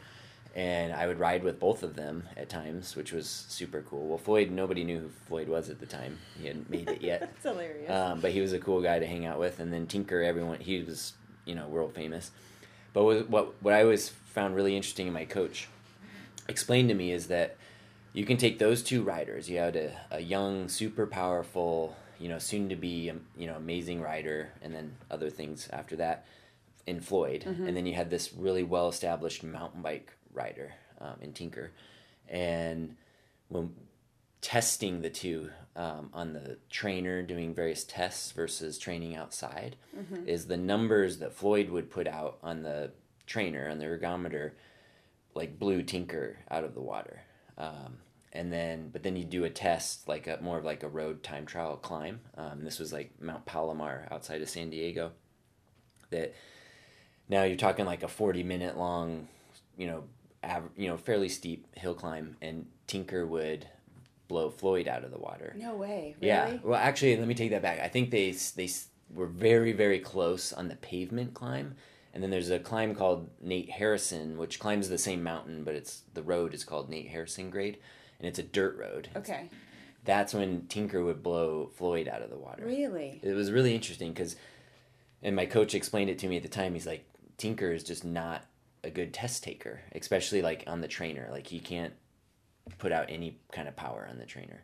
And 0.54 0.92
I 0.92 1.08
would 1.08 1.18
ride 1.18 1.42
with 1.42 1.58
both 1.58 1.82
of 1.82 1.96
them 1.96 2.28
at 2.36 2.48
times, 2.48 2.94
which 2.94 3.12
was 3.12 3.26
super 3.48 3.82
cool. 3.82 4.06
Well, 4.06 4.18
Floyd, 4.18 4.52
nobody 4.52 4.84
knew 4.84 5.00
who 5.00 5.08
Floyd 5.26 5.48
was 5.48 5.68
at 5.68 5.80
the 5.80 5.86
time. 5.86 6.18
He 6.40 6.46
hadn't 6.46 6.70
made 6.70 6.88
it 6.88 7.02
yet. 7.02 7.20
That's 7.42 7.42
hilarious. 7.42 7.90
Um, 7.90 8.20
but 8.20 8.30
he 8.30 8.40
was 8.40 8.52
a 8.52 8.60
cool 8.60 8.80
guy 8.80 9.00
to 9.00 9.06
hang 9.06 9.26
out 9.26 9.40
with. 9.40 9.58
And 9.58 9.72
then 9.72 9.88
Tinker, 9.88 10.22
everyone, 10.22 10.60
he 10.60 10.80
was, 10.80 11.14
you 11.44 11.56
know, 11.56 11.66
world 11.66 11.92
famous. 11.92 12.30
But 12.92 13.04
what, 13.28 13.52
what, 13.60 13.74
I 13.74 13.82
always 13.82 14.08
found 14.08 14.54
really 14.54 14.76
interesting 14.76 15.08
in 15.08 15.12
my 15.12 15.24
coach 15.24 15.68
explained 16.48 16.88
to 16.88 16.94
me 16.94 17.12
is 17.12 17.26
that 17.26 17.56
you 18.12 18.24
can 18.24 18.36
take 18.36 18.58
those 18.58 18.82
two 18.82 19.02
riders. 19.02 19.50
You 19.50 19.58
had 19.58 19.76
a, 19.76 19.92
a 20.12 20.20
young, 20.20 20.68
super 20.68 21.06
powerful, 21.06 21.96
you 22.20 22.28
know, 22.28 22.38
soon 22.38 22.68
to 22.68 22.76
be, 22.76 23.10
um, 23.10 23.22
you 23.36 23.48
know, 23.48 23.56
amazing 23.56 24.00
rider, 24.00 24.52
and 24.62 24.72
then 24.72 24.94
other 25.10 25.30
things 25.30 25.68
after 25.72 25.96
that 25.96 26.26
in 26.86 27.00
Floyd. 27.00 27.44
Mm-hmm. 27.44 27.66
And 27.66 27.76
then 27.76 27.86
you 27.86 27.94
had 27.94 28.10
this 28.10 28.32
really 28.32 28.62
well 28.62 28.88
established 28.88 29.42
mountain 29.42 29.82
bike 29.82 30.12
rider 30.34 30.72
um, 31.00 31.16
in 31.20 31.32
Tinker. 31.32 31.72
And 32.28 32.96
when 33.48 33.74
testing 34.40 35.00
the 35.00 35.10
two 35.10 35.50
um, 35.76 36.10
on 36.12 36.32
the 36.32 36.58
trainer 36.70 37.22
doing 37.22 37.54
various 37.54 37.84
tests 37.84 38.32
versus 38.32 38.78
training 38.78 39.16
outside, 39.16 39.76
mm-hmm. 39.96 40.28
is 40.28 40.46
the 40.46 40.56
numbers 40.56 41.18
that 41.18 41.32
Floyd 41.32 41.70
would 41.70 41.90
put 41.90 42.06
out 42.06 42.38
on 42.42 42.62
the 42.62 42.90
trainer 43.26 43.70
on 43.70 43.78
the 43.78 43.86
ergometer 43.86 44.52
like 45.34 45.58
blew 45.58 45.82
Tinker 45.82 46.38
out 46.50 46.64
of 46.64 46.74
the 46.74 46.80
water. 46.80 47.22
Um, 47.58 47.98
and 48.32 48.52
then, 48.52 48.90
but 48.92 49.02
then 49.02 49.16
you 49.16 49.24
do 49.24 49.44
a 49.44 49.50
test, 49.50 50.08
like 50.08 50.26
a 50.26 50.38
more 50.40 50.58
of 50.58 50.64
like 50.64 50.82
a 50.82 50.88
road 50.88 51.22
time 51.22 51.46
trial 51.46 51.76
climb. 51.76 52.20
Um, 52.36 52.64
this 52.64 52.78
was 52.78 52.92
like 52.92 53.12
Mount 53.20 53.46
Palomar 53.46 54.08
outside 54.10 54.42
of 54.42 54.48
San 54.48 54.70
Diego. 54.70 55.12
That 56.10 56.34
now 57.28 57.44
you're 57.44 57.56
talking 57.56 57.86
like 57.86 58.02
a 58.02 58.08
40 58.08 58.42
minute 58.42 58.76
long, 58.76 59.28
you 59.76 59.86
know, 59.86 60.04
av- 60.44 60.70
you 60.76 60.88
know, 60.88 60.96
fairly 60.96 61.28
steep 61.28 61.66
hill 61.76 61.94
climb, 61.94 62.36
and 62.42 62.66
Tinker 62.86 63.26
would 63.26 63.66
blow 64.28 64.50
Floyd 64.50 64.88
out 64.88 65.04
of 65.04 65.10
the 65.10 65.18
water. 65.18 65.54
No 65.56 65.74
way. 65.74 66.16
Really? 66.20 66.28
Yeah. 66.28 66.56
Well, 66.62 66.78
actually, 66.78 67.16
let 67.16 67.28
me 67.28 67.34
take 67.34 67.50
that 67.50 67.62
back. 67.62 67.80
I 67.80 67.88
think 67.88 68.10
they 68.10 68.30
they 68.56 68.68
were 69.12 69.26
very 69.26 69.72
very 69.72 69.98
close 69.98 70.52
on 70.52 70.68
the 70.68 70.76
pavement 70.76 71.34
climb 71.34 71.74
and 72.14 72.22
then 72.22 72.30
there's 72.30 72.50
a 72.50 72.60
climb 72.60 72.94
called 72.94 73.28
Nate 73.42 73.70
Harrison, 73.70 74.38
which 74.38 74.60
climbs 74.60 74.88
the 74.88 74.98
same 74.98 75.24
mountain, 75.24 75.64
but 75.64 75.74
it's 75.74 76.04
the 76.14 76.22
road 76.22 76.54
is 76.54 76.62
called 76.62 76.88
Nate 76.88 77.08
Harrison 77.08 77.50
Grade, 77.50 77.78
and 78.20 78.28
it's 78.28 78.38
a 78.38 78.44
dirt 78.44 78.78
road. 78.78 79.08
Okay. 79.16 79.50
That's 80.04 80.32
when 80.32 80.66
Tinker 80.68 81.02
would 81.02 81.24
blow 81.24 81.70
Floyd 81.74 82.06
out 82.06 82.22
of 82.22 82.30
the 82.30 82.38
water. 82.38 82.64
Really? 82.64 83.18
It 83.22 83.32
was 83.32 83.50
really 83.50 83.74
interesting 83.74 84.12
because, 84.12 84.36
and 85.24 85.34
my 85.34 85.46
coach 85.46 85.74
explained 85.74 86.08
it 86.08 86.20
to 86.20 86.28
me 86.28 86.36
at 86.36 86.44
the 86.44 86.48
time. 86.48 86.74
He's 86.74 86.86
like, 86.86 87.04
Tinker 87.36 87.72
is 87.72 87.82
just 87.82 88.04
not 88.04 88.44
a 88.84 88.90
good 88.90 89.12
test 89.12 89.42
taker, 89.42 89.80
especially 89.94 90.42
like 90.42 90.64
on 90.66 90.80
the 90.80 90.88
trainer. 90.88 91.28
Like 91.30 91.46
he 91.46 91.58
can't 91.58 91.94
put 92.78 92.92
out 92.92 93.06
any 93.08 93.38
kind 93.52 93.68
of 93.68 93.76
power 93.76 94.06
on 94.08 94.18
the 94.18 94.26
trainer 94.26 94.62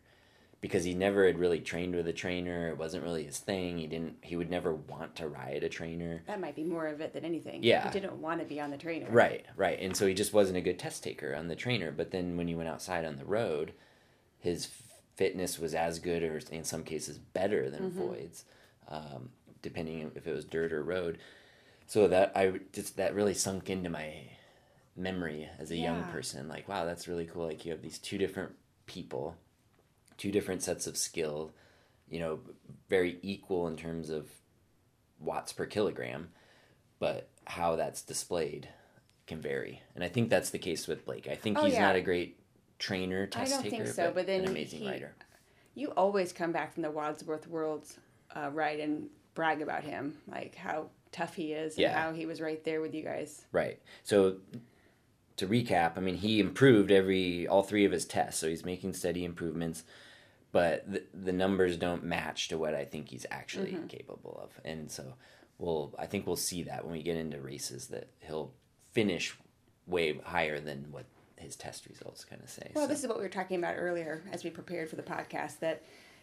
because 0.60 0.84
he 0.84 0.94
never 0.94 1.26
had 1.26 1.38
really 1.38 1.60
trained 1.60 1.94
with 1.94 2.06
a 2.06 2.12
trainer. 2.12 2.68
It 2.68 2.78
wasn't 2.78 3.04
really 3.04 3.24
his 3.24 3.38
thing. 3.38 3.78
He 3.78 3.86
didn't. 3.86 4.16
He 4.22 4.36
would 4.36 4.50
never 4.50 4.74
want 4.74 5.16
to 5.16 5.28
ride 5.28 5.62
a 5.64 5.68
trainer. 5.68 6.22
That 6.26 6.40
might 6.40 6.54
be 6.54 6.64
more 6.64 6.86
of 6.86 7.00
it 7.00 7.12
than 7.12 7.24
anything. 7.24 7.62
Yeah, 7.62 7.84
he 7.84 7.90
didn't 7.98 8.20
want 8.20 8.40
to 8.40 8.46
be 8.46 8.60
on 8.60 8.70
the 8.70 8.76
trainer. 8.76 9.06
Right, 9.10 9.44
right, 9.56 9.78
and 9.80 9.96
so 9.96 10.06
he 10.06 10.14
just 10.14 10.32
wasn't 10.32 10.58
a 10.58 10.62
good 10.62 10.78
test 10.78 11.02
taker 11.02 11.34
on 11.34 11.48
the 11.48 11.56
trainer. 11.56 11.90
But 11.90 12.10
then 12.10 12.36
when 12.36 12.48
he 12.48 12.54
went 12.54 12.68
outside 12.68 13.04
on 13.04 13.16
the 13.16 13.24
road, 13.24 13.72
his 14.38 14.68
fitness 15.16 15.58
was 15.58 15.74
as 15.74 15.98
good, 15.98 16.22
or 16.22 16.40
in 16.50 16.64
some 16.64 16.82
cases 16.82 17.18
better 17.18 17.70
than 17.70 17.90
mm-hmm. 17.90 17.98
Floyd's, 17.98 18.44
um, 18.88 19.30
depending 19.62 20.10
if 20.14 20.26
it 20.26 20.34
was 20.34 20.44
dirt 20.44 20.72
or 20.72 20.82
road. 20.82 21.18
So 21.90 22.06
that 22.06 22.30
I 22.36 22.60
just 22.72 22.98
that 22.98 23.16
really 23.16 23.34
sunk 23.34 23.68
into 23.68 23.90
my 23.90 24.14
memory 24.94 25.48
as 25.58 25.72
a 25.72 25.76
yeah. 25.76 25.92
young 25.92 26.04
person. 26.04 26.46
Like, 26.46 26.68
wow, 26.68 26.84
that's 26.84 27.08
really 27.08 27.26
cool. 27.26 27.46
Like 27.46 27.64
you 27.64 27.72
have 27.72 27.82
these 27.82 27.98
two 27.98 28.16
different 28.16 28.52
people 28.86 29.36
two 30.20 30.30
different 30.30 30.62
sets 30.62 30.86
of 30.86 30.98
skill, 30.98 31.50
you 32.10 32.20
know, 32.20 32.40
very 32.90 33.18
equal 33.22 33.66
in 33.66 33.74
terms 33.74 34.10
of 34.10 34.30
watts 35.18 35.50
per 35.50 35.64
kilogram, 35.64 36.28
but 36.98 37.30
how 37.46 37.74
that's 37.74 38.02
displayed 38.02 38.68
can 39.26 39.40
vary. 39.40 39.80
And 39.94 40.04
I 40.04 40.08
think 40.08 40.28
that's 40.28 40.50
the 40.50 40.58
case 40.58 40.86
with 40.86 41.06
Blake. 41.06 41.26
I 41.26 41.36
think 41.36 41.56
oh, 41.58 41.64
he's 41.64 41.72
yeah. 41.72 41.86
not 41.86 41.96
a 41.96 42.02
great 42.02 42.38
trainer, 42.78 43.26
test 43.26 43.50
I 43.50 43.54
don't 43.56 43.64
taker, 43.64 43.84
think 43.84 43.96
so, 43.96 44.04
but, 44.08 44.14
but 44.14 44.26
then 44.26 44.42
an 44.42 44.48
amazing 44.48 44.80
he, 44.80 44.88
rider. 44.88 45.14
You 45.74 45.88
always 45.96 46.34
come 46.34 46.52
back 46.52 46.74
from 46.74 46.82
the 46.82 46.90
Wadsworth 46.90 47.48
Worlds 47.48 47.98
uh, 48.36 48.50
ride 48.52 48.78
and 48.78 49.08
brag 49.34 49.62
about 49.62 49.84
him, 49.84 50.18
like 50.30 50.54
how 50.54 50.90
tough 51.12 51.34
he 51.34 51.52
is 51.52 51.74
and 51.74 51.82
yeah. 51.82 51.98
how 51.98 52.12
he 52.12 52.26
was 52.26 52.40
right 52.40 52.62
there 52.64 52.80
with 52.80 52.94
you 52.94 53.02
guys. 53.02 53.46
Right. 53.52 53.80
So 54.02 54.36
to 55.36 55.46
recap, 55.46 55.96
I 55.96 56.00
mean, 56.00 56.16
he 56.16 56.40
improved 56.40 56.90
every 56.90 57.46
all 57.46 57.62
three 57.62 57.84
of 57.84 57.92
his 57.92 58.04
tests, 58.04 58.40
so 58.40 58.48
he's 58.48 58.64
making 58.64 58.94
steady 58.94 59.24
improvements 59.24 59.84
but 60.52 60.90
the, 60.90 61.02
the 61.14 61.32
numbers 61.32 61.76
don't 61.76 62.04
match 62.04 62.48
to 62.48 62.58
what 62.58 62.74
I 62.74 62.84
think 62.84 63.08
he's 63.08 63.26
actually 63.30 63.72
mm-hmm. 63.72 63.86
capable 63.86 64.40
of. 64.42 64.60
And 64.64 64.90
so 64.90 65.14
we'll 65.58 65.94
I 65.98 66.06
think 66.06 66.26
we'll 66.26 66.36
see 66.36 66.64
that 66.64 66.84
when 66.84 66.92
we 66.92 67.02
get 67.02 67.16
into 67.16 67.40
races 67.40 67.88
that 67.88 68.08
he'll 68.20 68.52
finish 68.92 69.36
way 69.86 70.18
higher 70.24 70.60
than 70.60 70.86
what 70.90 71.06
his 71.36 71.56
test 71.56 71.86
results 71.86 72.24
kind 72.24 72.42
of 72.42 72.50
say. 72.50 72.70
Well, 72.74 72.84
so. 72.84 72.88
this 72.88 73.00
is 73.00 73.08
what 73.08 73.16
we 73.16 73.22
were 73.22 73.30
talking 73.30 73.58
about 73.58 73.74
earlier 73.76 74.22
as 74.32 74.44
we 74.44 74.50
prepared 74.50 74.90
for 74.90 74.96
the 74.96 75.02
podcast 75.02 75.60
that 75.60 75.82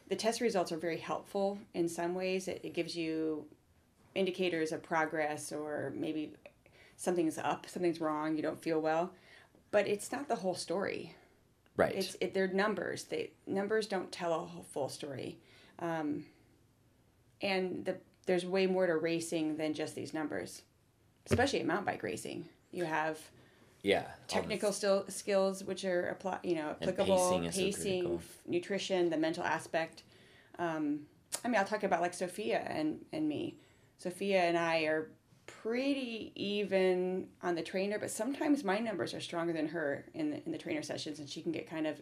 the 0.09 0.15
test 0.15 0.41
results 0.41 0.71
are 0.71 0.77
very 0.77 0.97
helpful 0.97 1.57
in 1.73 1.89
some 1.89 2.13
ways. 2.13 2.47
It, 2.47 2.61
it 2.63 2.73
gives 2.73 2.95
you 2.95 3.45
indicators 4.17 4.71
of 4.71 4.81
progress 4.81 5.51
or 5.51 5.93
maybe 5.95 6.33
something's 6.95 7.37
up, 7.37 7.67
something's 7.69 8.01
wrong, 8.01 8.35
you 8.35 8.41
don't 8.41 8.59
feel 8.59 8.79
well, 8.79 9.11
but 9.71 9.87
it's 9.87 10.11
not 10.11 10.27
the 10.27 10.35
whole 10.35 10.55
story. 10.55 11.15
Right. 11.75 11.93
It's 11.95 12.17
it, 12.19 12.33
they're 12.33 12.47
numbers. 12.47 13.03
They 13.03 13.31
numbers 13.45 13.85
don't 13.85 14.11
tell 14.11 14.33
a 14.33 14.39
whole 14.39 14.63
full 14.63 14.89
story, 14.89 15.37
um, 15.77 16.25
and 17.39 17.85
the 17.85 17.97
there's 18.25 18.45
way 18.45 18.65
more 18.65 18.87
to 18.87 18.97
racing 18.97 19.57
than 19.57 19.75
just 19.75 19.93
these 19.93 20.11
numbers, 20.11 20.63
especially 21.29 21.59
in 21.59 21.67
mountain 21.67 21.85
bike 21.85 22.01
racing. 22.01 22.49
You 22.71 22.85
have 22.85 23.19
yeah 23.83 24.05
technical 24.27 24.71
still 24.71 25.05
skills 25.07 25.63
which 25.63 25.85
are 25.85 26.09
apply 26.09 26.39
you 26.43 26.55
know 26.55 26.75
applicable 26.81 27.39
pacing, 27.39 27.65
pacing 27.65 28.03
so 28.03 28.21
nutrition 28.47 29.09
the 29.09 29.17
mental 29.17 29.43
aspect 29.43 30.01
um, 30.57 31.01
i 31.45 31.47
mean 31.47 31.59
i'll 31.59 31.65
talk 31.65 31.83
about 31.83 32.01
like 32.01 32.13
sophia 32.13 32.65
and 32.67 32.99
and 33.13 33.29
me 33.29 33.55
sophia 33.97 34.41
and 34.41 34.57
i 34.57 34.79
are 34.81 35.09
pretty 35.45 36.31
even 36.35 37.27
on 37.41 37.55
the 37.55 37.61
trainer 37.61 37.97
but 37.97 38.11
sometimes 38.11 38.63
my 38.63 38.79
numbers 38.79 39.13
are 39.13 39.21
stronger 39.21 39.53
than 39.53 39.67
her 39.67 40.05
in 40.13 40.29
the 40.29 40.43
in 40.45 40.51
the 40.51 40.57
trainer 40.57 40.81
sessions 40.81 41.19
and 41.19 41.29
she 41.29 41.41
can 41.41 41.51
get 41.51 41.69
kind 41.69 41.87
of 41.87 42.01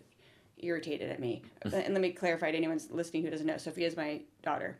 irritated 0.57 1.11
at 1.11 1.19
me 1.19 1.41
mm. 1.65 1.73
and 1.73 1.93
let 1.93 2.01
me 2.01 2.11
clarify 2.11 2.49
to 2.49 2.57
anyone 2.57 2.79
listening 2.89 3.23
who 3.23 3.29
doesn't 3.29 3.45
know 3.45 3.57
Sophia 3.57 3.85
is 3.85 3.97
my 3.97 4.21
daughter 4.41 4.77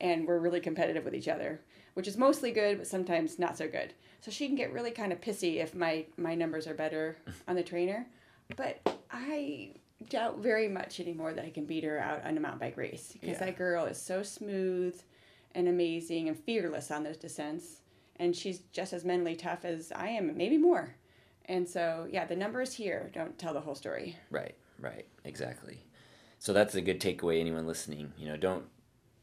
and 0.00 0.26
we're 0.26 0.38
really 0.38 0.60
competitive 0.60 1.04
with 1.04 1.14
each 1.14 1.28
other 1.28 1.60
which 1.94 2.08
is 2.08 2.16
mostly 2.16 2.50
good 2.50 2.78
but 2.78 2.86
sometimes 2.86 3.38
not 3.38 3.58
so 3.58 3.68
good 3.68 3.92
so 4.20 4.30
she 4.30 4.46
can 4.46 4.56
get 4.56 4.72
really 4.72 4.90
kind 4.90 5.12
of 5.12 5.20
pissy 5.20 5.56
if 5.56 5.74
my 5.74 6.04
my 6.16 6.34
numbers 6.34 6.66
are 6.66 6.74
better 6.74 7.16
on 7.48 7.56
the 7.56 7.62
trainer. 7.62 8.06
But 8.56 8.80
I 9.10 9.74
doubt 10.08 10.38
very 10.38 10.68
much 10.68 11.00
anymore 11.00 11.32
that 11.34 11.44
I 11.44 11.50
can 11.50 11.64
beat 11.66 11.84
her 11.84 11.98
out 11.98 12.24
on 12.24 12.36
a 12.36 12.40
mountain 12.40 12.60
bike 12.60 12.76
race 12.76 13.10
because 13.12 13.38
yeah. 13.40 13.46
that 13.46 13.58
girl 13.58 13.84
is 13.84 14.00
so 14.00 14.22
smooth 14.22 14.98
and 15.58 15.66
amazing 15.68 16.28
and 16.28 16.38
fearless 16.38 16.92
on 16.92 17.02
those 17.02 17.16
descents, 17.16 17.80
and 18.16 18.34
she's 18.34 18.60
just 18.72 18.92
as 18.92 19.04
mentally 19.04 19.34
tough 19.34 19.64
as 19.64 19.90
I 19.90 20.06
am, 20.08 20.36
maybe 20.36 20.56
more. 20.56 20.94
And 21.46 21.68
so, 21.68 22.06
yeah, 22.08 22.24
the 22.26 22.36
numbers 22.36 22.72
here 22.72 23.10
don't 23.12 23.36
tell 23.38 23.52
the 23.52 23.60
whole 23.60 23.74
story. 23.74 24.16
Right, 24.30 24.54
right, 24.78 25.04
exactly. 25.24 25.80
So 26.38 26.52
that's 26.52 26.76
a 26.76 26.80
good 26.80 27.00
takeaway. 27.00 27.40
Anyone 27.40 27.66
listening, 27.66 28.12
you 28.16 28.28
know, 28.28 28.36
don't 28.36 28.66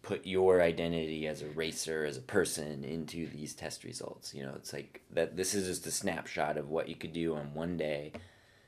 put 0.01 0.27
your 0.27 0.61
identity 0.61 1.25
as 1.25 1.41
a 1.41 1.47
racer, 1.47 2.03
as 2.03 2.17
a 2.17 2.21
person 2.21 2.83
into 2.83 3.29
these 3.29 3.53
test 3.53 3.85
results. 3.85 4.33
You 4.33 4.43
know, 4.43 4.53
it's 4.55 4.73
like 4.73 5.03
that 5.11 5.37
this 5.37 5.55
is 5.55 5.67
just 5.67 5.87
a 5.87 5.91
snapshot 5.91 6.57
of 6.57 6.69
what 6.69 6.89
you 6.89 6.95
could 6.95 7.13
do 7.13 7.33
on 7.35 7.53
one 7.53 7.77
day 7.77 8.11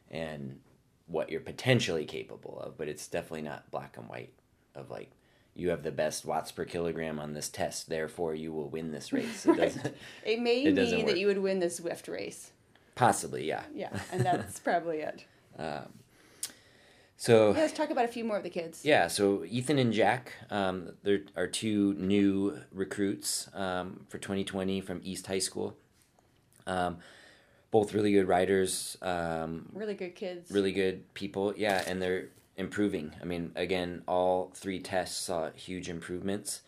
and 0.09 0.61
what 1.07 1.29
you're 1.29 1.41
potentially 1.41 2.05
capable 2.05 2.59
of, 2.61 2.77
but 2.77 2.87
it's 2.87 3.07
definitely 3.09 3.41
not 3.41 3.69
black 3.71 3.97
and 3.97 4.07
white 4.07 4.33
of 4.73 4.89
like 4.89 5.11
you 5.57 5.69
have 5.69 5.83
the 5.83 5.91
best 5.91 6.23
watts 6.23 6.51
per 6.51 6.65
kilogram 6.65 7.19
on 7.19 7.33
this 7.33 7.49
test, 7.49 7.89
therefore 7.89 8.35
you 8.35 8.53
will 8.53 8.69
win 8.69 8.91
this 8.91 9.11
race. 9.11 9.45
It 9.45 9.57
doesn't 9.57 9.95
It 10.23 10.39
may 10.39 10.63
it 10.63 10.75
mean 10.75 11.05
that 11.05 11.17
you 11.17 11.27
would 11.27 11.39
win 11.39 11.59
the 11.59 11.65
Zwift 11.65 12.07
race. 12.07 12.51
Possibly, 12.95 13.47
yeah. 13.47 13.63
Yeah, 13.73 13.89
and 14.11 14.23
that's 14.23 14.59
probably 14.69 14.99
it. 14.99 15.25
Um, 15.57 15.93
so 17.17 17.53
yeah, 17.53 17.61
let's 17.61 17.73
talk 17.73 17.89
about 17.89 18.05
a 18.05 18.07
few 18.07 18.23
more 18.23 18.37
of 18.37 18.43
the 18.43 18.49
kids. 18.51 18.85
Yeah, 18.85 19.07
so 19.07 19.43
Ethan 19.45 19.79
and 19.79 19.91
Jack, 19.91 20.33
um, 20.51 20.91
there 21.01 21.21
are 21.35 21.47
two 21.47 21.95
new 21.95 22.59
recruits 22.71 23.49
um, 23.55 24.05
for 24.09 24.19
2020 24.19 24.81
from 24.81 25.01
East 25.03 25.25
High 25.25 25.39
School. 25.39 25.75
Um, 26.67 26.97
both 27.71 27.93
really 27.93 28.13
good 28.13 28.27
riders. 28.27 28.97
Um, 29.01 29.69
really 29.73 29.95
good 29.95 30.15
kids. 30.15 30.51
Really 30.51 30.71
good 30.71 31.11
people. 31.15 31.53
Yeah, 31.57 31.83
and 31.87 31.99
they're 32.01 32.29
improving. 32.57 33.13
I 33.21 33.25
mean, 33.25 33.51
again, 33.55 34.03
all 34.07 34.51
three 34.53 34.79
tests 34.79 35.17
saw 35.17 35.51
huge 35.51 35.89
improvements. 35.89 36.61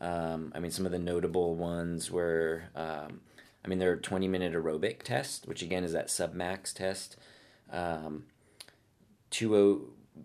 Um, 0.00 0.52
I 0.54 0.60
mean, 0.60 0.70
some 0.70 0.84
of 0.84 0.92
the 0.92 0.98
notable 0.98 1.54
ones 1.54 2.10
were, 2.10 2.64
um, 2.74 3.20
I 3.64 3.68
mean, 3.68 3.78
their 3.78 3.96
20 3.96 4.28
minute 4.28 4.52
aerobic 4.52 5.02
test, 5.02 5.46
which 5.46 5.62
again 5.62 5.84
is 5.84 5.92
that 5.92 6.08
submax 6.08 6.74
test. 6.74 7.16
Um, 7.72 8.24
20 9.30 9.78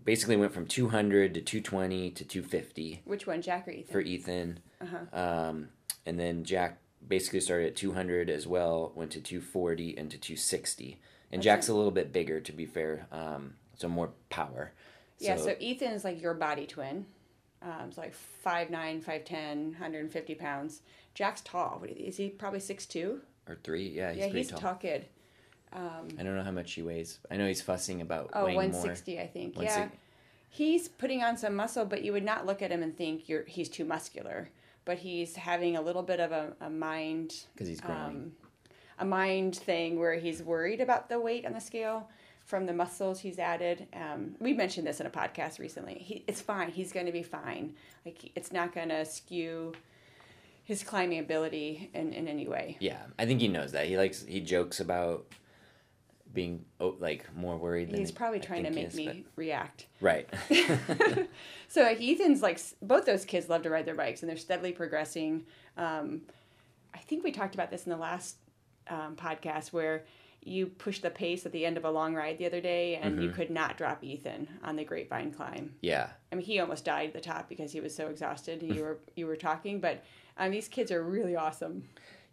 basically 0.04 0.38
went 0.38 0.54
from 0.54 0.66
200 0.66 1.34
to 1.34 1.42
220 1.42 2.12
to 2.12 2.26
250. 2.26 3.02
Which 3.06 3.28
one, 3.28 3.42
Jack 3.42 3.68
or 3.68 3.72
Ethan? 3.72 3.92
For 3.92 4.02
Ethan. 4.02 4.60
Uh-huh. 4.82 5.20
Um, 5.20 5.70
and 6.06 6.20
then 6.20 6.44
Jack 6.44 6.80
basically 7.08 7.40
started 7.40 7.68
at 7.68 7.76
200 7.76 8.30
as 8.30 8.48
well, 8.48 8.92
went 8.96 9.12
to 9.12 9.22
240 9.22 9.98
and 9.98 10.10
to 10.12 10.18
260. 10.18 11.00
And 11.32 11.40
That's 11.40 11.44
Jack's 11.44 11.70
a 11.70 11.74
little 11.74 11.92
bit 11.92 12.12
bigger, 12.12 12.40
to 12.40 12.52
be 12.52 12.66
fair, 12.66 13.08
um, 13.12 13.56
so 13.76 13.88
more 13.88 14.12
power. 14.30 14.74
Yeah, 15.22 15.36
so, 15.38 15.46
so 15.46 15.56
Ethan 15.60 15.92
is 15.94 16.04
like 16.04 16.22
your 16.22 16.34
body 16.34 16.66
twin. 16.66 17.06
Um, 17.62 17.90
it's 17.90 17.98
like 17.98 18.16
5'9", 18.46 19.04
5'10", 19.04 19.72
150 19.72 20.36
pounds. 20.36 20.82
Jack's 21.14 21.42
tall. 21.42 21.84
Is 21.88 22.18
he 22.18 22.30
probably 22.30 22.60
6'2"? 22.60 23.20
Or 23.48 23.58
3, 23.64 23.90
yeah, 23.90 24.12
he's 24.12 24.20
Yeah, 24.20 24.28
he's 24.28 24.50
tall. 24.50 24.58
a 24.58 24.62
tall 24.62 24.76
kid. 24.76 25.06
Um, 25.74 26.08
I 26.20 26.24
don't 26.24 26.36
know 26.36 26.44
how 26.44 26.52
much 26.52 26.74
he 26.74 26.82
weighs. 26.82 27.20
I 27.30 27.38
know 27.38 27.48
he's 27.48 27.62
fussing 27.62 28.02
about 28.02 28.32
oh, 28.34 28.46
weighing 28.46 28.58
160, 28.58 29.14
more. 29.14 29.24
I 29.24 29.28
think. 29.28 29.56
Yeah. 29.60 29.90
He's 30.50 30.90
putting 30.90 31.24
on 31.24 31.38
some 31.38 31.56
muscle, 31.56 31.86
but 31.86 32.04
you 32.04 32.12
would 32.12 32.26
not 32.26 32.46
look 32.46 32.62
at 32.62 32.72
him 32.72 32.84
and 32.84 32.98
think 32.98 33.30
you're 33.30 33.46
he's 33.46 33.70
too 33.70 33.86
muscular. 33.86 34.50
But 34.84 34.98
he's 34.98 35.36
having 35.36 35.78
a 35.78 35.82
little 35.82 36.02
bit 36.04 36.20
of 36.20 36.34
a, 36.34 36.54
a 36.60 36.70
mind 36.70 37.46
because 37.54 37.70
he's 37.70 37.80
growing. 37.80 38.00
Um, 38.00 38.32
a 39.00 39.06
mind 39.06 39.56
thing 39.56 39.98
where 39.98 40.16
he's 40.16 40.44
worried 40.44 40.82
about 40.82 41.08
the 41.08 41.20
weight 41.20 41.46
on 41.46 41.54
the 41.54 41.62
scale 41.62 42.10
from 42.46 42.66
the 42.66 42.74
muscles 42.74 43.20
he's 43.20 43.40
added. 43.40 43.88
Um, 43.94 44.36
we 44.40 44.54
mentioned 44.54 44.86
this 44.88 45.00
in 45.00 45.08
a 45.08 45.10
podcast 45.10 45.60
recently. 45.60 45.96
He, 45.96 46.24
it's 46.28 46.42
fine. 46.42 46.70
He's 46.70 46.92
going 46.92 47.06
to 47.06 47.12
be 47.12 47.24
fine. 47.24 47.76
Like 48.06 48.32
it's 48.36 48.52
not 48.52 48.74
going 48.74 48.90
to 48.90 49.06
skew 49.06 49.74
his 50.64 50.84
climbing 50.84 51.20
ability 51.20 51.90
in, 51.94 52.14
in 52.14 52.28
any 52.28 52.48
way. 52.48 52.78
Yeah, 52.80 53.02
I 53.18 53.26
think 53.26 53.42
he 53.42 53.48
knows 53.48 53.72
that. 53.74 53.88
He 53.88 53.98
likes 53.98 54.26
he 54.26 54.42
jokes 54.42 54.80
about 54.80 55.26
being 56.34 56.66
oh, 56.80 56.96
like 57.00 57.34
more 57.36 57.58
worried. 57.58 57.94
He's 57.94 58.12
probably 58.12 58.40
trying 58.40 58.64
to 58.64 58.72
make 58.72 58.88
is, 58.88 58.96
me 58.96 59.06
but... 59.06 59.16
react. 59.36 59.88
Right. 60.00 60.30
so 61.68 61.82
like 61.84 62.02
Ethan's 62.02 62.42
like 62.42 62.60
both 62.82 63.06
those 63.06 63.26
kids 63.26 63.50
love 63.50 63.64
to 63.64 63.70
ride 63.70 63.86
their 63.86 63.96
bikes 63.96 64.22
and 64.22 64.30
they're 64.30 64.38
steadily 64.38 64.72
progressing. 64.72 65.46
Um, 65.78 66.22
I 66.94 67.00
think 67.00 67.24
we 67.24 67.32
talked 67.32 67.56
about 67.56 67.72
this 67.72 67.86
in 67.86 67.92
the 67.92 67.98
last 67.98 68.38
um, 68.90 69.16
podcast 69.16 69.74
where 69.74 70.06
you 70.42 70.66
pushed 70.66 71.04
the 71.04 71.10
pace 71.10 71.46
at 71.46 71.52
the 71.52 71.66
end 71.66 71.78
of 71.78 71.86
a 71.86 71.92
long 71.92 72.16
ride 72.16 72.38
the 72.38 72.46
other 72.46 72.62
day 72.62 72.96
and 72.96 73.14
mm-hmm. 73.14 73.24
you 73.24 73.30
could 73.30 73.52
not 73.52 73.78
drop 73.78 74.04
Ethan 74.04 74.48
on 74.64 74.76
the 74.76 74.84
grapevine 74.84 75.32
climb. 75.32 75.76
Yeah. 75.82 76.10
I 76.32 76.36
mean 76.36 76.46
he 76.46 76.60
almost 76.60 76.86
died 76.86 77.08
at 77.08 77.14
the 77.14 77.22
top 77.22 77.48
because 77.48 77.72
he 77.72 77.80
was 77.80 77.96
so 77.96 78.08
exhausted 78.08 78.62
and 78.62 78.76
you 78.76 78.82
were 78.84 78.98
you 79.16 79.28
were 79.28 79.36
talking, 79.36 79.80
but 79.80 80.04
um, 80.38 80.52
these 80.52 80.68
kids 80.68 80.92
are 80.92 81.04
really 81.04 81.36
awesome. 81.36 81.84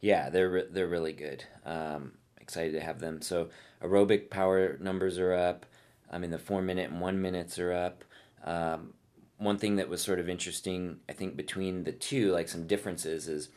Yeah, 0.01 0.31
they're 0.31 0.65
they're 0.65 0.87
really 0.87 1.13
good. 1.13 1.45
Um, 1.67 2.13
excited 2.41 2.73
to 2.73 2.81
have 2.81 3.01
them. 3.01 3.21
So 3.21 3.51
aerobic 3.83 4.31
power 4.31 4.79
numbers 4.81 5.19
are 5.19 5.35
up. 5.35 5.67
I 6.11 6.19
mean, 6.19 6.31
the 6.31 6.39
four 6.39 6.63
minute 6.63 6.91
and 6.91 7.01
one 7.01 7.21
minutes 7.21 7.59
are 7.59 7.73
up. 7.73 8.05
Um, 8.45 8.95
one 9.37 9.59
thing 9.59 9.77
that 9.77 9.89
was 9.89 10.01
sort 10.03 10.19
of 10.19 10.29
interesting, 10.29 10.99
I 11.09 11.13
think, 11.13 11.37
between 11.37 11.85
the 11.85 11.93
two, 11.93 12.33
like 12.33 12.49
some 12.49 12.67
differences, 12.67 13.29
is 13.29 13.51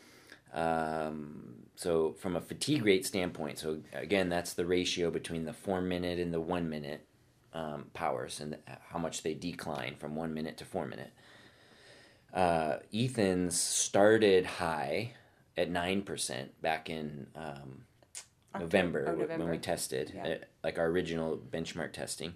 um, 0.52 1.54
so 1.76 2.12
from 2.12 2.36
a 2.36 2.40
fatigue 2.40 2.84
rate 2.84 3.06
standpoint. 3.06 3.58
So 3.58 3.80
again, 3.92 4.28
that's 4.28 4.54
the 4.54 4.66
ratio 4.66 5.10
between 5.10 5.44
the 5.44 5.52
four 5.52 5.80
minute 5.80 6.18
and 6.18 6.32
the 6.32 6.40
one 6.40 6.68
minute 6.68 7.06
um, 7.54 7.86
powers 7.94 8.40
and 8.40 8.56
how 8.88 8.98
much 8.98 9.22
they 9.22 9.34
decline 9.34 9.96
from 9.98 10.14
one 10.14 10.34
minute 10.34 10.56
to 10.58 10.64
four 10.64 10.86
minute. 10.86 11.12
Uh, 12.32 12.76
Ethan's 12.94 13.58
started 13.58 14.46
high 14.46 15.12
at 15.56 15.70
nine 15.70 16.02
percent 16.02 16.60
back 16.62 16.88
in 16.88 17.26
um, 17.36 17.84
November, 18.58 19.06
oh, 19.08 19.12
November, 19.12 19.44
when 19.44 19.50
we 19.50 19.58
tested, 19.58 20.12
yeah. 20.14 20.28
uh, 20.28 20.34
like 20.62 20.78
our 20.78 20.86
original 20.86 21.36
benchmark 21.36 21.92
testing, 21.92 22.34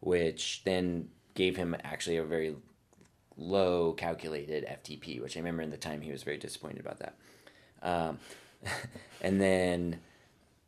which 0.00 0.62
then 0.64 1.08
gave 1.34 1.56
him 1.56 1.76
actually 1.84 2.16
a 2.16 2.24
very 2.24 2.54
low 3.36 3.92
calculated 3.92 4.66
FTP, 4.66 5.22
which 5.22 5.36
I 5.36 5.40
remember 5.40 5.62
in 5.62 5.70
the 5.70 5.76
time 5.76 6.00
he 6.00 6.12
was 6.12 6.22
very 6.22 6.38
disappointed 6.38 6.80
about 6.80 6.98
that. 6.98 7.14
Um, 7.82 8.18
and 9.20 9.40
then 9.40 10.00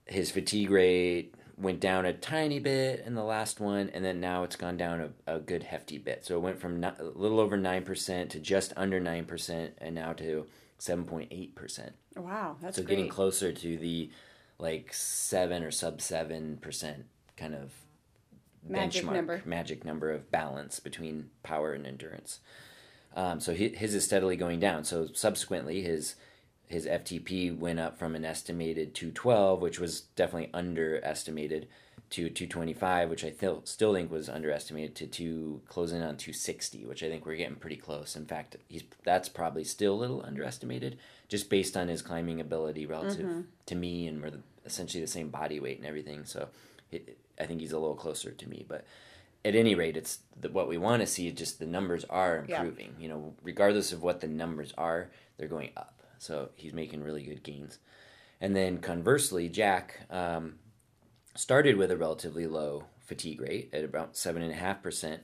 his 0.06 0.30
fatigue 0.30 0.70
rate 0.70 1.34
went 1.56 1.80
down 1.80 2.06
a 2.06 2.12
tiny 2.12 2.58
bit 2.58 3.04
in 3.06 3.14
the 3.14 3.24
last 3.24 3.60
one, 3.60 3.90
and 3.94 4.04
then 4.04 4.20
now 4.20 4.42
it's 4.42 4.56
gone 4.56 4.76
down 4.76 5.12
a, 5.26 5.36
a 5.36 5.38
good 5.38 5.62
hefty 5.62 5.98
bit. 5.98 6.24
So 6.24 6.36
it 6.36 6.40
went 6.40 6.60
from 6.60 6.82
a 6.82 6.94
little 7.00 7.40
over 7.40 7.56
9% 7.56 8.28
to 8.30 8.38
just 8.40 8.72
under 8.76 9.00
9%, 9.00 9.70
and 9.78 9.94
now 9.94 10.12
to 10.14 10.46
7.8%. 10.78 11.90
Wow, 12.16 12.56
that's 12.60 12.76
so 12.76 12.82
great. 12.82 12.96
getting 12.96 13.08
closer 13.08 13.52
to 13.52 13.76
the 13.76 14.10
like 14.58 14.92
seven 14.92 15.62
or 15.62 15.70
sub 15.70 16.00
seven 16.00 16.56
percent 16.58 17.04
kind 17.36 17.54
of 17.54 17.72
magic 18.66 19.04
benchmark 19.04 19.12
number. 19.12 19.42
magic 19.44 19.84
number 19.84 20.10
of 20.10 20.30
balance 20.30 20.78
between 20.78 21.30
power 21.42 21.72
and 21.72 21.86
endurance. 21.86 22.40
Um, 23.14 23.40
so 23.40 23.54
his 23.54 23.94
is 23.94 24.04
steadily 24.04 24.36
going 24.36 24.60
down. 24.60 24.84
So 24.84 25.08
subsequently, 25.12 25.82
his 25.82 26.14
his 26.72 26.86
FTP 26.86 27.56
went 27.56 27.78
up 27.78 27.98
from 27.98 28.16
an 28.16 28.24
estimated 28.24 28.94
212, 28.94 29.60
which 29.60 29.78
was 29.78 30.00
definitely 30.16 30.50
underestimated, 30.54 31.68
to 32.08 32.30
225, 32.30 33.10
which 33.10 33.24
I 33.24 33.30
th- 33.30 33.60
still 33.64 33.92
think 33.92 34.10
was 34.10 34.28
underestimated, 34.28 34.94
to 34.96 35.06
two 35.06 35.60
closing 35.68 35.98
on 35.98 36.16
260, 36.16 36.86
which 36.86 37.02
I 37.02 37.08
think 37.08 37.26
we're 37.26 37.36
getting 37.36 37.56
pretty 37.56 37.76
close. 37.76 38.16
In 38.16 38.24
fact, 38.24 38.56
he's 38.68 38.84
that's 39.04 39.28
probably 39.28 39.64
still 39.64 39.94
a 39.94 40.00
little 40.00 40.24
underestimated, 40.24 40.98
just 41.28 41.50
based 41.50 41.76
on 41.76 41.88
his 41.88 42.00
climbing 42.00 42.40
ability 42.40 42.86
relative 42.86 43.26
mm-hmm. 43.26 43.40
to 43.66 43.74
me, 43.74 44.06
and 44.06 44.22
we're 44.22 44.30
the, 44.30 44.40
essentially 44.64 45.02
the 45.02 45.06
same 45.06 45.28
body 45.28 45.60
weight 45.60 45.78
and 45.78 45.86
everything. 45.86 46.24
So 46.24 46.48
it, 46.90 47.18
I 47.38 47.44
think 47.44 47.60
he's 47.60 47.72
a 47.72 47.78
little 47.78 47.96
closer 47.96 48.30
to 48.30 48.48
me, 48.48 48.64
but 48.66 48.86
at 49.44 49.54
any 49.54 49.74
rate, 49.74 49.96
it's 49.96 50.20
the, 50.40 50.48
what 50.48 50.68
we 50.68 50.78
want 50.78 51.00
to 51.00 51.06
see. 51.06 51.30
Just 51.32 51.58
the 51.58 51.66
numbers 51.66 52.04
are 52.04 52.38
improving. 52.38 52.94
Yeah. 52.98 53.02
You 53.02 53.08
know, 53.08 53.34
regardless 53.42 53.92
of 53.92 54.02
what 54.02 54.20
the 54.20 54.28
numbers 54.28 54.72
are, 54.78 55.10
they're 55.36 55.48
going 55.48 55.70
up. 55.76 55.91
So 56.22 56.50
he's 56.54 56.72
making 56.72 57.02
really 57.02 57.24
good 57.24 57.42
gains. 57.42 57.78
And 58.40 58.54
then 58.54 58.78
conversely, 58.78 59.48
Jack 59.48 60.00
um, 60.08 60.54
started 61.34 61.76
with 61.76 61.90
a 61.90 61.96
relatively 61.96 62.46
low 62.46 62.84
fatigue 63.00 63.40
rate 63.40 63.70
at 63.72 63.84
about 63.84 64.14
7.5%, 64.14 65.18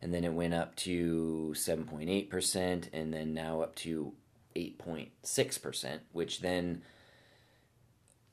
and 0.00 0.14
then 0.14 0.24
it 0.24 0.32
went 0.32 0.54
up 0.54 0.76
to 0.76 1.54
7.8%, 1.56 2.88
and 2.92 3.14
then 3.14 3.34
now 3.34 3.62
up 3.62 3.74
to 3.76 4.12
8.6%, 4.54 5.98
which 6.12 6.40
then 6.40 6.82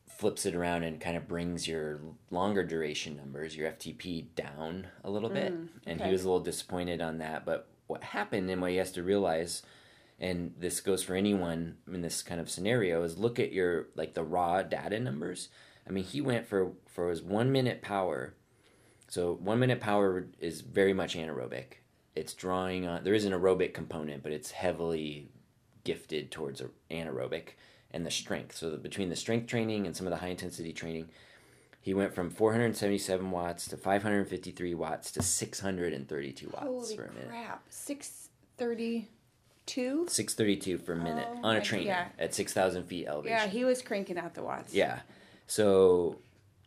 flips 0.07 0.45
it 0.45 0.53
around 0.53 0.83
and 0.83 0.99
kind 0.99 1.15
of 1.15 1.27
brings 1.27 1.69
your 1.69 2.01
longer 2.29 2.65
duration 2.65 3.15
numbers, 3.15 3.55
your 3.55 3.71
FTP, 3.71 4.25
down 4.35 4.87
a 5.05 5.09
little 5.09 5.29
bit. 5.29 5.53
Mm, 5.53 5.63
okay. 5.63 5.91
And 5.91 6.01
he 6.01 6.11
was 6.11 6.23
a 6.23 6.25
little 6.25 6.43
disappointed 6.43 6.99
on 6.99 7.19
that. 7.19 7.45
But 7.45 7.67
what 7.87 8.03
happened 8.03 8.49
and 8.49 8.61
what 8.61 8.71
he 8.71 8.77
has 8.77 8.91
to 8.93 9.03
realize, 9.03 9.63
and 10.19 10.53
this 10.57 10.81
goes 10.81 11.03
for 11.03 11.15
anyone 11.15 11.77
in 11.91 12.01
this 12.01 12.21
kind 12.21 12.41
of 12.41 12.49
scenario, 12.49 13.03
is 13.03 13.17
look 13.17 13.39
at 13.39 13.53
your 13.53 13.87
like 13.95 14.13
the 14.13 14.23
raw 14.23 14.61
data 14.61 14.99
numbers. 14.99 15.49
I 15.87 15.91
mean, 15.91 16.03
he 16.03 16.21
went 16.21 16.47
for 16.47 16.73
for 16.87 17.09
his 17.09 17.21
one 17.21 17.51
minute 17.51 17.81
power. 17.81 18.35
So 19.07 19.33
one 19.33 19.59
minute 19.59 19.79
power 19.79 20.27
is 20.39 20.61
very 20.61 20.93
much 20.93 21.15
anaerobic. 21.15 21.79
It's 22.15 22.33
drawing 22.33 22.85
on. 22.85 23.03
There 23.03 23.13
is 23.13 23.25
an 23.25 23.33
aerobic 23.33 23.73
component, 23.73 24.21
but 24.21 24.31
it's 24.31 24.51
heavily 24.51 25.29
gifted 25.83 26.31
towards 26.31 26.61
anaerobic 26.91 27.49
and 27.91 28.05
the 28.05 28.11
strength. 28.11 28.55
So 28.55 28.69
the, 28.71 28.77
between 28.77 29.09
the 29.09 29.15
strength 29.15 29.47
training 29.47 29.87
and 29.87 29.95
some 29.95 30.05
of 30.05 30.11
the 30.11 30.17
high 30.17 30.27
intensity 30.27 30.73
training, 30.73 31.09
he 31.81 31.93
went 31.93 32.13
from 32.13 32.29
477 32.29 33.31
watts 33.31 33.67
to 33.69 33.77
553 33.77 34.73
watts 34.75 35.11
to 35.13 35.23
632 35.23 36.49
watts 36.53 36.65
Holy 36.65 36.95
for 36.95 37.05
a 37.05 37.13
minute. 37.13 37.29
crap! 37.29 37.63
632. 39.69 40.05
632 40.09 40.77
for 40.83 40.93
a 40.93 40.95
minute 40.95 41.27
oh, 41.31 41.47
on 41.47 41.55
a 41.55 41.61
trainer 41.61 41.85
yeah. 41.85 42.07
at 42.17 42.33
6,000 42.33 42.83
feet 42.83 43.07
elevation. 43.07 43.37
Yeah, 43.37 43.47
he 43.47 43.65
was 43.65 43.81
cranking 43.81 44.17
out 44.17 44.33
the 44.33 44.43
watts. 44.43 44.73
Yeah, 44.73 44.99
so 45.47 46.17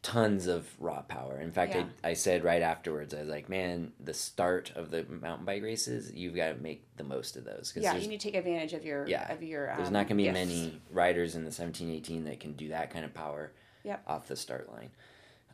tons 0.03 0.49
of 0.49 0.69
raw 0.81 1.01
power. 1.03 1.39
In 1.41 1.53
fact, 1.53 1.75
yeah. 1.75 1.85
I, 2.03 2.11
I 2.11 2.15
said 2.15 2.43
right 2.43 2.63
afterwards, 2.63 3.15
I 3.15 3.21
was 3.21 3.29
like, 3.29 3.49
man, 3.49 3.93
the 4.01 4.15
start 4.15 4.73
of 4.75 4.91
the 4.91 5.05
mountain 5.09 5.47
bike 5.47 5.63
races, 5.63 6.13
you've 6.13 6.35
got 6.35 6.49
to 6.49 6.63
make 6.63 6.85
the 6.97 7.05
most 7.05 7.37
of 7.37 7.45
those. 7.45 7.71
Cause 7.73 7.83
yeah, 7.83 7.97
you 7.97 8.09
need 8.09 8.21
to 8.21 8.31
take 8.31 8.35
advantage 8.35 8.73
of 8.73 8.85
your 8.85 9.07
yeah. 9.07 9.33
Of 9.33 9.43
your, 9.43 9.71
um, 9.71 9.77
there's 9.79 9.91
not 9.91 10.09
going 10.09 10.19
to 10.19 10.25
be 10.25 10.31
many 10.31 10.81
riders 10.91 11.35
in 11.35 11.43
the 11.43 11.47
1718 11.47 12.25
that 12.25 12.41
can 12.41 12.53
do 12.55 12.69
that 12.69 12.91
kind 12.91 13.05
of 13.05 13.15
power 13.15 13.53
yep. 13.85 14.03
off 14.07 14.27
the 14.27 14.37
start 14.37 14.69
line. 14.73 14.91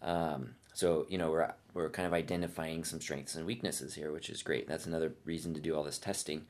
Um, 0.00 0.54
so 0.72 1.06
you 1.08 1.18
know 1.18 1.30
we're 1.30 1.52
we're 1.74 1.90
kind 1.90 2.06
of 2.06 2.14
identifying 2.14 2.84
some 2.84 3.00
strengths 3.00 3.34
and 3.34 3.44
weaknesses 3.44 3.94
here, 3.94 4.12
which 4.12 4.30
is 4.30 4.42
great. 4.42 4.66
That's 4.66 4.86
another 4.86 5.12
reason 5.24 5.52
to 5.54 5.60
do 5.60 5.76
all 5.76 5.82
this 5.82 5.98
testing. 5.98 6.46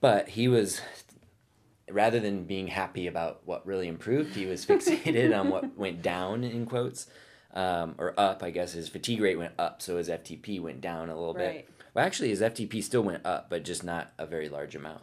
But 0.00 0.28
he 0.30 0.48
was 0.48 0.80
rather 1.90 2.20
than 2.20 2.44
being 2.44 2.68
happy 2.68 3.06
about 3.06 3.40
what 3.44 3.66
really 3.66 3.88
improved, 3.88 4.34
he 4.34 4.46
was 4.46 4.66
fixated 4.66 5.38
on 5.38 5.50
what 5.50 5.76
went 5.76 6.02
down 6.02 6.44
in 6.44 6.66
quotes 6.66 7.06
um, 7.54 7.94
or 7.98 8.18
up. 8.18 8.42
I 8.42 8.50
guess 8.50 8.72
his 8.72 8.88
fatigue 8.88 9.20
rate 9.20 9.36
went 9.38 9.54
up, 9.58 9.82
so 9.82 9.96
his 9.96 10.08
FTP 10.08 10.60
went 10.60 10.80
down 10.80 11.08
a 11.08 11.16
little 11.16 11.34
right. 11.34 11.66
bit. 11.66 11.70
Well, 11.94 12.04
actually, 12.04 12.28
his 12.28 12.40
FTP 12.40 12.82
still 12.82 13.02
went 13.02 13.24
up, 13.24 13.48
but 13.48 13.64
just 13.64 13.82
not 13.82 14.12
a 14.18 14.26
very 14.26 14.48
large 14.48 14.74
amount. 14.74 15.02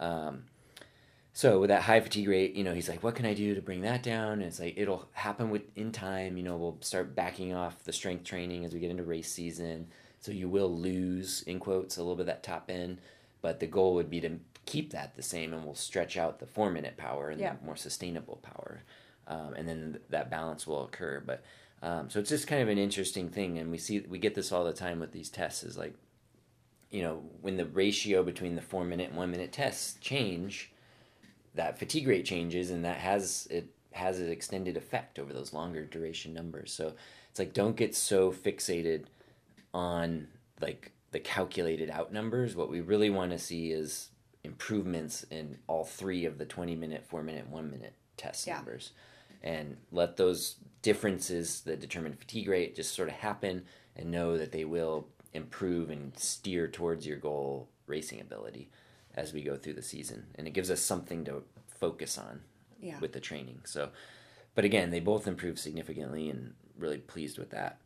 Um, 0.00 0.44
so 1.34 1.60
with 1.60 1.68
that 1.68 1.82
high 1.82 2.00
fatigue 2.00 2.28
rate, 2.28 2.54
you 2.54 2.64
know, 2.64 2.74
he's 2.74 2.88
like, 2.88 3.02
"What 3.02 3.14
can 3.14 3.26
I 3.26 3.34
do 3.34 3.54
to 3.54 3.62
bring 3.62 3.82
that 3.82 4.02
down?" 4.02 4.34
And 4.34 4.42
it's 4.42 4.60
like 4.60 4.74
it'll 4.76 5.08
happen 5.12 5.50
with 5.50 5.62
in 5.76 5.92
time. 5.92 6.36
You 6.36 6.42
know, 6.42 6.56
we'll 6.56 6.78
start 6.80 7.14
backing 7.14 7.54
off 7.54 7.84
the 7.84 7.92
strength 7.92 8.24
training 8.24 8.64
as 8.64 8.72
we 8.74 8.80
get 8.80 8.90
into 8.90 9.04
race 9.04 9.30
season. 9.30 9.88
So 10.20 10.30
you 10.30 10.48
will 10.48 10.74
lose 10.74 11.42
in 11.42 11.58
quotes 11.58 11.96
a 11.96 12.00
little 12.00 12.16
bit 12.16 12.22
of 12.22 12.26
that 12.26 12.42
top 12.42 12.70
end, 12.70 12.98
but 13.42 13.60
the 13.60 13.66
goal 13.66 13.94
would 13.94 14.08
be 14.08 14.20
to 14.20 14.38
keep 14.64 14.92
that 14.92 15.16
the 15.16 15.22
same, 15.22 15.52
and 15.52 15.64
we'll 15.64 15.74
stretch 15.74 16.16
out 16.16 16.38
the 16.38 16.46
four 16.46 16.70
minute 16.70 16.96
power 16.96 17.28
and 17.28 17.40
yeah. 17.40 17.54
the 17.60 17.66
more 17.66 17.76
sustainable 17.76 18.36
power, 18.42 18.82
um, 19.26 19.54
and 19.54 19.68
then 19.68 19.98
that 20.08 20.30
balance 20.30 20.66
will 20.66 20.84
occur. 20.84 21.22
But 21.24 21.44
um, 21.82 22.08
so 22.08 22.20
it's 22.20 22.30
just 22.30 22.46
kind 22.46 22.62
of 22.62 22.68
an 22.68 22.78
interesting 22.78 23.28
thing, 23.28 23.58
and 23.58 23.70
we 23.70 23.78
see 23.78 24.00
we 24.00 24.18
get 24.18 24.34
this 24.34 24.52
all 24.52 24.64
the 24.64 24.72
time 24.72 25.00
with 25.00 25.12
these 25.12 25.28
tests. 25.28 25.64
Is 25.64 25.76
like, 25.76 25.94
you 26.90 27.02
know, 27.02 27.22
when 27.40 27.56
the 27.56 27.66
ratio 27.66 28.22
between 28.22 28.54
the 28.54 28.62
four 28.62 28.84
minute 28.84 29.08
and 29.08 29.18
one 29.18 29.30
minute 29.30 29.52
tests 29.52 29.98
change, 30.00 30.70
that 31.54 31.78
fatigue 31.78 32.06
rate 32.06 32.24
changes, 32.24 32.70
and 32.70 32.84
that 32.84 32.98
has 32.98 33.48
it 33.50 33.66
has 33.90 34.20
an 34.20 34.30
extended 34.30 34.76
effect 34.76 35.18
over 35.18 35.32
those 35.32 35.52
longer 35.52 35.84
duration 35.84 36.32
numbers. 36.32 36.72
So 36.72 36.94
it's 37.28 37.38
like 37.38 37.52
don't 37.52 37.76
get 37.76 37.94
so 37.94 38.32
fixated 38.32 39.06
on 39.74 40.28
like 40.60 40.92
the 41.12 41.20
calculated 41.20 41.90
out 41.90 42.12
numbers. 42.12 42.56
What 42.56 42.70
we 42.70 42.80
really 42.80 43.10
want 43.10 43.30
to 43.30 43.38
see 43.38 43.70
is 43.70 44.08
improvements 44.44 45.24
in 45.30 45.58
all 45.68 45.84
three 45.84 46.24
of 46.24 46.38
the 46.38 46.44
20 46.44 46.74
minute, 46.74 47.06
4 47.06 47.22
minute, 47.22 47.48
1 47.48 47.70
minute 47.70 47.94
test 48.16 48.46
yeah. 48.46 48.56
numbers. 48.56 48.92
And 49.42 49.76
let 49.90 50.16
those 50.16 50.56
differences 50.82 51.60
that 51.62 51.80
determine 51.80 52.14
fatigue 52.14 52.48
rate 52.48 52.74
just 52.74 52.94
sort 52.94 53.08
of 53.08 53.14
happen 53.14 53.64
and 53.96 54.10
know 54.10 54.38
that 54.38 54.52
they 54.52 54.64
will 54.64 55.06
improve 55.32 55.90
and 55.90 56.16
steer 56.18 56.66
towards 56.68 57.06
your 57.06 57.16
goal 57.16 57.68
racing 57.86 58.20
ability 58.20 58.70
as 59.14 59.32
we 59.32 59.42
go 59.42 59.56
through 59.56 59.74
the 59.74 59.82
season. 59.82 60.26
And 60.36 60.46
it 60.46 60.52
gives 60.52 60.70
us 60.70 60.80
something 60.80 61.24
to 61.24 61.42
focus 61.66 62.16
on 62.16 62.40
yeah. 62.80 62.98
with 63.00 63.12
the 63.12 63.20
training. 63.20 63.60
So, 63.64 63.90
but 64.54 64.64
again, 64.64 64.90
they 64.90 65.00
both 65.00 65.26
improved 65.26 65.58
significantly 65.58 66.30
and 66.30 66.54
really 66.78 66.98
pleased 66.98 67.38
with 67.38 67.50
that. 67.50 67.78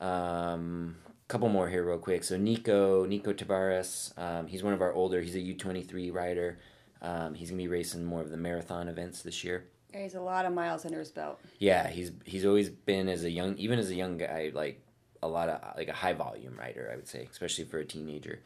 Um, 0.00 0.96
couple 1.28 1.48
more 1.48 1.68
here 1.68 1.84
real 1.84 1.98
quick. 1.98 2.24
So 2.24 2.36
Nico, 2.36 3.04
Nico 3.06 3.32
Tavares, 3.32 4.16
um, 4.18 4.46
he's 4.46 4.62
one 4.62 4.72
of 4.72 4.80
our 4.80 4.92
older. 4.92 5.20
He's 5.20 5.36
a 5.36 5.40
U 5.40 5.54
twenty 5.54 5.82
three 5.82 6.10
rider. 6.10 6.58
Um, 7.00 7.34
he's 7.34 7.50
gonna 7.50 7.62
be 7.62 7.68
racing 7.68 8.04
more 8.04 8.20
of 8.20 8.30
the 8.30 8.36
marathon 8.36 8.88
events 8.88 9.22
this 9.22 9.44
year. 9.44 9.64
He's 9.92 10.14
a 10.14 10.20
lot 10.20 10.44
of 10.44 10.52
miles 10.52 10.84
under 10.84 10.98
his 10.98 11.10
belt. 11.10 11.40
Yeah, 11.58 11.88
he's 11.88 12.12
he's 12.24 12.44
always 12.44 12.70
been 12.70 13.08
as 13.08 13.24
a 13.24 13.30
young, 13.30 13.56
even 13.56 13.78
as 13.78 13.90
a 13.90 13.94
young 13.94 14.18
guy, 14.18 14.50
like 14.54 14.80
a 15.22 15.28
lot 15.28 15.48
of 15.48 15.76
like 15.76 15.88
a 15.88 15.92
high 15.92 16.14
volume 16.14 16.56
rider, 16.58 16.90
I 16.92 16.96
would 16.96 17.08
say, 17.08 17.28
especially 17.30 17.64
for 17.64 17.78
a 17.78 17.84
teenager. 17.84 18.40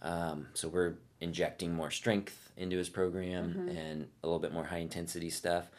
Um, 0.00 0.46
so 0.54 0.68
we're 0.68 0.94
injecting 1.20 1.74
more 1.74 1.90
strength 1.90 2.52
into 2.56 2.76
his 2.76 2.88
program 2.88 3.50
mm-hmm. 3.50 3.68
and 3.76 4.08
a 4.22 4.26
little 4.26 4.38
bit 4.38 4.52
more 4.52 4.64
high 4.64 4.78
intensity 4.78 5.30
stuff. 5.30 5.70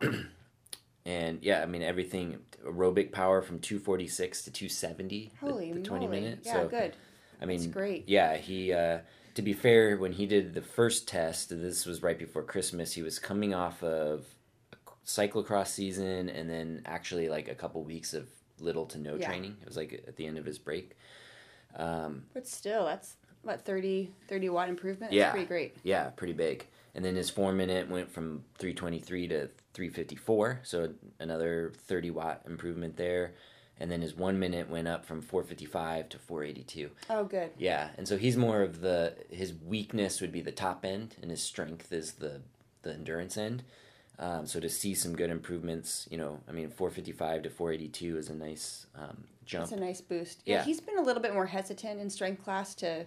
And 1.08 1.42
yeah, 1.42 1.62
I 1.62 1.66
mean 1.66 1.80
everything 1.80 2.38
aerobic 2.66 3.12
power 3.12 3.40
from 3.40 3.60
246 3.60 4.42
to 4.42 4.50
270 4.50 5.32
Holy 5.40 5.72
the, 5.72 5.78
the 5.78 5.86
20 5.86 6.06
moly. 6.06 6.20
minutes. 6.20 6.46
Yeah, 6.46 6.52
so, 6.52 6.68
good. 6.68 6.94
I 7.40 7.46
mean, 7.46 7.60
That's 7.60 7.72
great. 7.72 8.08
Yeah, 8.08 8.36
he 8.36 8.74
uh, 8.74 8.98
to 9.34 9.42
be 9.42 9.54
fair, 9.54 9.96
when 9.96 10.12
he 10.12 10.26
did 10.26 10.52
the 10.52 10.60
first 10.60 11.08
test, 11.08 11.48
this 11.48 11.86
was 11.86 12.02
right 12.02 12.18
before 12.18 12.42
Christmas, 12.42 12.92
he 12.92 13.02
was 13.02 13.18
coming 13.18 13.54
off 13.54 13.82
of 13.82 14.26
a 14.72 14.76
cyclocross 15.06 15.68
season 15.68 16.28
and 16.28 16.50
then 16.50 16.82
actually 16.84 17.30
like 17.30 17.48
a 17.48 17.54
couple 17.54 17.82
weeks 17.84 18.12
of 18.12 18.28
little 18.60 18.84
to 18.84 18.98
no 18.98 19.14
yeah. 19.14 19.28
training. 19.28 19.56
It 19.62 19.66
was 19.66 19.78
like 19.78 20.04
at 20.06 20.16
the 20.16 20.26
end 20.26 20.36
of 20.36 20.44
his 20.44 20.58
break. 20.58 20.94
Um, 21.74 22.24
but 22.34 22.46
still, 22.46 22.84
that's 22.84 23.16
what 23.42 23.64
30, 23.64 24.10
30 24.28 24.48
watt 24.50 24.68
improvement. 24.68 25.12
That's 25.12 25.14
yeah, 25.14 25.30
pretty 25.30 25.46
great. 25.46 25.76
Yeah, 25.84 26.10
pretty 26.10 26.34
big. 26.34 26.66
And 26.94 27.02
then 27.02 27.16
his 27.16 27.30
four 27.30 27.52
minute 27.52 27.88
went 27.88 28.10
from 28.10 28.44
323 28.58 29.28
to 29.28 29.48
354, 29.78 30.60
so 30.64 30.92
another 31.20 31.72
30 31.86 32.10
watt 32.10 32.42
improvement 32.48 32.96
there. 32.96 33.34
And 33.78 33.88
then 33.88 34.02
his 34.02 34.12
one 34.12 34.40
minute 34.40 34.68
went 34.68 34.88
up 34.88 35.06
from 35.06 35.22
455 35.22 36.08
to 36.08 36.18
482. 36.18 36.90
Oh, 37.08 37.22
good. 37.22 37.50
Yeah, 37.56 37.90
and 37.96 38.08
so 38.08 38.16
he's 38.16 38.36
more 38.36 38.62
of 38.62 38.80
the 38.80 39.14
his 39.30 39.54
weakness 39.54 40.20
would 40.20 40.32
be 40.32 40.40
the 40.40 40.50
top 40.50 40.84
end, 40.84 41.14
and 41.22 41.30
his 41.30 41.40
strength 41.40 41.92
is 41.92 42.14
the 42.14 42.40
the 42.82 42.92
endurance 42.92 43.36
end. 43.36 43.62
Um, 44.18 44.46
so 44.48 44.58
to 44.58 44.68
see 44.68 44.94
some 44.94 45.14
good 45.14 45.30
improvements, 45.30 46.08
you 46.10 46.18
know, 46.18 46.40
I 46.48 46.50
mean, 46.50 46.70
455 46.70 47.44
to 47.44 47.50
482 47.50 48.18
is 48.18 48.30
a 48.30 48.34
nice 48.34 48.88
um, 48.96 49.22
jump. 49.46 49.62
It's 49.62 49.72
a 49.72 49.76
nice 49.76 50.00
boost. 50.00 50.42
Yeah, 50.44 50.56
yeah, 50.56 50.64
he's 50.64 50.80
been 50.80 50.98
a 50.98 51.02
little 51.02 51.22
bit 51.22 51.34
more 51.34 51.46
hesitant 51.46 52.00
in 52.00 52.10
strength 52.10 52.42
class 52.42 52.74
to 52.76 53.06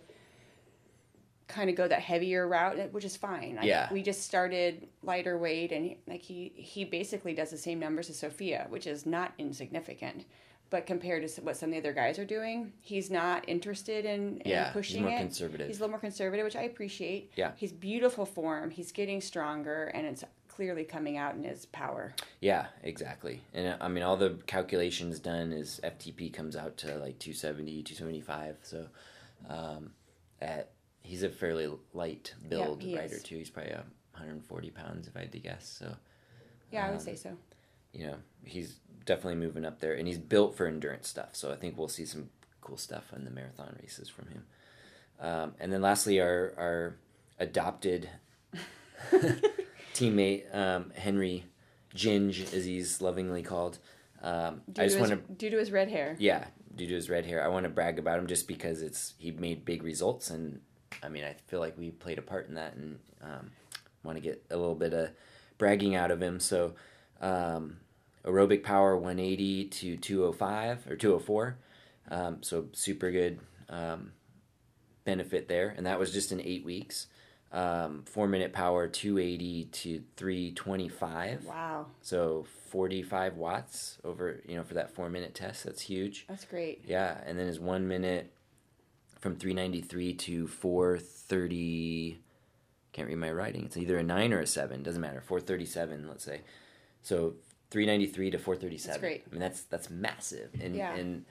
kind 1.51 1.69
of 1.69 1.75
go 1.75 1.87
that 1.87 2.01
heavier 2.01 2.47
route, 2.47 2.91
which 2.91 3.05
is 3.05 3.15
fine. 3.15 3.59
Yeah. 3.61 3.91
we 3.91 4.01
just 4.01 4.23
started 4.23 4.87
lighter 5.03 5.37
weight, 5.37 5.71
and 5.71 5.85
he, 5.85 5.97
like 6.07 6.21
he 6.21 6.51
he 6.55 6.85
basically 6.85 7.33
does 7.33 7.51
the 7.51 7.57
same 7.57 7.79
numbers 7.79 8.09
as 8.09 8.19
Sophia, 8.19 8.67
which 8.69 8.87
is 8.87 9.05
not 9.05 9.33
insignificant. 9.37 10.25
But 10.69 10.85
compared 10.85 11.27
to 11.27 11.41
what 11.41 11.57
some 11.57 11.67
of 11.69 11.73
the 11.73 11.79
other 11.79 11.91
guys 11.91 12.17
are 12.17 12.23
doing, 12.23 12.71
he's 12.79 13.11
not 13.11 13.43
interested 13.49 14.05
in, 14.05 14.37
in 14.37 14.51
yeah, 14.51 14.71
pushing 14.71 14.99
he's 14.99 15.09
more 15.09 15.19
it. 15.19 15.19
conservative. 15.19 15.67
He's 15.67 15.77
a 15.77 15.81
little 15.81 15.91
more 15.91 15.99
conservative, 15.99 16.45
which 16.45 16.55
I 16.55 16.61
appreciate. 16.63 17.33
Yeah, 17.35 17.51
he's 17.57 17.73
beautiful 17.73 18.25
form. 18.25 18.69
He's 18.69 18.93
getting 18.93 19.19
stronger, 19.19 19.87
and 19.93 20.07
it's 20.07 20.23
clearly 20.47 20.83
coming 20.83 21.17
out 21.17 21.35
in 21.35 21.43
his 21.43 21.65
power. 21.67 22.13
Yeah, 22.39 22.67
exactly. 22.83 23.41
And 23.53 23.75
I 23.81 23.87
mean, 23.87 24.03
all 24.03 24.15
the 24.15 24.37
calculations 24.47 25.19
done 25.19 25.51
is 25.51 25.81
FTP 25.83 26.31
comes 26.33 26.55
out 26.55 26.77
to 26.77 26.87
like 26.97 27.19
270, 27.19 27.83
275. 27.83 28.57
So 28.63 28.85
um, 29.49 29.91
at 30.41 30.69
he's 31.03 31.23
a 31.23 31.29
fairly 31.29 31.69
light 31.93 32.33
build 32.47 32.83
yeah, 32.83 32.99
rider 32.99 33.15
is. 33.15 33.23
too. 33.23 33.37
He's 33.37 33.49
probably 33.49 33.73
140 33.73 34.69
pounds 34.71 35.07
if 35.07 35.15
I 35.15 35.21
had 35.21 35.31
to 35.31 35.39
guess. 35.39 35.77
So 35.79 35.95
yeah, 36.71 36.81
um, 36.81 36.85
I 36.85 36.89
would 36.91 36.99
um, 36.99 37.05
say 37.05 37.15
so. 37.15 37.37
You 37.93 38.07
know, 38.07 38.15
he's 38.43 38.77
definitely 39.05 39.35
moving 39.35 39.65
up 39.65 39.79
there, 39.79 39.93
and 39.93 40.07
he's 40.07 40.17
built 40.17 40.55
for 40.55 40.67
endurance 40.67 41.07
stuff. 41.07 41.35
So 41.35 41.51
I 41.51 41.55
think 41.55 41.77
we'll 41.77 41.87
see 41.87 42.05
some 42.05 42.29
cool 42.61 42.77
stuff 42.77 43.11
in 43.15 43.25
the 43.25 43.31
marathon 43.31 43.75
races 43.81 44.07
from 44.07 44.27
him. 44.27 44.45
Um, 45.19 45.53
and 45.59 45.71
then 45.71 45.81
lastly, 45.81 46.19
our 46.19 46.53
our 46.57 46.95
adopted 47.39 48.09
teammate 49.93 50.55
um, 50.55 50.91
Henry 50.95 51.45
Ginge, 51.95 52.53
as 52.53 52.65
he's 52.65 53.01
lovingly 53.01 53.43
called. 53.43 53.79
Um, 54.23 54.61
I 54.77 54.85
just 54.85 54.99
want 54.99 55.11
to 55.11 55.33
due 55.33 55.49
to 55.49 55.57
his 55.57 55.71
red 55.71 55.89
hair. 55.89 56.15
Yeah, 56.19 56.45
due 56.75 56.87
to 56.87 56.93
his 56.93 57.09
red 57.09 57.25
hair, 57.25 57.43
I 57.43 57.47
want 57.49 57.63
to 57.65 57.69
brag 57.69 57.99
about 57.99 58.19
him 58.19 58.27
just 58.27 58.47
because 58.47 58.81
it's 58.81 59.13
he 59.17 59.31
made 59.31 59.65
big 59.65 59.83
results, 59.83 60.29
and 60.29 60.61
I 61.03 61.09
mean 61.09 61.23
I 61.23 61.35
feel 61.47 61.59
like 61.59 61.77
we 61.77 61.91
played 61.91 62.17
a 62.17 62.21
part 62.21 62.47
in 62.47 62.55
that, 62.55 62.75
and 62.75 62.99
um, 63.21 63.51
want 64.03 64.17
to 64.17 64.21
get 64.21 64.43
a 64.49 64.57
little 64.57 64.75
bit 64.75 64.93
of 64.93 65.09
bragging 65.57 65.95
out 65.95 66.11
of 66.11 66.21
him. 66.21 66.39
So 66.39 66.73
um, 67.21 67.77
aerobic 68.25 68.63
power 68.63 68.95
180 68.95 69.65
to 69.65 69.97
205 69.97 70.87
or 70.87 70.95
204, 70.95 71.57
um, 72.09 72.37
so 72.41 72.65
super 72.73 73.11
good 73.11 73.39
um, 73.69 74.11
benefit 75.03 75.47
there, 75.47 75.73
and 75.75 75.85
that 75.85 75.99
was 75.99 76.11
just 76.11 76.31
in 76.31 76.41
eight 76.41 76.65
weeks. 76.65 77.07
Um, 77.53 78.03
four 78.05 78.29
minute 78.29 78.53
power 78.53 78.87
280 78.87 79.65
to 79.65 80.01
325 80.15 81.45
wow. 81.45 81.85
So 82.01 82.45
45 82.69 83.35
watts 83.35 83.97
over 84.05 84.39
you 84.47 84.55
know 84.55 84.63
for 84.63 84.75
that 84.75 84.95
four 84.95 85.09
minute 85.09 85.35
test. 85.35 85.65
That's 85.65 85.81
huge. 85.81 86.25
That's 86.29 86.45
great. 86.45 86.85
Yeah 86.87 87.17
and 87.25 87.37
then 87.37 87.47
his 87.47 87.59
one 87.59 87.89
minute 87.89 88.31
from 89.21 89.35
393 89.35 90.13
to 90.15 90.47
430 90.47 92.19
can't 92.91 93.07
read 93.07 93.17
my 93.17 93.31
writing 93.31 93.65
it's 93.65 93.77
either 93.77 93.97
a 93.97 94.03
nine 94.03 94.33
or 94.33 94.41
a 94.41 94.47
seven 94.47 94.83
doesn't 94.83 95.01
matter 95.01 95.21
437 95.21 96.09
let's 96.09 96.25
say 96.25 96.41
so 97.01 97.35
393 97.69 98.31
to 98.31 98.37
437 98.37 98.87
that's 98.89 98.99
great 98.99 99.23
i 99.25 99.33
mean 99.33 99.39
that's 99.39 99.61
that's 99.63 99.89
massive 99.89 100.49
and 100.61 100.75
yeah. 100.75 100.93
and 100.93 101.25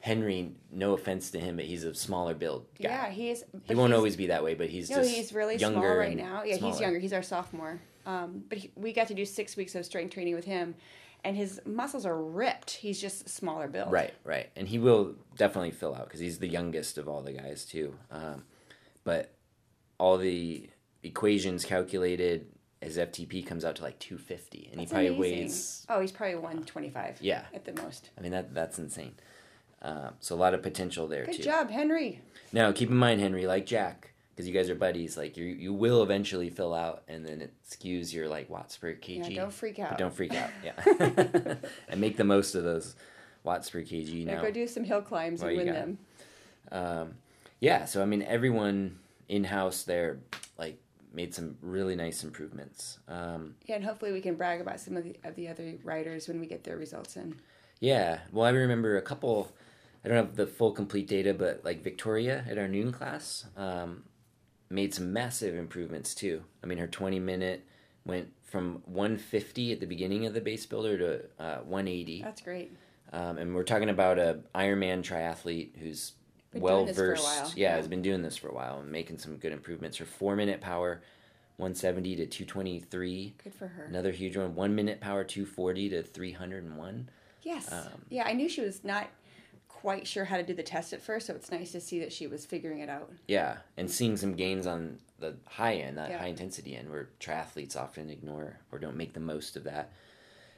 Henry, 0.00 0.52
no 0.72 0.94
offense 0.94 1.30
to 1.32 1.38
him, 1.38 1.56
but 1.56 1.66
he's 1.66 1.84
a 1.84 1.94
smaller 1.94 2.32
build 2.32 2.64
guy. 2.80 2.88
Yeah, 2.88 3.10
he 3.10 3.30
is. 3.30 3.44
He 3.64 3.74
won't 3.74 3.92
always 3.92 4.16
be 4.16 4.28
that 4.28 4.42
way, 4.42 4.54
but 4.54 4.70
he's 4.70 4.90
no, 4.90 5.02
he's 5.02 5.32
really 5.34 5.58
small 5.58 5.74
right 5.74 6.16
now. 6.16 6.42
Yeah, 6.42 6.56
smaller. 6.56 6.72
he's 6.72 6.80
younger. 6.80 6.98
He's 6.98 7.12
our 7.12 7.22
sophomore. 7.22 7.82
Um, 8.06 8.44
but 8.48 8.56
he, 8.56 8.70
we 8.76 8.94
got 8.94 9.08
to 9.08 9.14
do 9.14 9.26
six 9.26 9.56
weeks 9.56 9.74
of 9.74 9.84
strength 9.84 10.14
training 10.14 10.34
with 10.34 10.46
him, 10.46 10.74
and 11.24 11.36
his 11.36 11.60
muscles 11.64 12.06
are 12.06 12.16
ripped. 12.20 12.70
He's 12.70 13.00
just 13.00 13.28
smaller 13.28 13.68
build. 13.68 13.92
Right, 13.92 14.14
right, 14.24 14.48
and 14.56 14.68
he 14.68 14.78
will 14.78 15.14
definitely 15.36 15.70
fill 15.70 15.94
out 15.94 16.04
because 16.04 16.20
he's 16.20 16.38
the 16.38 16.48
youngest 16.48 16.98
of 16.98 17.08
all 17.08 17.22
the 17.22 17.32
guys 17.32 17.64
too. 17.64 17.94
Um, 18.10 18.44
but 19.04 19.32
all 19.98 20.16
the 20.16 20.68
equations 21.02 21.64
calculated, 21.64 22.46
his 22.80 22.96
FTP 22.98 23.46
comes 23.46 23.64
out 23.64 23.76
to 23.76 23.82
like 23.82 23.98
250, 23.98 24.68
and 24.72 24.80
that's 24.80 24.90
he 24.90 24.94
probably 24.94 25.08
amazing. 25.08 25.38
weighs. 25.44 25.86
Oh, 25.88 26.00
he's 26.00 26.12
probably 26.12 26.36
125. 26.36 27.18
Yeah, 27.20 27.44
at 27.54 27.64
the 27.64 27.72
most. 27.82 28.10
I 28.16 28.20
mean 28.20 28.32
that 28.32 28.54
that's 28.54 28.78
insane. 28.78 29.14
Uh, 29.82 30.10
so 30.20 30.34
a 30.34 30.36
lot 30.36 30.52
of 30.52 30.62
potential 30.62 31.08
there 31.08 31.24
Good 31.24 31.32
too. 31.32 31.38
Good 31.38 31.44
job, 31.44 31.70
Henry. 31.70 32.20
Now 32.52 32.70
keep 32.72 32.90
in 32.90 32.96
mind, 32.96 33.20
Henry, 33.20 33.46
like 33.46 33.64
Jack, 33.66 34.09
because 34.40 34.48
you 34.48 34.54
guys 34.54 34.70
are 34.70 34.74
buddies. 34.74 35.16
Like 35.16 35.36
you, 35.36 35.44
you 35.44 35.74
will 35.74 36.02
eventually 36.02 36.48
fill 36.48 36.72
out, 36.72 37.02
and 37.08 37.26
then 37.26 37.42
it 37.42 37.52
skews 37.68 38.12
your 38.12 38.28
like 38.28 38.48
watts 38.48 38.76
per 38.76 38.94
kg. 38.94 39.28
Yeah, 39.30 39.42
don't 39.42 39.52
freak 39.52 39.78
out. 39.78 39.90
But 39.90 39.98
don't 39.98 40.14
freak 40.14 40.34
out. 40.34 40.50
Yeah, 40.64 40.72
and 41.88 42.00
make 42.00 42.16
the 42.16 42.24
most 42.24 42.54
of 42.54 42.64
those 42.64 42.96
watts 43.44 43.68
per 43.68 43.80
kg. 43.80 44.26
Now, 44.26 44.32
yeah, 44.34 44.42
go 44.42 44.50
do 44.50 44.66
some 44.66 44.84
hill 44.84 45.02
climbs 45.02 45.42
and 45.42 45.56
win 45.56 45.66
them. 45.66 45.98
Um, 46.72 47.14
yeah, 47.60 47.84
so 47.84 48.00
I 48.00 48.06
mean, 48.06 48.22
everyone 48.22 48.98
in 49.28 49.44
house 49.44 49.82
there, 49.82 50.20
like 50.58 50.78
made 51.12 51.34
some 51.34 51.56
really 51.60 51.96
nice 51.96 52.24
improvements. 52.24 52.98
Um, 53.08 53.56
yeah, 53.66 53.76
and 53.76 53.84
hopefully 53.84 54.12
we 54.12 54.22
can 54.22 54.36
brag 54.36 54.60
about 54.60 54.80
some 54.80 54.96
of 54.96 55.04
the, 55.04 55.16
of 55.24 55.34
the 55.36 55.48
other 55.48 55.74
riders 55.84 56.28
when 56.28 56.40
we 56.40 56.46
get 56.46 56.64
their 56.64 56.76
results 56.76 57.16
in. 57.16 57.36
Yeah, 57.80 58.20
well, 58.32 58.46
I 58.46 58.50
remember 58.50 58.96
a 58.96 59.02
couple 59.02 59.52
I 60.04 60.08
don't 60.08 60.16
have 60.16 60.36
the 60.36 60.46
full 60.46 60.72
complete 60.72 61.08
data, 61.08 61.34
but 61.34 61.62
like 61.64 61.82
Victoria 61.82 62.44
at 62.48 62.56
our 62.56 62.68
noon 62.68 62.92
class 62.92 63.46
um, 63.56 64.04
made 64.70 64.94
some 64.94 65.12
massive 65.12 65.54
improvements 65.54 66.14
too. 66.14 66.42
I 66.62 66.66
mean, 66.66 66.78
her 66.78 66.86
20 66.86 67.18
minute 67.18 67.66
went 68.06 68.32
from 68.44 68.82
150 68.86 69.72
at 69.72 69.80
the 69.80 69.86
beginning 69.86 70.26
of 70.26 70.34
the 70.34 70.40
base 70.40 70.64
builder 70.64 70.96
to 70.98 71.44
uh, 71.44 71.58
180. 71.58 72.22
That's 72.22 72.40
great. 72.40 72.72
Um, 73.12 73.38
and 73.38 73.54
we're 73.54 73.64
talking 73.64 73.90
about 73.90 74.18
a 74.18 74.40
Ironman 74.54 75.02
triathlete 75.02 75.76
who's 75.78 76.12
been 76.52 76.62
well 76.62 76.86
versed. 76.86 77.56
Yeah, 77.56 77.70
yeah, 77.70 77.76
has 77.76 77.88
been 77.88 78.02
doing 78.02 78.22
this 78.22 78.36
for 78.36 78.48
a 78.48 78.54
while 78.54 78.80
and 78.80 78.90
making 78.90 79.18
some 79.18 79.36
good 79.36 79.52
improvements. 79.52 79.98
Her 79.98 80.04
four 80.04 80.36
minute 80.36 80.60
power, 80.60 81.02
170 81.56 82.16
to 82.16 82.26
223. 82.26 83.34
Good 83.42 83.54
for 83.54 83.66
her. 83.66 83.84
Another 83.84 84.12
huge 84.12 84.36
one. 84.36 84.54
One 84.54 84.74
minute 84.74 85.00
power, 85.00 85.24
240 85.24 85.90
to 85.90 86.02
301. 86.02 87.08
Yes. 87.42 87.72
Um, 87.72 88.02
yeah, 88.08 88.24
I 88.26 88.32
knew 88.32 88.48
she 88.48 88.60
was 88.60 88.84
not 88.84 89.08
quite 89.80 90.06
sure 90.06 90.24
how 90.24 90.36
to 90.36 90.42
do 90.42 90.54
the 90.54 90.62
test 90.62 90.92
at 90.92 91.00
first, 91.00 91.26
so 91.26 91.34
it's 91.34 91.50
nice 91.50 91.72
to 91.72 91.80
see 91.80 92.00
that 92.00 92.12
she 92.12 92.26
was 92.26 92.44
figuring 92.44 92.80
it 92.80 92.88
out. 92.88 93.10
Yeah, 93.26 93.58
and 93.76 93.90
seeing 93.90 94.16
some 94.16 94.34
gains 94.34 94.66
on 94.66 94.98
the 95.18 95.36
high 95.46 95.74
end, 95.74 95.96
that 95.98 96.10
yeah. 96.10 96.18
high 96.18 96.26
intensity 96.26 96.76
end, 96.76 96.90
where 96.90 97.08
triathletes 97.18 97.76
often 97.76 98.10
ignore 98.10 98.58
or 98.72 98.78
don't 98.78 98.96
make 98.96 99.14
the 99.14 99.20
most 99.20 99.56
of 99.56 99.64
that. 99.64 99.92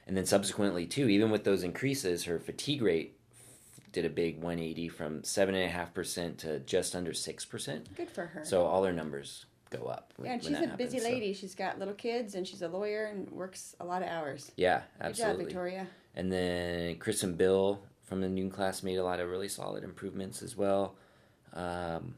And 0.05 0.17
then 0.17 0.25
subsequently, 0.25 0.85
too, 0.85 1.07
even 1.07 1.31
with 1.31 1.45
those 1.45 1.63
increases, 1.63 2.25
her 2.25 2.37
fatigue 2.37 2.81
rate 2.81 3.17
did 3.93 4.03
a 4.03 4.09
big 4.09 4.37
180 4.37 4.89
from 4.89 5.21
7.5% 5.21 6.37
to 6.37 6.59
just 6.59 6.95
under 6.95 7.11
6%. 7.11 7.95
Good 7.95 8.09
for 8.09 8.25
her. 8.25 8.43
So 8.43 8.65
all 8.65 8.83
her 8.83 8.91
numbers 8.91 9.45
go 9.69 9.85
up. 9.85 10.13
When, 10.17 10.27
yeah, 10.27 10.33
and 10.33 10.43
she's 10.43 10.51
a 10.51 10.67
happens, 10.67 10.77
busy 10.77 10.99
lady. 10.99 11.33
So. 11.33 11.41
She's 11.41 11.55
got 11.55 11.79
little 11.79 11.93
kids 11.93 12.35
and 12.35 12.45
she's 12.45 12.61
a 12.61 12.67
lawyer 12.67 13.05
and 13.05 13.29
works 13.31 13.75
a 13.79 13.85
lot 13.85 14.01
of 14.01 14.09
hours. 14.09 14.51
Yeah, 14.57 14.81
absolutely. 14.99 15.45
Good 15.45 15.51
job, 15.51 15.53
Victoria. 15.53 15.87
And 16.15 16.31
then 16.31 16.95
Chris 16.97 17.23
and 17.23 17.37
Bill 17.37 17.81
from 18.03 18.21
the 18.21 18.29
noon 18.29 18.49
class 18.49 18.83
made 18.83 18.97
a 18.97 19.03
lot 19.03 19.19
of 19.19 19.29
really 19.29 19.49
solid 19.49 19.83
improvements 19.83 20.41
as 20.41 20.55
well. 20.55 20.95
Um, 21.53 22.15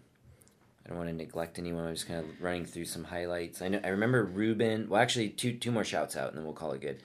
I 0.85 0.89
don't 0.89 0.97
want 0.97 1.09
to 1.09 1.15
neglect 1.15 1.57
anyone. 1.57 1.85
I'm 1.85 1.93
just 1.93 2.07
kind 2.07 2.19
of 2.19 2.41
running 2.41 2.65
through 2.65 2.85
some 2.85 3.05
highlights. 3.05 3.61
I 3.61 3.69
know 3.69 3.79
I 3.83 3.89
remember 3.89 4.23
Ruben. 4.23 4.87
Well, 4.89 5.01
actually, 5.01 5.29
two 5.29 5.53
two 5.53 5.71
more 5.71 5.83
shouts 5.83 6.15
out, 6.15 6.29
and 6.29 6.37
then 6.37 6.45
we'll 6.45 6.53
call 6.53 6.73
it 6.73 6.81
good. 6.81 7.01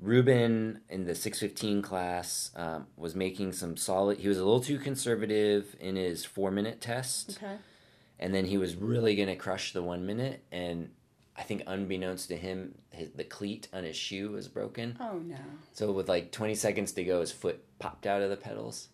Ruben 0.00 0.80
in 0.88 1.06
the 1.06 1.14
615 1.14 1.82
class 1.82 2.52
um, 2.54 2.86
was 2.96 3.16
making 3.16 3.52
some 3.52 3.76
solid. 3.76 4.18
He 4.18 4.28
was 4.28 4.38
a 4.38 4.44
little 4.44 4.60
too 4.60 4.78
conservative 4.78 5.74
in 5.80 5.96
his 5.96 6.24
four 6.24 6.50
minute 6.50 6.80
test. 6.80 7.38
Okay. 7.42 7.56
And 8.20 8.34
then 8.34 8.46
he 8.46 8.58
was 8.58 8.76
really 8.76 9.16
going 9.16 9.28
to 9.28 9.36
crush 9.36 9.72
the 9.72 9.82
one 9.82 10.04
minute, 10.04 10.42
and 10.50 10.90
I 11.38 11.42
think 11.42 11.62
unbeknownst 11.66 12.28
to 12.28 12.36
him, 12.36 12.74
his, 12.90 13.10
the 13.10 13.24
cleat 13.24 13.68
on 13.72 13.84
his 13.84 13.96
shoe 13.96 14.32
was 14.32 14.48
broken. 14.48 14.96
Oh 15.00 15.18
no! 15.18 15.36
So 15.72 15.92
with 15.92 16.08
like 16.08 16.32
20 16.32 16.56
seconds 16.56 16.92
to 16.92 17.04
go, 17.04 17.20
his 17.20 17.30
foot 17.30 17.62
popped 17.78 18.06
out 18.06 18.22
of 18.22 18.30
the 18.30 18.36
pedals. 18.36 18.88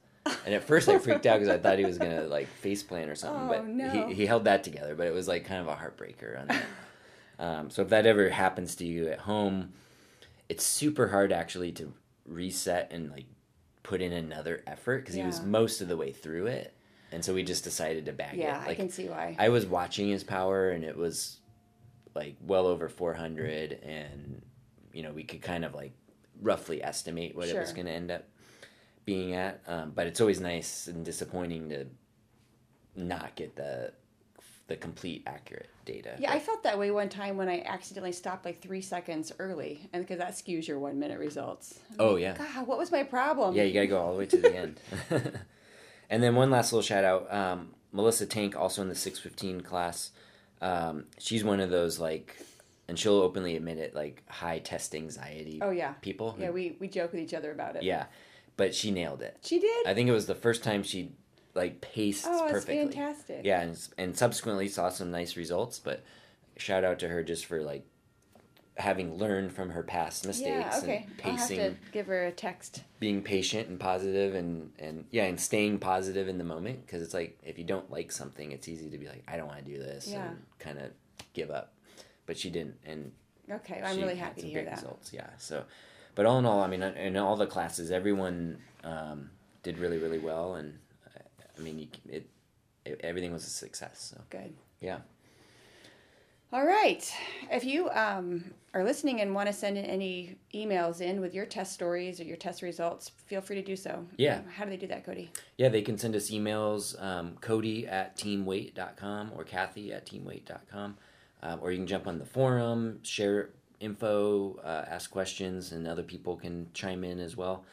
And 0.44 0.54
at 0.54 0.64
first 0.64 0.88
I 0.88 0.98
freaked 0.98 1.26
out 1.26 1.40
because 1.40 1.48
I 1.54 1.58
thought 1.58 1.78
he 1.78 1.84
was 1.84 1.98
gonna 1.98 2.24
like 2.24 2.48
face 2.48 2.82
plant 2.82 3.10
or 3.10 3.14
something. 3.14 3.44
Oh, 3.44 3.48
but 3.48 3.66
no. 3.66 3.88
he 4.08 4.14
he 4.14 4.26
held 4.26 4.44
that 4.44 4.62
together. 4.62 4.94
But 4.94 5.06
it 5.06 5.14
was 5.14 5.26
like 5.26 5.46
kind 5.46 5.60
of 5.60 5.68
a 5.68 5.74
heartbreaker 5.74 6.40
on 6.40 6.48
that. 6.48 6.64
um, 7.38 7.70
so 7.70 7.82
if 7.82 7.88
that 7.88 8.06
ever 8.06 8.28
happens 8.28 8.74
to 8.76 8.86
you 8.86 9.08
at 9.08 9.20
home, 9.20 9.72
it's 10.48 10.64
super 10.64 11.08
hard 11.08 11.32
actually 11.32 11.72
to 11.72 11.92
reset 12.26 12.92
and 12.92 13.10
like 13.10 13.26
put 13.82 14.00
in 14.00 14.12
another 14.12 14.62
effort 14.66 14.98
because 14.98 15.16
yeah. 15.16 15.22
he 15.22 15.26
was 15.26 15.42
most 15.42 15.80
of 15.80 15.88
the 15.88 15.96
way 15.96 16.12
through 16.12 16.46
it. 16.46 16.74
And 17.12 17.24
so 17.24 17.32
we 17.32 17.42
just 17.42 17.64
decided 17.64 18.06
to 18.06 18.12
bag 18.12 18.36
yeah, 18.36 18.44
it. 18.44 18.48
Yeah, 18.48 18.58
like, 18.58 18.68
I 18.68 18.74
can 18.74 18.90
see 18.90 19.08
why. 19.08 19.36
I 19.38 19.50
was 19.50 19.66
watching 19.66 20.08
his 20.08 20.24
power 20.24 20.70
and 20.70 20.84
it 20.84 20.96
was 20.96 21.38
like 22.14 22.36
well 22.40 22.66
over 22.66 22.88
400 22.88 23.72
and 23.82 24.42
you 24.92 25.02
know 25.02 25.12
we 25.12 25.24
could 25.24 25.42
kind 25.42 25.64
of 25.64 25.74
like 25.74 25.92
roughly 26.40 26.82
estimate 26.82 27.36
what 27.36 27.48
sure. 27.48 27.58
it 27.58 27.60
was 27.60 27.72
going 27.72 27.86
to 27.86 27.92
end 27.92 28.10
up 28.10 28.24
being 29.04 29.34
at 29.34 29.60
um, 29.66 29.92
but 29.94 30.06
it's 30.06 30.20
always 30.20 30.40
nice 30.40 30.86
and 30.86 31.04
disappointing 31.04 31.68
to 31.68 31.86
not 32.96 33.34
get 33.34 33.56
the 33.56 33.92
the 34.66 34.76
complete 34.76 35.22
accurate 35.26 35.68
data. 35.84 36.16
Yeah 36.18 36.32
i 36.32 36.38
felt 36.38 36.62
that 36.62 36.78
way 36.78 36.90
one 36.90 37.10
time 37.10 37.36
when 37.36 37.48
i 37.48 37.60
accidentally 37.66 38.12
stopped 38.12 38.46
like 38.46 38.62
three 38.62 38.80
seconds 38.80 39.30
early 39.38 39.90
and 39.92 40.02
because 40.02 40.18
that 40.18 40.32
skews 40.32 40.66
your 40.66 40.78
one 40.78 40.98
minute 40.98 41.18
results. 41.18 41.80
I'm 41.90 41.96
oh 41.98 42.12
like, 42.12 42.22
yeah. 42.22 42.36
God 42.36 42.66
what 42.66 42.78
was 42.78 42.90
my 42.90 43.02
problem? 43.02 43.54
Yeah 43.54 43.64
you 43.64 43.74
gotta 43.74 43.86
go 43.86 44.00
all 44.00 44.12
the 44.12 44.18
way 44.18 44.26
to 44.26 44.36
the 44.36 44.56
end. 44.56 44.80
And 46.10 46.22
then 46.22 46.34
one 46.34 46.50
last 46.50 46.72
little 46.72 46.82
shout 46.82 47.02
out 47.04 47.32
um, 47.32 47.70
melissa 47.92 48.26
tank 48.26 48.56
also 48.56 48.82
in 48.82 48.88
the 48.88 48.94
615 48.94 49.62
class 49.62 50.10
um, 50.64 51.04
she's 51.18 51.44
one 51.44 51.60
of 51.60 51.68
those 51.68 51.98
like, 51.98 52.36
and 52.88 52.98
she'll 52.98 53.20
openly 53.20 53.54
admit 53.54 53.76
it, 53.76 53.94
like 53.94 54.22
high 54.28 54.58
test 54.58 54.94
anxiety. 54.94 55.60
Oh 55.62 55.70
yeah, 55.70 55.92
people. 56.00 56.32
Who, 56.32 56.42
yeah, 56.42 56.50
we 56.50 56.76
we 56.80 56.88
joke 56.88 57.12
with 57.12 57.20
each 57.20 57.34
other 57.34 57.52
about 57.52 57.76
it. 57.76 57.82
Yeah, 57.82 58.06
but 58.56 58.74
she 58.74 58.90
nailed 58.90 59.20
it. 59.20 59.36
She 59.42 59.60
did. 59.60 59.86
I 59.86 59.92
think 59.92 60.08
it 60.08 60.12
was 60.12 60.26
the 60.26 60.34
first 60.34 60.64
time 60.64 60.82
she 60.82 61.12
like 61.54 61.82
paced 61.82 62.26
oh, 62.26 62.48
perfectly. 62.50 62.78
fantastic. 62.78 63.42
Yeah, 63.44 63.60
and 63.60 63.88
and 63.98 64.16
subsequently 64.16 64.68
saw 64.68 64.88
some 64.88 65.10
nice 65.10 65.36
results. 65.36 65.78
But 65.78 66.02
shout 66.56 66.82
out 66.82 66.98
to 67.00 67.08
her 67.08 67.22
just 67.22 67.44
for 67.44 67.62
like 67.62 67.86
having 68.76 69.16
learned 69.16 69.52
from 69.52 69.70
her 69.70 69.82
past 69.82 70.26
mistakes 70.26 70.48
yeah, 70.48 70.80
okay. 70.82 71.06
and 71.06 71.18
pacing. 71.18 71.60
I'll 71.60 71.64
have 71.66 71.74
to 71.74 71.90
give 71.92 72.06
her 72.06 72.26
a 72.26 72.32
text. 72.32 72.82
Being 72.98 73.22
patient 73.22 73.68
and 73.68 73.78
positive 73.78 74.34
and 74.34 74.72
and 74.78 75.04
yeah, 75.10 75.24
and 75.24 75.38
staying 75.38 75.78
positive 75.78 76.28
in 76.28 76.38
the 76.38 76.44
moment 76.44 76.84
because 76.84 77.02
it's 77.02 77.14
like 77.14 77.38
if 77.44 77.58
you 77.58 77.64
don't 77.64 77.90
like 77.90 78.10
something, 78.10 78.52
it's 78.52 78.68
easy 78.68 78.90
to 78.90 78.98
be 78.98 79.06
like 79.06 79.22
I 79.28 79.36
don't 79.36 79.46
want 79.46 79.64
to 79.64 79.70
do 79.70 79.78
this 79.78 80.08
yeah. 80.08 80.28
and 80.28 80.38
kind 80.58 80.78
of 80.78 80.90
give 81.32 81.50
up. 81.50 81.72
But 82.26 82.38
she 82.38 82.50
didn't, 82.50 82.76
and 82.86 83.12
okay, 83.50 83.82
I'm 83.84 83.98
really 83.98 84.16
happy 84.16 84.40
to 84.40 84.48
hear 84.48 84.64
that. 84.64 84.76
Results, 84.76 85.12
yeah. 85.12 85.28
So, 85.36 85.64
but 86.14 86.24
all 86.24 86.38
in 86.38 86.46
all, 86.46 86.62
I 86.62 86.66
mean, 86.66 86.82
in 86.82 87.16
all 87.18 87.36
the 87.36 87.46
classes, 87.46 87.90
everyone 87.90 88.58
um, 88.82 89.30
did 89.62 89.78
really 89.78 89.98
really 89.98 90.18
well, 90.18 90.54
and 90.54 90.78
I 91.56 91.60
mean, 91.60 91.88
it, 92.08 92.26
it 92.84 93.00
everything 93.02 93.32
was 93.32 93.46
a 93.46 93.50
success. 93.50 94.14
So 94.14 94.22
good. 94.30 94.54
Yeah. 94.80 94.98
All 96.54 96.64
right. 96.64 97.12
If 97.50 97.64
you 97.64 97.90
um, 97.90 98.44
are 98.74 98.84
listening 98.84 99.20
and 99.20 99.34
want 99.34 99.48
to 99.48 99.52
send 99.52 99.76
in 99.76 99.84
any 99.86 100.36
emails 100.54 101.00
in 101.00 101.20
with 101.20 101.34
your 101.34 101.46
test 101.46 101.72
stories 101.72 102.20
or 102.20 102.22
your 102.22 102.36
test 102.36 102.62
results, 102.62 103.10
feel 103.26 103.40
free 103.40 103.56
to 103.56 103.62
do 103.62 103.74
so. 103.74 104.06
Yeah. 104.16 104.36
Um, 104.36 104.44
how 104.46 104.62
do 104.62 104.70
they 104.70 104.76
do 104.76 104.86
that, 104.86 105.04
Cody? 105.04 105.32
Yeah, 105.58 105.68
they 105.68 105.82
can 105.82 105.98
send 105.98 106.14
us 106.14 106.30
emails, 106.30 107.02
um, 107.02 107.38
Cody 107.40 107.88
at 107.88 108.16
teamwaite.com 108.16 109.32
or 109.34 109.42
Kathy 109.42 109.92
at 109.92 110.06
teamwaite.com. 110.06 110.96
Um, 111.42 111.58
or 111.60 111.72
you 111.72 111.78
can 111.78 111.88
jump 111.88 112.06
on 112.06 112.20
the 112.20 112.24
forum, 112.24 113.00
share 113.02 113.50
info, 113.80 114.60
uh, 114.62 114.84
ask 114.88 115.10
questions, 115.10 115.72
and 115.72 115.88
other 115.88 116.04
people 116.04 116.36
can 116.36 116.68
chime 116.72 117.02
in 117.02 117.18
as 117.18 117.36
well. 117.36 117.64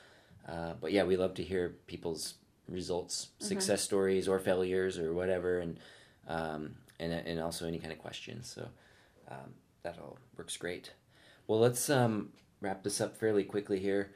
Uh, 0.50 0.74
but 0.82 0.92
yeah, 0.92 1.04
we 1.04 1.18
love 1.18 1.36
to 1.36 1.44
hear 1.44 1.76
people's 1.86 2.34
results, 2.68 3.28
mm-hmm. 3.28 3.46
success 3.48 3.84
stories, 3.84 4.28
or 4.28 4.40
failures, 4.40 4.98
or 4.98 5.14
whatever. 5.14 5.60
And 5.60 5.80
um, 6.28 6.78
and 7.02 7.12
and 7.12 7.40
also 7.40 7.68
any 7.68 7.80
kind 7.80 7.92
of 7.92 8.00
questions. 8.00 8.52
So 8.54 8.70
um, 9.30 9.56
that 9.84 9.98
all 10.00 10.18
works 10.38 10.56
great. 10.56 10.94
Well, 11.48 11.60
let's 11.60 11.90
um, 11.90 12.30
wrap 12.62 12.84
this 12.84 13.02
up 13.02 13.18
fairly 13.18 13.44
quickly 13.44 13.80
here, 13.80 14.12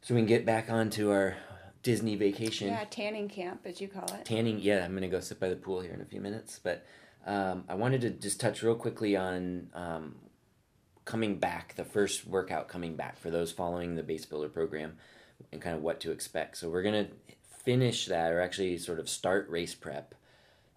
so 0.00 0.14
we 0.14 0.20
can 0.20 0.26
get 0.26 0.46
back 0.46 0.70
onto 0.70 1.10
our 1.10 1.36
Disney 1.82 2.16
vacation. 2.16 2.68
Yeah, 2.68 2.84
tanning 2.88 3.28
camp, 3.28 3.62
as 3.64 3.80
you 3.80 3.88
call 3.88 4.06
it. 4.14 4.24
Tanning. 4.24 4.60
Yeah, 4.60 4.84
I'm 4.84 4.94
gonna 4.94 5.08
go 5.08 5.20
sit 5.20 5.40
by 5.40 5.48
the 5.48 5.56
pool 5.56 5.80
here 5.80 5.92
in 5.92 6.00
a 6.00 6.06
few 6.06 6.20
minutes, 6.20 6.60
but 6.62 6.86
um, 7.26 7.64
I 7.68 7.74
wanted 7.74 8.00
to 8.02 8.10
just 8.10 8.40
touch 8.40 8.62
real 8.62 8.76
quickly 8.76 9.16
on 9.16 9.68
um, 9.74 10.14
coming 11.04 11.38
back, 11.38 11.74
the 11.74 11.84
first 11.84 12.26
workout 12.26 12.68
coming 12.68 12.96
back 12.96 13.18
for 13.18 13.30
those 13.30 13.52
following 13.52 13.96
the 13.96 14.02
base 14.02 14.24
builder 14.24 14.48
program, 14.48 14.96
and 15.52 15.60
kind 15.60 15.76
of 15.76 15.82
what 15.82 16.00
to 16.00 16.12
expect. 16.12 16.56
So 16.56 16.70
we're 16.70 16.82
gonna 16.82 17.08
finish 17.64 18.06
that, 18.06 18.32
or 18.32 18.40
actually 18.40 18.78
sort 18.78 19.00
of 19.00 19.08
start 19.08 19.48
race 19.50 19.74
prep 19.74 20.14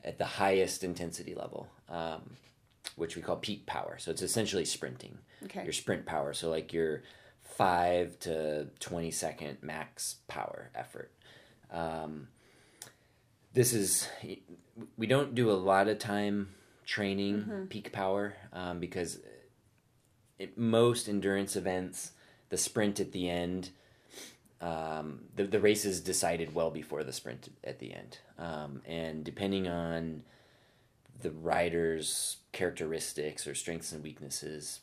at 0.04 0.18
the 0.18 0.26
highest 0.26 0.84
intensity 0.84 1.36
level, 1.36 1.68
um, 1.90 2.38
which 2.96 3.16
we 3.16 3.22
call 3.22 3.36
peak 3.38 3.66
power. 3.66 3.98
So 4.00 4.12
it's 4.12 4.22
essentially 4.22 4.66
sprinting. 4.66 5.18
Okay. 5.46 5.64
Your 5.64 5.74
sprint 5.74 6.06
power. 6.06 6.34
So 6.34 6.50
like 6.50 6.74
your 6.74 7.04
five 7.44 8.20
to 8.20 8.68
twenty 8.80 9.12
second 9.12 9.58
max 9.62 10.18
power 10.28 10.70
effort. 10.76 11.12
Um, 11.72 12.28
this 13.54 13.74
is 13.74 14.08
we 14.98 15.08
don't 15.08 15.36
do 15.36 15.50
a 15.52 15.54
lot 15.54 15.88
of 15.88 16.00
time 16.00 16.50
training 16.86 17.38
mm-hmm. 17.38 17.66
peak 17.66 17.92
power 17.92 18.36
um, 18.54 18.80
because 18.80 19.20
it, 20.40 20.58
most 20.58 21.10
endurance 21.10 21.56
events, 21.56 22.12
the 22.50 22.58
sprint 22.58 23.00
at 23.00 23.12
the 23.12 23.30
end 23.30 23.72
um, 24.62 25.22
the 25.36 25.44
the 25.44 25.60
race 25.60 25.86
is 25.86 26.02
decided 26.02 26.54
well 26.54 26.72
before 26.72 27.04
the 27.04 27.14
sprint 27.14 27.50
at 27.64 27.80
the 27.80 27.94
end, 27.94 28.20
um, 28.38 28.82
and 28.86 29.24
depending 29.24 29.68
on 29.68 30.24
the 31.22 31.32
rider's 31.32 32.38
characteristics 32.52 33.48
or 33.48 33.56
strengths 33.56 33.92
and 33.92 34.04
weaknesses, 34.04 34.82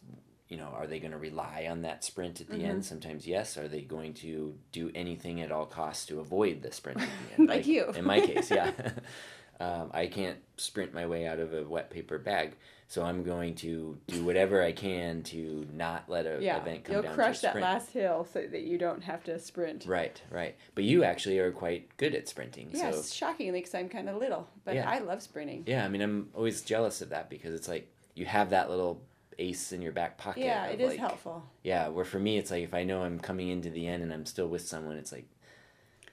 you 0.49 0.57
know, 0.57 0.68
are 0.77 0.87
they 0.87 0.99
going 0.99 1.12
to 1.12 1.18
rely 1.18 1.66
on 1.70 1.83
that 1.83 2.05
sprint 2.05 2.41
at 2.41 2.49
the 2.49 2.55
mm-hmm. 2.55 2.66
end? 2.66 2.85
Sometimes 2.85 3.27
yes. 3.27 3.57
Are 3.57 3.68
they 3.68 3.81
going 3.83 4.14
to 4.14 4.55
do 4.72 4.91
anything 4.95 5.41
at 5.41 5.51
all 5.51 5.66
costs 5.66 6.07
to 6.07 6.20
avoid 6.20 6.62
the 6.62 6.72
sprint 6.72 7.01
at 7.01 7.09
the 7.09 7.35
end? 7.35 7.49
like, 7.49 7.59
like 7.59 7.66
you, 7.66 7.91
in 7.91 8.05
my 8.05 8.20
case, 8.20 8.51
yeah. 8.51 8.70
um, 9.61 9.91
I 9.93 10.07
can't 10.07 10.39
sprint 10.57 10.95
my 10.95 11.07
way 11.07 11.27
out 11.27 11.39
of 11.39 11.53
a 11.53 11.65
wet 11.65 11.91
paper 11.91 12.19
bag. 12.19 12.57
So 12.87 13.03
I'm 13.03 13.25
going 13.25 13.55
to 13.57 13.99
do 14.07 14.25
whatever 14.25 14.63
I 14.63 14.73
can 14.73 15.23
to 15.25 15.67
not 15.73 16.05
let 16.09 16.27
a 16.27 16.39
yeah, 16.41 16.61
event 16.61 16.85
come 16.85 16.93
you'll 16.93 17.03
down. 17.03 17.11
You'll 17.13 17.15
crush 17.15 17.41
that 17.41 17.59
last 17.59 17.91
hill 17.91 18.27
so 18.31 18.47
that 18.47 18.63
you 18.63 18.79
don't 18.79 19.03
have 19.03 19.25
to 19.25 19.39
sprint. 19.39 19.87
Right, 19.87 20.21
right. 20.31 20.55
But 20.75 20.85
you 20.85 21.03
actually 21.03 21.39
are 21.39 21.51
quite 21.51 21.97
good 21.97 22.15
at 22.15 22.29
sprinting. 22.29 22.71
Yes, 22.73 23.09
so. 23.09 23.15
shockingly, 23.15 23.61
because 23.61 23.75
I'm 23.75 23.89
kind 23.89 24.09
of 24.09 24.17
little, 24.19 24.49
but 24.65 24.75
yeah. 24.75 24.89
I 24.89 24.99
love 24.99 25.23
sprinting. 25.23 25.65
Yeah, 25.67 25.85
I 25.85 25.89
mean, 25.89 26.03
I'm 26.03 26.29
always 26.35 26.61
jealous 26.63 27.01
of 27.01 27.09
that 27.09 27.31
because 27.31 27.55
it's 27.55 27.69
like 27.69 27.91
you 28.15 28.27
have 28.27 28.51
that 28.51 28.71
little 28.71 29.01
ace 29.39 29.73
in 29.73 29.83
your 29.83 29.93
back 29.93 30.19
pocket. 30.19 30.45
Yeah, 30.45 30.67
it 30.67 30.81
is 30.81 30.91
like, 30.91 30.99
helpful. 30.99 31.43
Yeah, 31.63 31.89
where 31.89 32.05
for 32.05 32.19
me, 32.19 32.39
it's 32.39 32.51
like 32.51 32.65
if 32.65 32.75
I 32.75 32.85
know 32.85 33.03
I'm 33.03 33.19
coming 33.19 33.49
into 33.49 33.71
the 33.71 33.87
end 33.87 34.03
and 34.03 34.13
I'm 34.13 34.27
still 34.27 34.47
with 34.47 34.67
someone, 34.67 34.97
it's 34.97 35.11
like, 35.11 35.27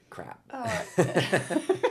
crap. 0.10 0.40
Oh. 0.52 0.84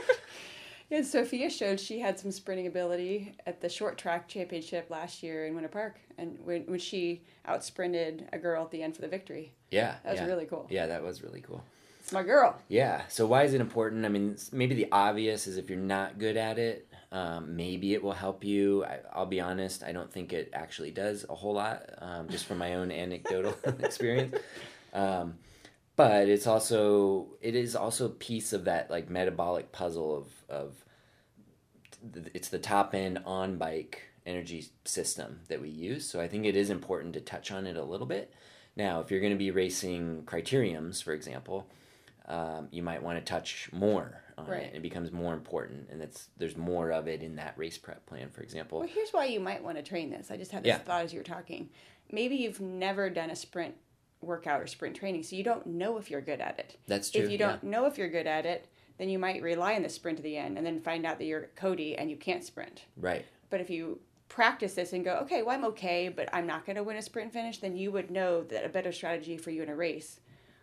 Yeah, 0.91 1.03
Sophia 1.03 1.49
showed 1.49 1.79
she 1.79 1.99
had 1.99 2.19
some 2.19 2.31
sprinting 2.31 2.67
ability 2.67 3.33
at 3.45 3.61
the 3.61 3.69
short 3.69 3.97
track 3.97 4.27
championship 4.27 4.89
last 4.89 5.23
year 5.23 5.45
in 5.45 5.55
Winter 5.55 5.69
Park, 5.69 5.95
and 6.17 6.37
when, 6.43 6.63
when 6.63 6.79
she 6.79 7.21
out 7.45 7.63
sprinted 7.63 8.27
a 8.33 8.37
girl 8.37 8.65
at 8.65 8.71
the 8.71 8.83
end 8.83 8.95
for 8.95 9.01
the 9.01 9.07
victory. 9.07 9.53
Yeah, 9.71 9.95
that 10.03 10.11
was 10.11 10.19
yeah. 10.19 10.25
really 10.25 10.45
cool. 10.45 10.67
Yeah, 10.69 10.87
that 10.87 11.01
was 11.01 11.23
really 11.23 11.39
cool. 11.39 11.63
It's 12.01 12.11
my 12.11 12.23
girl. 12.23 12.59
Yeah. 12.67 13.03
So 13.07 13.25
why 13.25 13.43
is 13.43 13.53
it 13.53 13.61
important? 13.61 14.05
I 14.05 14.09
mean, 14.09 14.35
maybe 14.51 14.75
the 14.75 14.89
obvious 14.91 15.47
is 15.47 15.55
if 15.55 15.69
you're 15.69 15.79
not 15.79 16.19
good 16.19 16.35
at 16.35 16.59
it, 16.59 16.89
um, 17.13 17.55
maybe 17.55 17.93
it 17.93 18.03
will 18.03 18.11
help 18.11 18.43
you. 18.43 18.83
I, 18.83 18.99
will 19.17 19.27
be 19.27 19.39
honest, 19.39 19.83
I 19.83 19.93
don't 19.93 20.11
think 20.11 20.33
it 20.33 20.49
actually 20.51 20.91
does 20.91 21.25
a 21.29 21.35
whole 21.35 21.53
lot, 21.53 21.83
um, 21.99 22.27
just 22.27 22.47
from 22.47 22.57
my 22.57 22.73
own 22.73 22.91
anecdotal 22.91 23.55
experience. 23.79 24.35
Um, 24.93 25.35
but 25.95 26.29
it's 26.29 26.47
also 26.47 27.27
it 27.41 27.55
is 27.55 27.75
also 27.75 28.05
a 28.05 28.09
piece 28.09 28.53
of 28.53 28.65
that 28.65 28.89
like 28.89 29.09
metabolic 29.09 29.71
puzzle 29.71 30.15
of 30.15 30.27
of 30.49 30.85
it's 32.33 32.49
the 32.49 32.59
top 32.59 32.95
end 32.95 33.19
on 33.25 33.57
bike 33.57 34.03
energy 34.25 34.67
system 34.85 35.41
that 35.47 35.61
we 35.61 35.69
use. 35.69 36.07
So 36.07 36.19
I 36.19 36.27
think 36.27 36.45
it 36.45 36.55
is 36.55 36.69
important 36.69 37.13
to 37.13 37.21
touch 37.21 37.51
on 37.51 37.67
it 37.67 37.77
a 37.77 37.83
little 37.83 38.07
bit. 38.07 38.33
Now, 38.75 39.01
if 39.01 39.11
you're 39.11 39.19
going 39.19 39.33
to 39.33 39.37
be 39.37 39.51
racing 39.51 40.23
criteriums, 40.25 41.03
for 41.03 41.13
example, 41.13 41.67
um, 42.27 42.67
you 42.71 42.81
might 42.81 43.03
want 43.03 43.19
to 43.19 43.29
touch 43.29 43.69
more 43.73 44.23
on 44.37 44.47
right. 44.47 44.63
it. 44.63 44.75
It 44.75 44.81
becomes 44.81 45.11
more 45.11 45.33
important, 45.33 45.89
and 45.91 46.01
it's 46.01 46.29
there's 46.37 46.55
more 46.55 46.91
of 46.91 47.07
it 47.07 47.21
in 47.21 47.35
that 47.35 47.53
race 47.57 47.77
prep 47.77 48.05
plan, 48.05 48.29
for 48.29 48.41
example. 48.41 48.79
Well, 48.79 48.87
here's 48.87 49.11
why 49.11 49.25
you 49.25 49.39
might 49.39 49.63
want 49.63 49.77
to 49.77 49.83
train 49.83 50.09
this. 50.09 50.31
I 50.31 50.37
just 50.37 50.51
had 50.51 50.63
this 50.63 50.69
yeah. 50.69 50.77
thought 50.77 51.03
as 51.03 51.13
you 51.13 51.19
were 51.19 51.25
talking. 51.25 51.69
Maybe 52.11 52.35
you've 52.35 52.61
never 52.61 53.09
done 53.09 53.29
a 53.29 53.35
sprint 53.35 53.75
workout 54.21 54.61
or 54.61 54.67
sprint 54.67 54.95
training, 54.95 55.23
so 55.23 55.35
you 55.35 55.43
don't 55.43 55.65
know 55.65 55.97
if 55.97 56.09
you're 56.09 56.21
good 56.21 56.41
at 56.41 56.59
it. 56.59 56.77
That's 56.87 57.09
true. 57.09 57.23
If 57.23 57.31
you 57.31 57.37
don't 57.37 57.63
yeah. 57.63 57.69
know 57.69 57.85
if 57.85 57.97
you're 57.97 58.09
good 58.09 58.27
at 58.27 58.45
it, 58.45 58.67
then 58.97 59.09
you 59.09 59.17
might 59.17 59.41
rely 59.41 59.75
on 59.75 59.81
the 59.81 59.89
sprint 59.89 60.17
to 60.17 60.23
the 60.23 60.37
end 60.37 60.57
and 60.57 60.65
then 60.65 60.79
find 60.79 61.05
out 61.05 61.17
that 61.17 61.25
you're 61.25 61.49
Cody 61.55 61.97
and 61.97 62.09
you 62.09 62.15
can't 62.15 62.43
sprint. 62.43 62.85
Right. 62.97 63.25
But 63.49 63.59
if 63.59 63.69
you 63.69 63.99
practice 64.29 64.75
this 64.75 64.93
and 64.93 65.03
go, 65.03 65.15
okay, 65.23 65.41
well, 65.41 65.57
I'm 65.57 65.65
okay, 65.65 66.07
but 66.07 66.29
I'm 66.31 66.47
not 66.47 66.65
going 66.65 66.75
to 66.75 66.83
win 66.83 66.97
a 66.97 67.01
sprint 67.01 67.33
finish, 67.33 67.57
then 67.57 67.75
you 67.75 67.91
would 67.91 68.11
know 68.11 68.43
that 68.43 68.63
a 68.63 68.69
better 68.69 68.91
strategy 68.91 69.37
for 69.37 69.49
you 69.51 69.63
in 69.63 69.69
a 69.69 69.75
race 69.75 70.19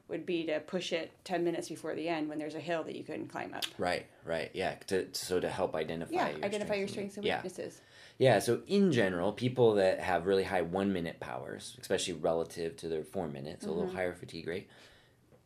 would 0.09 0.25
be 0.25 0.45
to 0.45 0.59
push 0.61 0.93
it 0.93 1.13
10 1.25 1.45
minutes 1.45 1.69
before 1.69 1.95
the 1.95 2.09
end 2.09 2.29
when 2.29 2.39
there's 2.39 2.55
a 2.55 2.61
hill 2.61 2.83
that 2.85 2.97
you 2.97 3.05
couldn't 3.05 3.29
climb 3.29 3.53
up. 3.53 3.65
Right, 3.77 4.07
right. 4.25 4.51
Yeah. 4.55 4.75
To, 4.87 5.07
so 5.13 5.39
to 5.39 5.51
help 5.51 5.75
identify 5.75 6.15
yeah, 6.15 6.29
your 6.31 6.45
identify 6.45 6.75
strengths 6.75 6.79
your 6.79 6.89
strengths 6.89 7.17
and, 7.19 7.27
and 7.27 7.35
weaknesses. 7.37 7.81
Yeah. 8.19 8.41
So 8.41 8.61
in 8.67 8.93
general, 8.93 9.33
people 9.33 9.75
that 9.75 10.01
have 10.01 10.27
really 10.27 10.45
high 10.45 10.63
one 10.63 10.93
minute 10.93 11.21
powers, 11.21 11.77
especially 11.81 12.15
relative 12.15 12.77
to 12.79 12.89
their 12.89 13.05
four 13.05 13.29
minutes, 13.29 13.63
mm-hmm. 13.63 13.71
a 13.71 13.75
little 13.75 13.89
mm-hmm. 13.89 13.97
higher 13.97 14.15
fatigue 14.15 14.49
rate, 14.49 14.69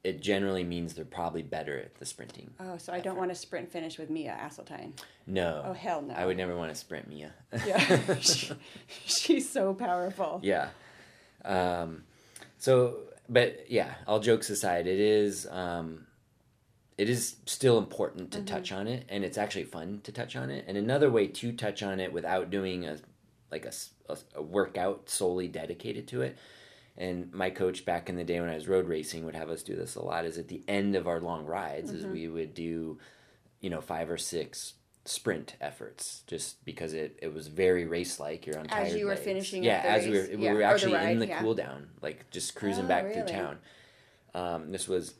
it 0.04 0.20
generally 0.20 0.64
means 0.64 0.94
they're 0.94 1.04
probably 1.04 1.42
better 1.42 1.78
at 1.78 1.94
the 1.96 2.04
sprinting. 2.04 2.50
Oh, 2.58 2.76
so 2.76 2.92
I 2.92 2.98
don't 2.98 3.16
want 3.16 3.30
to 3.30 3.36
sprint 3.36 3.70
finish 3.70 3.98
with 3.98 4.10
Mia 4.10 4.36
Asseltine. 4.40 4.92
No. 5.26 5.62
Oh 5.64 5.72
hell 5.72 6.02
no. 6.02 6.14
I 6.14 6.26
would 6.26 6.36
never 6.36 6.56
want 6.56 6.70
to 6.70 6.74
sprint 6.74 7.08
Mia. 7.08 7.32
yeah, 7.64 8.18
she, 8.18 8.52
she's 9.04 9.48
so 9.48 9.74
powerful. 9.74 10.40
Yeah. 10.42 10.70
Um, 11.44 12.02
so, 12.58 12.96
but 13.28 13.70
yeah, 13.70 13.94
all 14.06 14.18
jokes 14.18 14.50
aside, 14.50 14.86
it 14.86 14.98
is 14.98 15.46
um, 15.50 16.06
it 16.98 17.08
is 17.08 17.36
still 17.46 17.78
important 17.78 18.30
to 18.32 18.38
mm-hmm. 18.38 18.46
touch 18.46 18.72
on 18.72 18.86
it 18.86 19.04
and 19.08 19.24
it's 19.24 19.38
actually 19.38 19.64
fun 19.64 20.00
to 20.04 20.12
touch 20.12 20.36
on 20.36 20.50
it 20.50 20.64
and 20.68 20.76
another 20.76 21.10
way 21.10 21.26
to 21.26 21.52
touch 21.52 21.82
on 21.82 22.00
it 22.00 22.12
without 22.12 22.50
doing 22.50 22.84
a 22.86 22.98
like 23.50 23.64
a, 23.66 23.72
a, 24.08 24.16
a, 24.36 24.42
workout 24.42 25.08
solely 25.08 25.48
dedicated 25.48 26.06
to 26.08 26.22
it 26.22 26.36
and 26.96 27.32
my 27.32 27.50
coach 27.50 27.84
back 27.84 28.08
in 28.08 28.16
the 28.16 28.24
day 28.24 28.40
when 28.40 28.48
i 28.48 28.54
was 28.54 28.68
road 28.68 28.88
racing 28.88 29.24
would 29.24 29.34
have 29.34 29.50
us 29.50 29.62
do 29.62 29.74
this 29.74 29.94
a 29.94 30.02
lot 30.02 30.24
is 30.24 30.38
at 30.38 30.48
the 30.48 30.62
end 30.68 30.94
of 30.94 31.06
our 31.06 31.20
long 31.20 31.44
rides 31.44 31.90
mm-hmm. 31.90 31.98
is 31.98 32.06
we 32.06 32.28
would 32.28 32.54
do 32.54 32.98
you 33.60 33.70
know 33.70 33.80
five 33.80 34.10
or 34.10 34.18
six 34.18 34.74
sprint 35.04 35.56
efforts 35.60 36.22
just 36.28 36.64
because 36.64 36.92
it, 36.92 37.18
it 37.20 37.34
was 37.34 37.48
very 37.48 37.86
race 37.86 38.20
like 38.20 38.46
you're 38.46 38.58
on 38.58 38.66
as 38.68 38.94
you 38.94 39.06
were 39.06 39.12
legs. 39.12 39.24
finishing 39.24 39.64
yeah 39.64 39.82
as 39.84 40.06
race. 40.06 40.12
we 40.12 40.18
were 40.18 40.38
we 40.38 40.44
yeah. 40.44 40.52
were 40.52 40.62
actually 40.62 40.94
ride, 40.94 41.10
in 41.10 41.18
the 41.18 41.26
yeah. 41.26 41.40
cool 41.40 41.54
down 41.54 41.88
like 42.00 42.30
just 42.30 42.54
cruising 42.54 42.84
oh, 42.84 42.88
back 42.88 43.04
really? 43.04 43.14
through 43.16 43.26
town 43.26 43.58
um, 44.34 44.70
this 44.70 44.88
was 44.88 45.14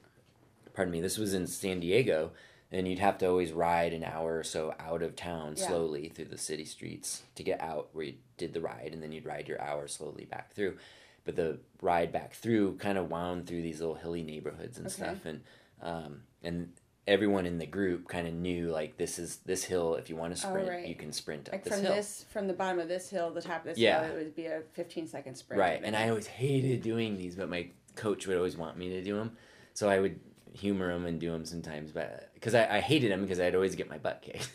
pardon 0.75 0.93
me, 0.93 1.01
this 1.01 1.18
was 1.18 1.35
in 1.35 1.47
San 1.47 1.81
Diego, 1.81 2.33
and 2.70 2.89
you'd 2.89 2.99
have 2.99 3.18
to 3.18 3.29
always 3.29 3.53
ride 3.53 3.93
an 3.93 4.03
hour 4.03 4.39
or 4.39 4.45
so 4.45 4.75
out 4.79 5.03
of 5.03 5.14
town 5.14 5.55
yeah. 5.57 5.66
slowly 5.66 6.09
through 6.09 6.27
the 6.27 6.39
city 6.39 6.64
streets 6.64 7.23
to 7.35 7.43
get 7.43 7.61
out 7.61 7.91
where 7.93 8.07
you 8.07 8.14
did 8.39 8.55
the 8.55 8.61
ride, 8.61 8.91
and 8.93 9.03
then 9.03 9.12
you'd 9.12 9.27
ride 9.27 9.49
your 9.49 9.61
hour 9.61 9.87
slowly 9.87 10.25
back 10.25 10.53
through. 10.55 10.77
But 11.25 11.37
the 11.37 11.59
ride 11.81 12.12
back 12.12 12.35
through 12.35 12.77
kind 12.77 12.99
of 12.99 13.11
wound 13.11 13.47
through 13.47 13.62
these 13.62 13.81
little 13.81 13.95
hilly 13.95 14.23
neighborhoods 14.23 14.79
and 14.79 14.87
okay. 14.87 14.95
stuff, 14.95 15.25
and 15.25 15.41
um, 15.83 16.23
and 16.43 16.73
everyone 17.07 17.47
in 17.47 17.59
the 17.59 17.66
group 17.66 18.09
kind 18.09 18.29
of 18.29 18.35
knew 18.35 18.70
like 18.70 18.97
this 18.97 19.18
is 19.18 19.39
this 19.45 19.64
hill. 19.64 19.95
If 19.97 20.09
you 20.09 20.16
want 20.16 20.37
to 20.37 20.47
oh, 20.47 20.51
sprint, 20.51 20.68
oh, 20.68 20.73
right. 20.73 20.87
you 20.87 20.95
can 20.95 21.12
sprint 21.12 21.49
up 21.49 21.53
like 21.53 21.64
this 21.64 21.75
from 21.75 21.83
hill. 21.83 21.95
this 21.95 22.25
from 22.31 22.47
the 22.47 22.55
bottom 22.55 22.79
of 22.81 22.89
this 22.89 23.11
hill, 23.11 23.31
the 23.31 23.43
top 23.43 23.61
of 23.61 23.64
this 23.64 23.79
yeah. 23.79 24.05
hill, 24.05 24.16
it 24.16 24.18
would 24.18 24.37
be 24.37 24.47
a 24.47 24.62
15 24.73 25.07
second 25.09 25.35
sprint. 25.35 25.61
Right, 25.61 25.81
and 25.83 25.97
I 25.97 26.09
always 26.09 26.27
hated 26.27 26.83
doing 26.83 27.16
these, 27.16 27.37
but 27.37 27.49
my 27.49 27.68
coach 27.97 28.27
would 28.27 28.37
always 28.37 28.57
want 28.57 28.77
me 28.77 28.89
to 28.91 29.03
do 29.03 29.16
them, 29.16 29.37
so 29.75 29.89
I 29.89 30.01
would 30.01 30.18
humor 30.55 30.90
him 30.90 31.07
and 31.07 31.20
do 31.20 31.30
them 31.30 31.44
sometimes, 31.44 31.90
but 31.90 32.30
because 32.34 32.55
I, 32.55 32.76
I, 32.76 32.80
hated 32.80 33.11
him 33.11 33.22
because 33.22 33.40
I'd 33.40 33.55
always 33.55 33.74
get 33.74 33.88
my 33.88 33.98
butt 33.98 34.22
kicked. 34.22 34.50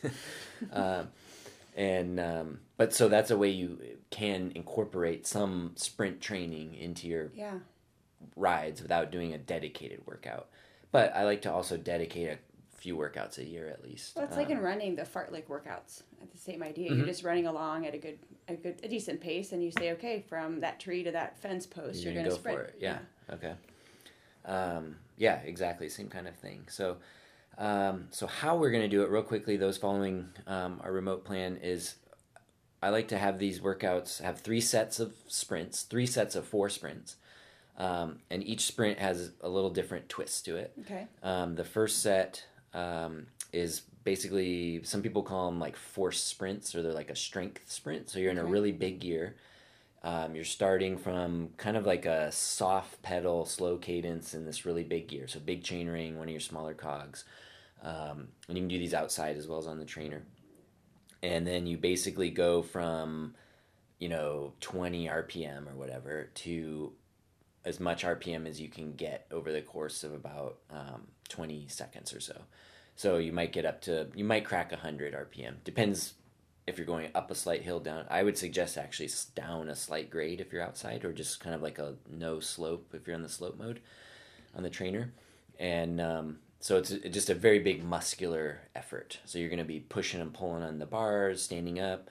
uh, 0.71 1.03
and 1.75 2.19
um, 2.19 2.59
but 2.77 2.93
so 2.93 3.07
that's 3.07 3.31
a 3.31 3.37
way 3.37 3.49
you 3.49 3.79
can 4.09 4.51
incorporate 4.55 5.25
some 5.27 5.71
sprint 5.75 6.21
training 6.21 6.75
into 6.75 7.07
your 7.07 7.31
yeah. 7.35 7.59
rides 8.35 8.81
without 8.81 9.11
doing 9.11 9.33
a 9.33 9.37
dedicated 9.37 10.01
workout. 10.05 10.47
But 10.91 11.15
I 11.15 11.23
like 11.25 11.41
to 11.43 11.51
also 11.51 11.77
dedicate 11.77 12.29
a 12.29 12.37
few 12.77 12.95
workouts 12.95 13.37
a 13.37 13.45
year 13.45 13.67
at 13.67 13.83
least. 13.83 14.15
Well, 14.15 14.25
it's 14.25 14.33
um, 14.33 14.39
like 14.39 14.49
in 14.49 14.57
um, 14.57 14.63
running 14.63 14.95
the 14.95 15.03
fartlek 15.03 15.45
workouts. 15.45 16.03
The 16.31 16.37
same 16.37 16.63
idea. 16.63 16.89
Mm-hmm. 16.89 16.99
You're 16.99 17.07
just 17.07 17.23
running 17.23 17.47
along 17.47 17.85
at 17.85 17.93
a 17.93 17.97
good, 17.97 18.19
a 18.47 18.55
good, 18.55 18.79
a 18.83 18.87
decent 18.87 19.19
pace, 19.19 19.51
and 19.51 19.63
you 19.63 19.71
say, 19.71 19.91
okay, 19.91 20.23
from 20.27 20.59
that 20.61 20.79
tree 20.79 21.03
to 21.03 21.11
that 21.11 21.37
fence 21.39 21.65
post, 21.65 22.03
you're, 22.03 22.13
you're 22.13 22.23
going 22.23 22.33
to 22.33 22.39
sprint. 22.39 22.57
For 22.59 22.63
it. 22.65 22.75
Yeah. 22.79 22.99
yeah. 23.29 23.35
Okay. 23.35 23.53
Um, 24.45 24.95
yeah, 25.18 25.39
exactly. 25.43 25.89
Same 25.89 26.09
kind 26.09 26.28
of 26.28 26.36
thing. 26.36 26.63
So, 26.70 26.97
um, 27.57 28.07
so 28.11 28.28
how 28.28 28.55
we're 28.55 28.72
going 28.72 28.84
to 28.84 28.89
do 28.89 29.01
it 29.03 29.09
real 29.09 29.24
quickly, 29.24 29.57
those 29.57 29.78
following 29.78 30.30
um, 30.45 30.80
our 30.84 30.91
remote 30.91 31.26
plan 31.26 31.57
is 31.57 31.95
I 32.82 32.89
like 32.89 33.07
to 33.09 33.18
have 33.18 33.39
these 33.39 33.59
workouts 33.59 34.22
have 34.22 34.39
three 34.39 34.61
sets 34.61 34.99
of 34.99 35.13
sprints, 35.28 35.82
three 35.82 36.05
sets 36.05 36.36
of 36.36 36.45
four 36.45 36.70
sprints. 36.70 37.15
Um, 37.78 38.20
and 38.30 38.43
each 38.43 38.65
sprint 38.65 38.99
has 38.99 39.32
a 39.41 39.49
little 39.49 39.70
different 39.70 40.09
twist 40.09 40.45
to 40.45 40.55
it. 40.57 40.74
Okay. 40.82 41.07
Um, 41.22 41.55
the 41.55 41.63
first 41.63 42.01
set 42.01 42.43
um, 42.74 43.28
is 43.53 43.82
basically 44.03 44.82
some 44.84 45.01
people 45.01 45.22
call 45.22 45.49
them 45.49 45.59
like 45.59 45.76
force 45.76 46.24
sprints 46.24 46.74
or 46.74 46.82
they're 46.82 46.93
like 46.93 47.09
a 47.09 47.15
strength 47.15 47.72
sprint. 47.72 48.09
So 48.09 48.20
you're 48.20 48.32
in 48.32 48.39
okay. 48.39 48.47
a 48.47 48.49
really 48.49 48.72
big 48.72 48.99
gear. 48.99 49.36
Um, 50.03 50.35
you're 50.35 50.45
starting 50.45 50.97
from 50.97 51.49
kind 51.57 51.75
of 51.75 51.85
like 51.85 52.05
a 52.05 52.31
soft 52.31 53.01
pedal, 53.01 53.45
slow 53.45 53.77
cadence 53.77 54.33
in 54.33 54.45
this 54.45 54.65
really 54.65 54.83
big 54.83 55.07
gear. 55.07 55.27
So 55.27 55.39
big 55.39 55.63
chain 55.63 55.87
ring, 55.87 56.17
one 56.17 56.27
of 56.27 56.31
your 56.31 56.39
smaller 56.39 56.73
cogs. 56.73 57.25
Um, 57.81 58.29
and 58.47 58.57
you 58.57 58.63
can 58.63 58.67
do 58.67 58.79
these 58.79 58.93
outside 58.93 59.37
as 59.37 59.47
well 59.47 59.59
as 59.59 59.67
on 59.67 59.79
the 59.79 59.85
trainer. 59.85 60.23
And 61.23 61.45
then 61.47 61.65
you 61.65 61.77
basically 61.77 62.29
go 62.29 62.61
from, 62.61 63.35
you 63.99 64.09
know, 64.09 64.53
20 64.61 65.07
RPM 65.07 65.67
or 65.67 65.75
whatever 65.75 66.29
to 66.35 66.93
as 67.65 67.79
much 67.79 68.03
RPM 68.03 68.47
as 68.47 68.61
you 68.61 68.69
can 68.69 68.93
get 68.93 69.25
over 69.31 69.51
the 69.51 69.61
course 69.61 70.03
of 70.03 70.13
about 70.13 70.59
um, 70.71 71.07
20 71.29 71.67
seconds 71.67 72.13
or 72.13 72.19
so. 72.19 72.43
So 72.95 73.17
you 73.17 73.31
might 73.31 73.51
get 73.51 73.65
up 73.65 73.81
to, 73.81 74.07
you 74.15 74.23
might 74.23 74.45
crack 74.45 74.71
100 74.71 75.13
RPM. 75.13 75.55
Depends 75.63 76.13
if 76.68 76.78
you're 76.78 76.86
going 76.86 77.09
up 77.15 77.32
a 77.32 77.36
slight 77.36 77.61
hill, 77.63 77.80
down. 77.80 78.05
I 78.09 78.22
would 78.24 78.38
suggest 78.38 78.78
actually 78.78 79.09
down 79.34 79.70
a 79.70 79.76
slight 79.76 80.09
grade 80.09 80.41
if 80.41 80.51
you're 80.51 80.61
outside, 80.61 81.05
or 81.05 81.13
just 81.13 81.39
kind 81.39 81.55
of 81.55 81.61
like 81.61 81.80
a 81.80 81.95
no 82.11 82.39
slope 82.39 82.93
if 82.93 83.07
you're 83.07 83.15
on 83.15 83.24
the 83.24 83.30
slope 83.30 83.57
mode 83.57 83.80
on 84.55 84.63
the 84.63 84.70
trainer. 84.70 85.13
And 85.59 85.99
um, 86.01 86.39
so 86.59 86.78
it's 86.78 86.89
just 86.89 87.30
a 87.30 87.36
very 87.36 87.59
big 87.59 87.84
muscular 87.84 88.61
effort. 88.76 89.20
So 89.26 89.39
you're 89.39 89.49
going 89.49 89.59
to 89.59 89.65
be 89.65 89.80
pushing 89.80 90.22
and 90.22 90.34
pulling 90.34 90.61
on 90.61 90.78
the 90.78 90.86
bars, 90.86 91.41
standing 91.41 91.80
up. 91.80 92.09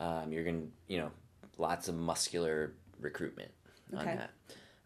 Um, 0.00 0.32
you're 0.32 0.44
going 0.44 0.62
to, 0.62 0.92
you 0.92 0.98
know, 0.98 1.10
lots 1.58 1.88
of 1.88 1.94
muscular 1.94 2.72
recruitment 3.00 3.50
on 3.92 4.00
okay. 4.00 4.16
that. 4.16 4.30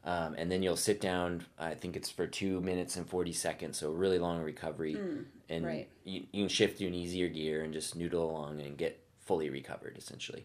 Um, 0.05 0.35
and 0.37 0.51
then 0.51 0.65
you'll 0.65 0.77
sit 0.77 1.01
down. 1.01 1.45
I 1.59 1.75
think 1.75 1.95
it's 1.95 2.11
for 2.11 2.27
two 2.27 2.61
minutes 2.61 2.97
and 2.97 3.09
forty 3.09 3.33
seconds, 3.33 3.79
so 3.79 3.93
really 3.93 4.19
long 4.19 4.43
recovery. 4.43 4.97
Mm, 4.97 5.25
and 5.49 5.65
right. 5.65 5.89
you, 6.05 6.25
you 6.33 6.43
can 6.43 6.49
shift 6.49 6.79
to 6.79 6.87
an 6.89 6.95
easier 6.95 7.29
gear 7.29 7.63
and 7.63 7.73
just 7.73 7.95
noodle 7.95 8.29
along 8.29 8.61
and 8.61 8.77
get 8.77 8.99
fully 9.25 9.51
recovered 9.51 9.97
essentially. 9.97 10.45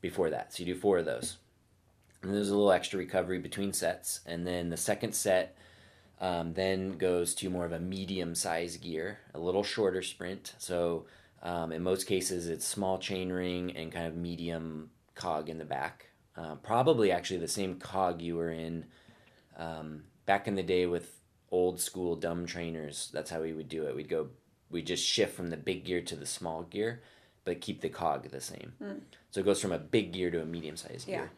Before 0.00 0.28
that, 0.30 0.52
so 0.52 0.62
you 0.62 0.74
do 0.74 0.78
four 0.78 0.98
of 0.98 1.06
those, 1.06 1.38
and 2.22 2.34
there's 2.34 2.50
a 2.50 2.54
little 2.54 2.72
extra 2.72 2.98
recovery 2.98 3.38
between 3.38 3.72
sets, 3.72 4.20
and 4.26 4.46
then 4.46 4.68
the 4.68 4.76
second 4.76 5.14
set 5.14 5.56
um, 6.20 6.52
then 6.54 6.98
goes 6.98 7.34
to 7.36 7.50
more 7.50 7.64
of 7.64 7.72
a 7.72 7.78
medium 7.78 8.34
size 8.34 8.76
gear, 8.76 9.18
a 9.34 9.38
little 9.38 9.62
shorter 9.62 10.02
sprint. 10.02 10.54
So 10.58 11.06
um, 11.42 11.72
in 11.72 11.82
most 11.82 12.06
cases, 12.06 12.48
it's 12.48 12.66
small 12.66 12.98
chain 12.98 13.30
ring 13.30 13.76
and 13.76 13.92
kind 13.92 14.06
of 14.06 14.16
medium 14.16 14.90
cog 15.14 15.48
in 15.48 15.58
the 15.58 15.64
back. 15.64 16.06
Uh, 16.36 16.56
probably 16.56 17.12
actually 17.12 17.38
the 17.38 17.48
same 17.48 17.76
cog 17.76 18.20
you 18.20 18.36
were 18.36 18.50
in 18.50 18.86
um, 19.56 20.04
back 20.26 20.48
in 20.48 20.54
the 20.54 20.62
day 20.62 20.86
with 20.86 21.20
old 21.50 21.80
school 21.80 22.16
dumb 22.16 22.46
trainers. 22.46 23.10
That's 23.12 23.30
how 23.30 23.42
we 23.42 23.52
would 23.52 23.68
do 23.68 23.86
it. 23.86 23.94
We'd 23.94 24.08
go, 24.08 24.28
we 24.70 24.82
just 24.82 25.04
shift 25.04 25.36
from 25.36 25.50
the 25.50 25.56
big 25.56 25.84
gear 25.84 26.00
to 26.00 26.16
the 26.16 26.26
small 26.26 26.62
gear, 26.62 27.02
but 27.44 27.60
keep 27.60 27.80
the 27.80 27.88
cog 27.88 28.30
the 28.30 28.40
same. 28.40 28.72
Mm. 28.82 29.00
So 29.30 29.40
it 29.40 29.44
goes 29.44 29.60
from 29.60 29.72
a 29.72 29.78
big 29.78 30.12
gear 30.12 30.30
to 30.30 30.42
a 30.42 30.46
medium 30.46 30.76
sized 30.76 31.08
yeah. 31.08 31.16
gear. 31.16 31.30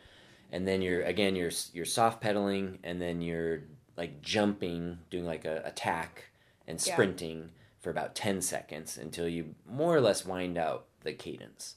And 0.53 0.67
then 0.67 0.81
you're 0.83 1.03
again 1.03 1.35
you're 1.35 1.51
you're 1.73 1.85
soft 1.85 2.21
pedaling, 2.21 2.79
and 2.85 3.01
then 3.01 3.21
you're 3.21 3.63
like 3.97 4.23
jumping, 4.23 4.99
doing 5.11 5.25
like 5.25 5.45
a 5.45 5.63
attack 5.65 6.25
and 6.69 6.81
sprinting 6.81 7.39
yeah. 7.39 7.47
for 7.81 7.91
about 7.91 8.15
10 8.15 8.43
seconds 8.43 8.99
until 8.99 9.29
you 9.29 9.55
more 9.69 9.95
or 9.95 10.01
less 10.01 10.25
wind 10.25 10.59
out 10.59 10.87
the 11.03 11.13
cadence. 11.13 11.77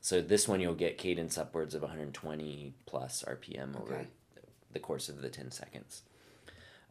So 0.00 0.20
this 0.20 0.48
one 0.48 0.60
you'll 0.60 0.74
get 0.74 0.96
cadence 0.96 1.36
upwards 1.36 1.74
of 1.74 1.82
120 1.82 2.72
plus 2.86 3.24
RPM 3.26 3.74
okay. 3.76 3.82
over 3.82 4.06
the 4.72 4.78
course 4.78 5.08
of 5.08 5.20
the 5.20 5.28
10 5.28 5.50
seconds. 5.50 6.02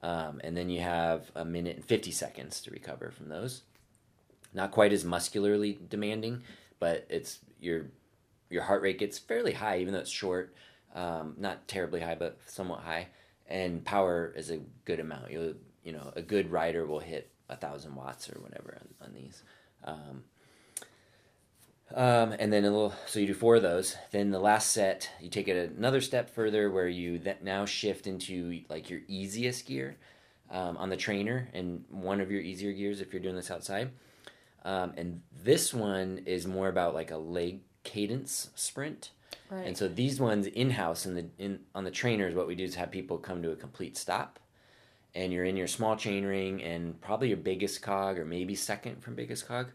Um, 0.03 0.39
and 0.43 0.55
then 0.55 0.69
you 0.69 0.81
have 0.81 1.31
a 1.35 1.43
minute 1.43 1.77
and 1.77 1.85
50 1.85 2.11
seconds 2.11 2.61
to 2.61 2.71
recover 2.71 3.11
from 3.11 3.29
those. 3.29 3.63
Not 4.53 4.71
quite 4.71 4.93
as 4.93 5.03
muscularly 5.03 5.79
demanding, 5.89 6.43
but 6.79 7.05
it's 7.09 7.39
your 7.59 7.87
your 8.49 8.63
heart 8.63 8.81
rate 8.81 8.99
gets 8.99 9.19
fairly 9.19 9.53
high, 9.53 9.79
even 9.79 9.93
though 9.93 9.99
it's 9.99 10.09
short. 10.09 10.55
Um, 10.95 11.35
not 11.37 11.67
terribly 11.67 11.99
high, 11.99 12.15
but 12.15 12.39
somewhat 12.47 12.79
high 12.79 13.07
and 13.49 13.83
power 13.85 14.33
is 14.35 14.49
a 14.49 14.59
good 14.85 14.99
amount. 14.99 15.31
You 15.31 15.55
you 15.83 15.91
know 15.93 16.11
a 16.15 16.21
good 16.21 16.51
rider 16.51 16.85
will 16.85 16.99
hit 16.99 17.29
a 17.49 17.55
thousand 17.55 17.95
watts 17.95 18.29
or 18.29 18.39
whatever 18.41 18.77
on, 18.81 19.07
on 19.07 19.13
these. 19.13 19.43
Um, 19.83 20.23
um, 21.95 22.33
and 22.37 22.51
then 22.51 22.65
a 22.65 22.69
little, 22.69 22.93
so 23.05 23.21
you 23.21 23.27
do 23.27 23.33
four 23.33 23.55
of 23.55 23.61
those. 23.61 23.95
Then 24.11 24.31
the 24.31 24.39
last 24.39 24.71
set, 24.71 25.09
you 25.21 25.29
take 25.29 25.47
it 25.47 25.71
another 25.77 26.01
step 26.01 26.29
further, 26.29 26.69
where 26.69 26.89
you 26.89 27.19
that 27.19 27.45
now 27.45 27.65
shift 27.65 28.07
into 28.07 28.61
like 28.69 28.89
your 28.89 28.99
easiest 29.07 29.65
gear 29.65 29.95
um, 30.51 30.75
on 30.75 30.89
the 30.89 30.97
trainer, 30.97 31.47
and 31.53 31.85
one 31.89 32.19
of 32.19 32.29
your 32.29 32.41
easier 32.41 32.73
gears 32.73 32.99
if 32.99 33.13
you're 33.13 33.21
doing 33.21 33.37
this 33.37 33.51
outside. 33.51 33.91
Um, 34.63 34.93
and 34.97 35.21
this 35.43 35.73
one 35.73 36.21
is 36.25 36.47
more 36.47 36.67
about 36.67 36.93
like 36.93 37.11
a 37.11 37.17
leg 37.17 37.61
cadence 37.83 38.49
sprint. 38.55 39.11
Right. 39.49 39.65
And 39.65 39.77
so 39.77 39.87
these 39.87 40.19
ones 40.19 40.47
in 40.47 40.71
house 40.71 41.05
in 41.05 41.15
the 41.15 41.25
in 41.37 41.59
on 41.73 41.83
the 41.83 41.91
trainers, 41.91 42.35
what 42.35 42.47
we 42.47 42.55
do 42.55 42.65
is 42.65 42.75
have 42.75 42.91
people 42.91 43.17
come 43.17 43.41
to 43.43 43.51
a 43.51 43.55
complete 43.55 43.97
stop, 43.97 44.39
and 45.15 45.31
you're 45.31 45.45
in 45.45 45.55
your 45.55 45.67
small 45.67 45.95
chain 45.95 46.25
ring 46.25 46.61
and 46.61 46.99
probably 46.99 47.29
your 47.29 47.37
biggest 47.37 47.81
cog 47.81 48.19
or 48.19 48.25
maybe 48.25 48.55
second 48.55 49.01
from 49.01 49.15
biggest 49.15 49.47
cog, 49.47 49.67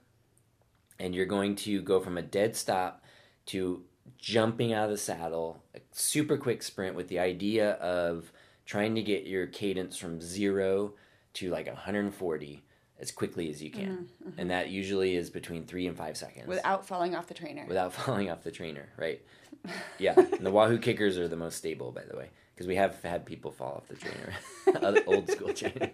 and 0.98 1.14
you're 1.14 1.26
going 1.26 1.54
to 1.56 1.80
go 1.80 2.00
from 2.00 2.18
a 2.18 2.22
dead 2.22 2.54
stop 2.54 3.02
to 3.46 3.82
jumping 4.18 4.72
out 4.72 4.84
of 4.84 4.90
the 4.90 4.98
saddle, 4.98 5.62
a 5.74 5.80
super 5.92 6.36
quick 6.36 6.62
sprint 6.62 6.94
with 6.94 7.08
the 7.08 7.18
idea 7.18 7.72
of 7.74 8.30
trying 8.66 8.94
to 8.94 9.02
get 9.02 9.26
your 9.26 9.46
cadence 9.46 9.96
from 9.96 10.20
zero 10.20 10.94
to 11.34 11.50
like 11.50 11.66
140 11.66 12.62
as 13.02 13.10
quickly 13.10 13.50
as 13.50 13.60
you 13.60 13.70
can. 13.70 13.82
Mm-hmm, 13.82 14.28
mm-hmm. 14.28 14.40
And 14.40 14.50
that 14.50 14.70
usually 14.70 15.16
is 15.16 15.28
between 15.28 15.64
three 15.64 15.88
and 15.88 15.96
five 15.96 16.16
seconds. 16.16 16.46
Without 16.46 16.86
falling 16.86 17.16
off 17.16 17.26
the 17.26 17.34
trainer. 17.34 17.64
Without 17.66 17.92
falling 17.92 18.30
off 18.30 18.42
the 18.42 18.52
trainer, 18.52 18.88
right. 18.96 19.20
Yeah. 19.98 20.14
and 20.16 20.46
the 20.46 20.50
Wahoo 20.50 20.78
KICKRs 20.78 21.18
are 21.18 21.28
the 21.28 21.36
most 21.36 21.58
stable, 21.58 21.92
by 21.92 22.02
the 22.08 22.16
way, 22.16 22.30
because 22.54 22.66
we 22.66 22.76
have 22.76 23.00
had 23.02 23.26
people 23.26 23.52
fall 23.52 23.74
off 23.74 23.88
the 23.88 23.96
trainer, 23.96 25.02
old 25.06 25.30
school 25.30 25.52
training. 25.52 25.92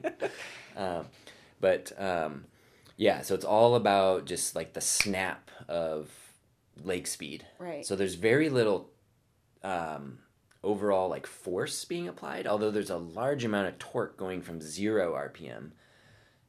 Um, 0.77 1.07
but 1.61 1.93
um, 1.99 2.45
yeah, 2.97 3.23
so 3.23 3.35
it's 3.35 3.45
all 3.45 3.75
about 3.75 4.27
just 4.27 4.55
like 4.55 4.75
the 4.75 4.81
snap 4.81 5.51
of 5.69 6.11
leg 6.83 7.07
speed. 7.07 7.47
Right. 7.59 7.85
So 7.85 7.97
there's 7.97 8.15
very 8.15 8.49
little 8.49 8.91
um, 9.63 10.19
overall 10.63 11.09
like 11.09 11.27
force 11.27 11.85
being 11.85 12.09
applied, 12.09 12.47
although 12.47 12.71
there's 12.71 12.91
a 12.91 12.97
large 12.97 13.45
amount 13.45 13.69
of 13.69 13.79
torque 13.79 14.17
going 14.17 14.41
from 14.41 14.61
zero 14.63 15.15
RPM 15.15 15.73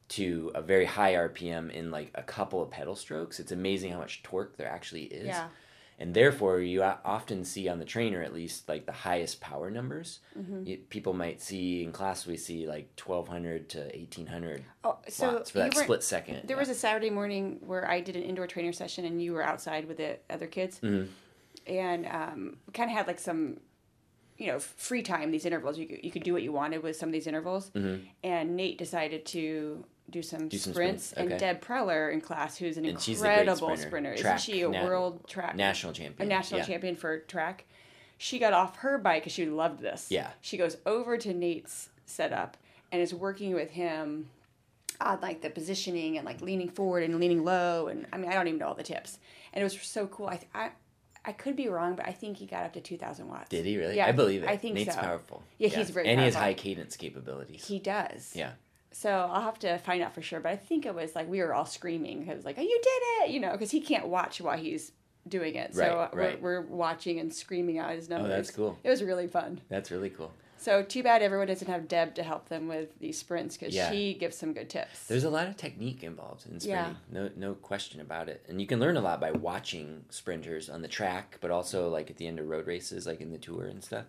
to 0.10 0.52
a 0.56 0.62
very 0.62 0.86
high 0.86 1.14
RPM 1.14 1.72
in 1.72 1.92
like 1.92 2.12
a 2.16 2.24
couple 2.24 2.62
of 2.62 2.72
pedal 2.72 2.96
strokes. 2.96 3.40
It's 3.40 3.52
amazing 3.52 3.92
how 3.92 4.00
much 4.00 4.24
torque 4.24 4.58
there 4.58 4.68
actually 4.68 5.04
is. 5.04 5.28
Yeah. 5.28 5.48
And 6.02 6.14
therefore, 6.14 6.62
you 6.62 6.82
often 6.82 7.44
see 7.44 7.68
on 7.68 7.78
the 7.78 7.84
trainer 7.84 8.24
at 8.24 8.34
least 8.34 8.70
like 8.70 8.86
the 8.86 8.94
highest 8.94 9.42
power 9.42 9.70
numbers. 9.70 10.20
Mm-hmm. 10.38 10.66
You, 10.66 10.78
people 10.90 11.12
might 11.12 11.42
see 11.42 11.84
in 11.84 11.92
class 11.92 12.26
we 12.26 12.38
see 12.38 12.66
like 12.66 12.96
twelve 12.96 13.28
hundred 13.28 13.68
to 13.70 13.94
eighteen 13.94 14.26
hundred 14.26 14.64
oh, 14.86 14.98
so 15.10 15.34
watts 15.34 15.52
for 15.52 15.58
that 15.58 15.76
split 15.76 16.02
second. 16.02 16.48
There 16.48 16.56
yeah. 16.56 16.62
was 16.62 16.70
a 16.70 16.76
Saturday 16.76 17.10
morning 17.10 17.60
where 17.66 17.86
I 17.86 18.00
did 18.00 18.16
an 18.16 18.24
indoor 18.24 18.48
trainer 18.48 18.72
session, 18.72 19.04
and 19.04 19.22
you 19.22 19.34
were 19.34 19.44
outside 19.44 19.90
with 19.90 19.98
the 19.98 20.20
other 20.30 20.48
kids, 20.48 20.80
mm-hmm. 20.80 21.12
and 21.68 22.06
um, 22.06 22.58
kind 22.74 22.90
of 22.90 22.96
had 22.96 23.06
like 23.06 23.20
some 23.20 23.58
you 24.38 24.48
know 24.48 24.58
free 24.58 25.04
time 25.04 25.32
these 25.32 25.46
intervals 25.46 25.78
you 25.78 25.86
could, 25.86 26.00
you 26.02 26.12
could 26.12 26.24
do 26.24 26.32
what 26.32 26.42
you 26.42 26.52
wanted 26.52 26.82
with 26.82 26.96
some 26.96 27.10
of 27.10 27.14
these 27.14 27.28
intervals 27.28 27.70
mm-hmm. 27.72 28.02
and 28.24 28.56
nate 28.56 28.78
decided 28.78 29.26
to 29.26 29.84
do 30.10 30.22
some 30.22 30.48
do 30.48 30.58
sprints. 30.58 31.14
Some. 31.16 31.26
Okay. 31.26 31.32
And 31.34 31.40
Deb 31.40 31.62
Preller 31.62 32.12
in 32.12 32.22
class, 32.22 32.58
who's 32.58 32.78
an 32.78 32.86
and 32.86 33.08
incredible 33.08 33.76
sprinter. 33.78 34.16
Track, 34.16 34.36
Isn't 34.36 34.54
she 34.54 34.62
a 34.62 34.70
world 34.70 35.28
track 35.28 35.56
national 35.56 35.94
champion? 35.94 36.28
A 36.28 36.30
national 36.30 36.60
yeah. 36.62 36.66
champion 36.66 36.96
for 36.96 37.20
track. 37.20 37.66
She 38.18 38.38
got 38.38 38.52
off 38.54 38.78
her 38.78 38.98
bike 38.98 39.24
because 39.24 39.34
she 39.34 39.46
loved 39.46 39.80
this. 39.80 40.08
Yeah. 40.10 40.32
She 40.42 40.58
goes 40.58 40.76
over 40.86 41.18
to 41.18 41.34
Nate's 41.34 41.90
setup 42.06 42.58
and 42.92 43.02
is 43.02 43.14
working 43.14 43.54
with 43.54 43.72
him 43.72 44.30
on 45.02 45.20
like 45.22 45.42
the 45.42 45.50
positioning 45.50 46.18
and 46.18 46.26
like 46.26 46.42
leaning 46.42 46.70
forward 46.70 47.04
and 47.04 47.20
leaning 47.20 47.44
low 47.44 47.88
and 47.88 48.06
I 48.12 48.18
mean 48.18 48.30
I 48.30 48.34
don't 48.34 48.48
even 48.48 48.60
know 48.60 48.68
all 48.68 48.76
the 48.76 48.84
tips 48.84 49.18
and 49.54 49.62
it 49.62 49.64
was 49.64 49.80
so 49.82 50.08
cool 50.08 50.28
I 50.28 50.40
I, 50.54 50.72
I 51.26 51.32
could 51.32 51.56
be 51.56 51.70
wrong 51.70 51.96
but 51.96 52.08
I 52.08 52.12
think 52.12 52.38
he 52.38 52.46
got 52.46 52.66
up 52.66 52.74
to 52.74 52.82
2000 52.82 53.28
watts 53.28 53.50
did 53.50 53.66
he 53.66 53.78
really 53.78 53.96
yeah 53.96 54.08
I 54.08 54.12
believe 54.12 54.44
it 54.44 54.50
I 54.50 54.58
think 54.58 54.76
Nate's 54.76 54.96
so 54.96 55.02
powerful 55.02 55.44
yeah, 55.58 55.70
yeah. 55.70 55.78
he's 55.78 55.90
very 55.90 56.08
and 56.08 56.18
powerful. 56.18 56.32
he 56.32 56.36
has 56.36 56.36
high 56.36 56.54
cadence 56.54 56.98
capabilities 56.98 57.66
he 57.66 57.80
does 57.80 58.34
yeah 58.36 58.52
so 58.92 59.10
I'll 59.32 59.42
have 59.42 59.60
to 59.60 59.78
find 59.80 60.02
out 60.02 60.14
for 60.16 60.22
sure 60.22 60.40
but 60.40 60.52
I 60.52 60.56
think 60.56 60.86
it 60.86 60.96
was 60.96 61.16
like 61.16 61.30
we 61.30 61.40
were 61.42 61.54
all 61.54 61.66
screaming 61.66 62.24
because 62.24 62.46
like 62.46 62.58
oh 62.58 62.62
you 62.62 62.80
did 62.82 63.04
it 63.24 63.30
you 63.32 63.40
know 63.40 63.52
because 63.52 63.72
he 63.72 63.82
can't 63.82 64.08
watch 64.08 64.42
while 64.42 64.58
he's 64.58 64.92
doing 65.28 65.56
it 65.56 65.76
so 65.76 65.82
right, 65.82 66.14
right. 66.16 66.42
We're, 66.42 66.62
we're 66.62 66.68
watching 66.68 67.20
and 67.20 67.34
screaming 67.34 67.78
out 67.78 67.92
his 67.92 68.10
numbers 68.10 68.32
oh 68.32 68.36
that's 68.36 68.52
cool 68.52 68.80
it 68.84 68.90
was 68.90 69.04
really 69.04 69.28
fun 69.28 69.62
that's 69.70 69.92
really 69.92 70.10
cool 70.10 70.32
so 70.60 70.84
too 70.84 71.04
bad 71.04 71.22
everyone 71.22 71.48
doesn't 71.48 71.70
have 71.70 71.88
Deb 71.88 72.16
to 72.16 72.24
help 72.24 72.50
them 72.50 72.68
with 72.68 73.00
these 73.00 73.18
sprints 73.18 73.56
because 73.56 73.74
Yeah. 73.74 73.90
she 73.90 74.14
gives 74.14 74.36
some 74.36 74.52
good 74.52 74.70
tips. 74.70 75.08
There's 75.08 75.24
a 75.24 75.30
lot 75.30 75.48
of 75.48 75.56
technique 75.56 76.04
involved 76.04 76.46
in 76.52 76.60
sprinting. 76.60 76.98
Yeah. 77.14 77.22
No, 77.22 77.30
no 77.38 77.54
question 77.54 78.02
about 78.02 78.28
it. 78.28 78.46
And 78.50 78.60
you 78.60 78.68
can 78.68 78.78
learn 78.78 78.98
a 78.98 79.02
lot 79.02 79.22
by 79.22 79.32
watching 79.32 80.04
sprinters 80.10 80.70
on 80.70 80.82
the 80.82 80.90
track, 80.90 81.38
but 81.40 81.50
also 81.50 81.88
like 81.88 82.10
at 82.10 82.18
the 82.18 82.28
end 82.28 82.40
of 82.40 82.50
road 82.50 82.68
races, 82.68 83.08
like 83.08 83.22
in 83.22 83.32
the 83.32 83.38
tour 83.38 83.68
and 83.68 83.82
stuff. 83.82 84.04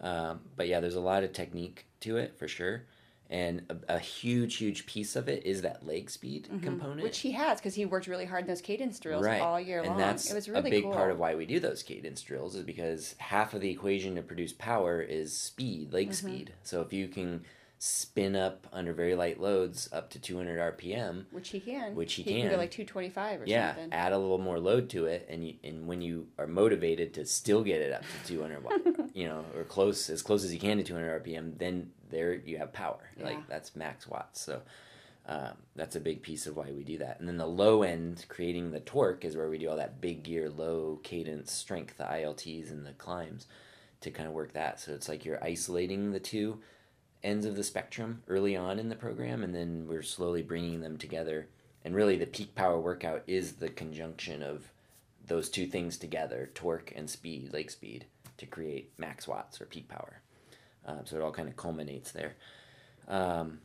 Um, 0.00 0.40
but 0.56 0.68
yeah, 0.68 0.80
there's 0.80 0.94
a 0.94 1.00
lot 1.02 1.22
of 1.22 1.34
technique 1.34 1.84
to 2.00 2.16
it 2.16 2.38
for 2.38 2.48
sure. 2.48 2.84
And 3.30 3.62
a, 3.88 3.94
a 3.94 3.98
huge, 3.98 4.56
huge 4.56 4.86
piece 4.86 5.16
of 5.16 5.28
it 5.28 5.44
is 5.46 5.62
that 5.62 5.86
leg 5.86 6.10
speed 6.10 6.48
component. 6.62 6.96
Mm-hmm. 6.96 7.02
Which 7.02 7.20
he 7.20 7.32
has 7.32 7.58
because 7.58 7.74
he 7.74 7.86
worked 7.86 8.06
really 8.06 8.26
hard 8.26 8.42
in 8.42 8.48
those 8.48 8.60
cadence 8.60 8.98
drills 9.00 9.24
right. 9.24 9.40
all 9.40 9.58
year 9.58 9.80
and 9.80 9.88
long. 9.88 9.98
that's 9.98 10.30
it 10.30 10.34
was 10.34 10.48
really 10.48 10.68
a 10.68 10.70
big 10.70 10.82
cool. 10.84 10.92
part 10.92 11.10
of 11.10 11.18
why 11.18 11.34
we 11.34 11.46
do 11.46 11.58
those 11.58 11.82
cadence 11.82 12.20
drills 12.22 12.54
is 12.54 12.64
because 12.64 13.14
half 13.18 13.54
of 13.54 13.60
the 13.62 13.70
equation 13.70 14.14
to 14.16 14.22
produce 14.22 14.52
power 14.52 15.00
is 15.00 15.36
speed, 15.36 15.92
leg 15.92 16.10
Mm-hmm. 16.10 16.28
speed. 16.28 16.52
So 16.64 16.82
if 16.82 16.92
you 16.92 17.08
can 17.08 17.44
spin 17.78 18.34
up 18.34 18.66
under 18.72 18.92
very 18.94 19.14
light 19.14 19.38
loads 19.40 19.90
up 19.92 20.08
to 20.10 20.18
200 20.18 20.78
RPM, 20.78 21.24
which 21.32 21.50
he 21.50 21.60
can. 21.60 21.94
Which 21.94 22.14
he 22.14 22.24
can. 22.24 22.42
can. 22.42 22.50
go 22.50 22.56
like 22.56 22.70
225 22.70 23.42
or 23.42 23.44
yeah, 23.46 23.74
something. 23.74 23.92
add 23.92 24.12
a 24.12 24.18
little 24.18 24.38
more 24.38 24.58
load 24.58 24.88
to 24.90 25.06
it, 25.06 25.26
and 25.28 25.46
you, 25.46 25.54
and 25.62 25.86
when 25.86 26.00
you 26.00 26.28
are 26.38 26.46
motivated 26.46 27.12
to 27.14 27.26
still 27.26 27.62
get 27.62 27.80
it 27.82 27.92
up 27.92 28.02
to 28.24 28.28
200 28.34 28.64
watt, 28.64 29.03
you 29.14 29.26
know, 29.26 29.44
or 29.56 29.64
close 29.64 30.10
as 30.10 30.20
close 30.20 30.44
as 30.44 30.52
you 30.52 30.60
can 30.60 30.76
to 30.76 30.82
200 30.84 31.24
RPM, 31.24 31.56
then 31.56 31.92
there 32.10 32.34
you 32.34 32.58
have 32.58 32.72
power. 32.72 33.10
Yeah. 33.16 33.26
Like 33.26 33.48
that's 33.48 33.74
max 33.76 34.06
watts. 34.06 34.40
So 34.40 34.60
um, 35.26 35.52
that's 35.74 35.96
a 35.96 36.00
big 36.00 36.22
piece 36.22 36.46
of 36.46 36.56
why 36.56 36.70
we 36.72 36.82
do 36.82 36.98
that. 36.98 37.18
And 37.18 37.28
then 37.28 37.38
the 37.38 37.46
low 37.46 37.82
end, 37.82 38.26
creating 38.28 38.72
the 38.72 38.80
torque, 38.80 39.24
is 39.24 39.36
where 39.36 39.48
we 39.48 39.56
do 39.56 39.70
all 39.70 39.76
that 39.76 40.00
big 40.00 40.24
gear, 40.24 40.50
low 40.50 41.00
cadence 41.02 41.52
strength, 41.52 41.96
the 41.96 42.04
ILTs 42.04 42.70
and 42.70 42.84
the 42.84 42.92
climbs, 42.92 43.46
to 44.02 44.10
kind 44.10 44.28
of 44.28 44.34
work 44.34 44.52
that. 44.52 44.80
So 44.80 44.92
it's 44.92 45.08
like 45.08 45.24
you're 45.24 45.42
isolating 45.42 46.10
the 46.10 46.20
two 46.20 46.60
ends 47.22 47.46
of 47.46 47.56
the 47.56 47.64
spectrum 47.64 48.22
early 48.28 48.54
on 48.54 48.78
in 48.78 48.90
the 48.90 48.96
program, 48.96 49.42
and 49.42 49.54
then 49.54 49.86
we're 49.88 50.02
slowly 50.02 50.42
bringing 50.42 50.80
them 50.80 50.98
together. 50.98 51.48
And 51.84 51.94
really, 51.94 52.16
the 52.16 52.26
peak 52.26 52.54
power 52.54 52.78
workout 52.78 53.22
is 53.26 53.54
the 53.54 53.70
conjunction 53.70 54.42
of 54.42 54.70
those 55.26 55.48
two 55.48 55.66
things 55.66 55.96
together 55.96 56.50
torque 56.52 56.92
and 56.94 57.08
speed, 57.08 57.52
leg 57.52 57.70
speed, 57.70 58.06
to 58.38 58.46
create 58.46 58.92
max 58.98 59.26
watts 59.28 59.60
or 59.60 59.66
peak 59.66 59.88
power. 59.88 60.20
Um, 60.86 61.00
so 61.04 61.16
it 61.16 61.22
all 61.22 61.32
kind 61.32 61.48
of 61.48 61.56
culminates 61.56 62.12
there. 62.12 62.34
Um, 63.08 63.60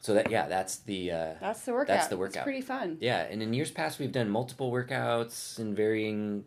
so 0.00 0.14
that 0.14 0.30
yeah, 0.30 0.46
that's 0.48 0.78
the 0.78 1.10
uh, 1.10 1.34
That's 1.40 1.62
the 1.64 1.72
workout. 1.72 1.88
That's 1.88 2.06
the 2.08 2.14
It's 2.14 2.20
workout. 2.20 2.44
pretty 2.44 2.60
fun. 2.60 2.98
yeah. 3.00 3.22
And 3.22 3.42
in 3.42 3.52
years 3.52 3.70
past, 3.70 3.98
we've 3.98 4.12
done 4.12 4.28
multiple 4.30 4.70
workouts 4.70 5.58
in 5.58 5.74
varying 5.74 6.44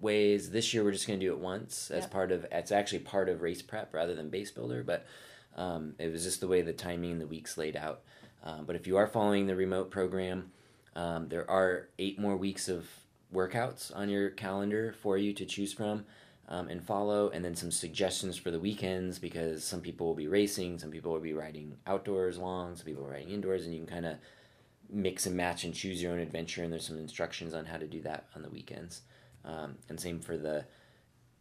ways. 0.00 0.50
This 0.50 0.72
year, 0.72 0.82
we're 0.84 0.92
just 0.92 1.06
going 1.06 1.20
to 1.20 1.26
do 1.26 1.32
it 1.32 1.38
once 1.38 1.90
as 1.90 2.04
Yeah. 2.04 2.08
part 2.08 2.32
of. 2.32 2.46
It's 2.50 2.72
actually 2.72 3.00
part 3.00 3.28
of 3.28 3.42
race 3.42 3.62
prep 3.62 3.92
rather 3.94 4.14
than 4.14 4.30
base 4.30 4.50
builder, 4.50 4.82
but 4.82 5.06
um, 5.56 5.94
it 5.98 6.10
was 6.10 6.24
just 6.24 6.40
the 6.40 6.48
way 6.48 6.62
the 6.62 6.72
timing 6.72 7.12
and 7.12 7.20
the 7.20 7.26
weeks 7.26 7.56
laid 7.58 7.76
out. 7.76 8.00
Um, 8.42 8.64
but 8.64 8.76
if 8.76 8.86
you 8.86 8.96
are 8.96 9.06
following 9.06 9.46
the 9.46 9.56
remote 9.56 9.90
program, 9.90 10.52
um, 10.96 11.28
there 11.28 11.48
are 11.50 11.88
eight 11.98 12.18
more 12.18 12.36
weeks 12.36 12.68
of 12.68 12.86
workouts 13.34 13.94
on 13.94 14.08
your 14.08 14.30
calendar 14.30 14.92
for 14.92 15.18
you 15.18 15.32
to 15.34 15.44
choose 15.44 15.72
from 15.72 16.06
um, 16.48 16.68
and 16.68 16.82
follow, 16.82 17.28
and 17.30 17.44
then 17.44 17.54
some 17.54 17.70
suggestions 17.70 18.36
for 18.36 18.50
the 18.50 18.58
weekends 18.58 19.18
because 19.18 19.62
some 19.62 19.80
people 19.80 20.06
will 20.06 20.14
be 20.14 20.28
racing, 20.28 20.78
some 20.78 20.90
people 20.90 21.12
will 21.12 21.20
be 21.20 21.34
riding 21.34 21.76
outdoors 21.86 22.38
long, 22.38 22.74
some 22.74 22.86
people 22.86 23.04
are 23.04 23.10
riding 23.10 23.30
indoors, 23.30 23.64
and 23.64 23.74
you 23.74 23.80
can 23.80 23.88
kind 23.88 24.06
of 24.06 24.16
mix 24.90 25.26
and 25.26 25.36
match 25.36 25.64
and 25.64 25.74
choose 25.74 26.02
your 26.02 26.12
own 26.12 26.18
adventure. 26.18 26.62
And 26.62 26.72
there's 26.72 26.86
some 26.86 26.98
instructions 26.98 27.52
on 27.52 27.66
how 27.66 27.76
to 27.76 27.86
do 27.86 28.00
that 28.02 28.26
on 28.34 28.42
the 28.42 28.48
weekends. 28.48 29.02
Um, 29.44 29.76
and 29.88 30.00
same 30.00 30.20
for 30.20 30.38
the 30.38 30.64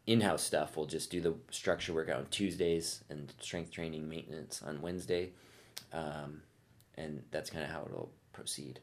in-house 0.06 0.44
stuff. 0.44 0.76
We'll 0.76 0.86
just 0.86 1.10
do 1.10 1.22
the 1.22 1.36
structure 1.52 1.94
workout 1.94 2.18
on 2.18 2.26
Tuesdays 2.28 3.04
and 3.10 3.34
strength 3.40 3.72
training 3.72 4.10
maintenance 4.10 4.62
on 4.66 4.82
Wednesday, 4.82 5.32
um, 5.94 6.42
and 6.96 7.24
that's 7.32 7.50
kind 7.50 7.64
of 7.64 7.72
how 7.72 7.86
it'll 7.86 8.12
proceed. 8.34 8.82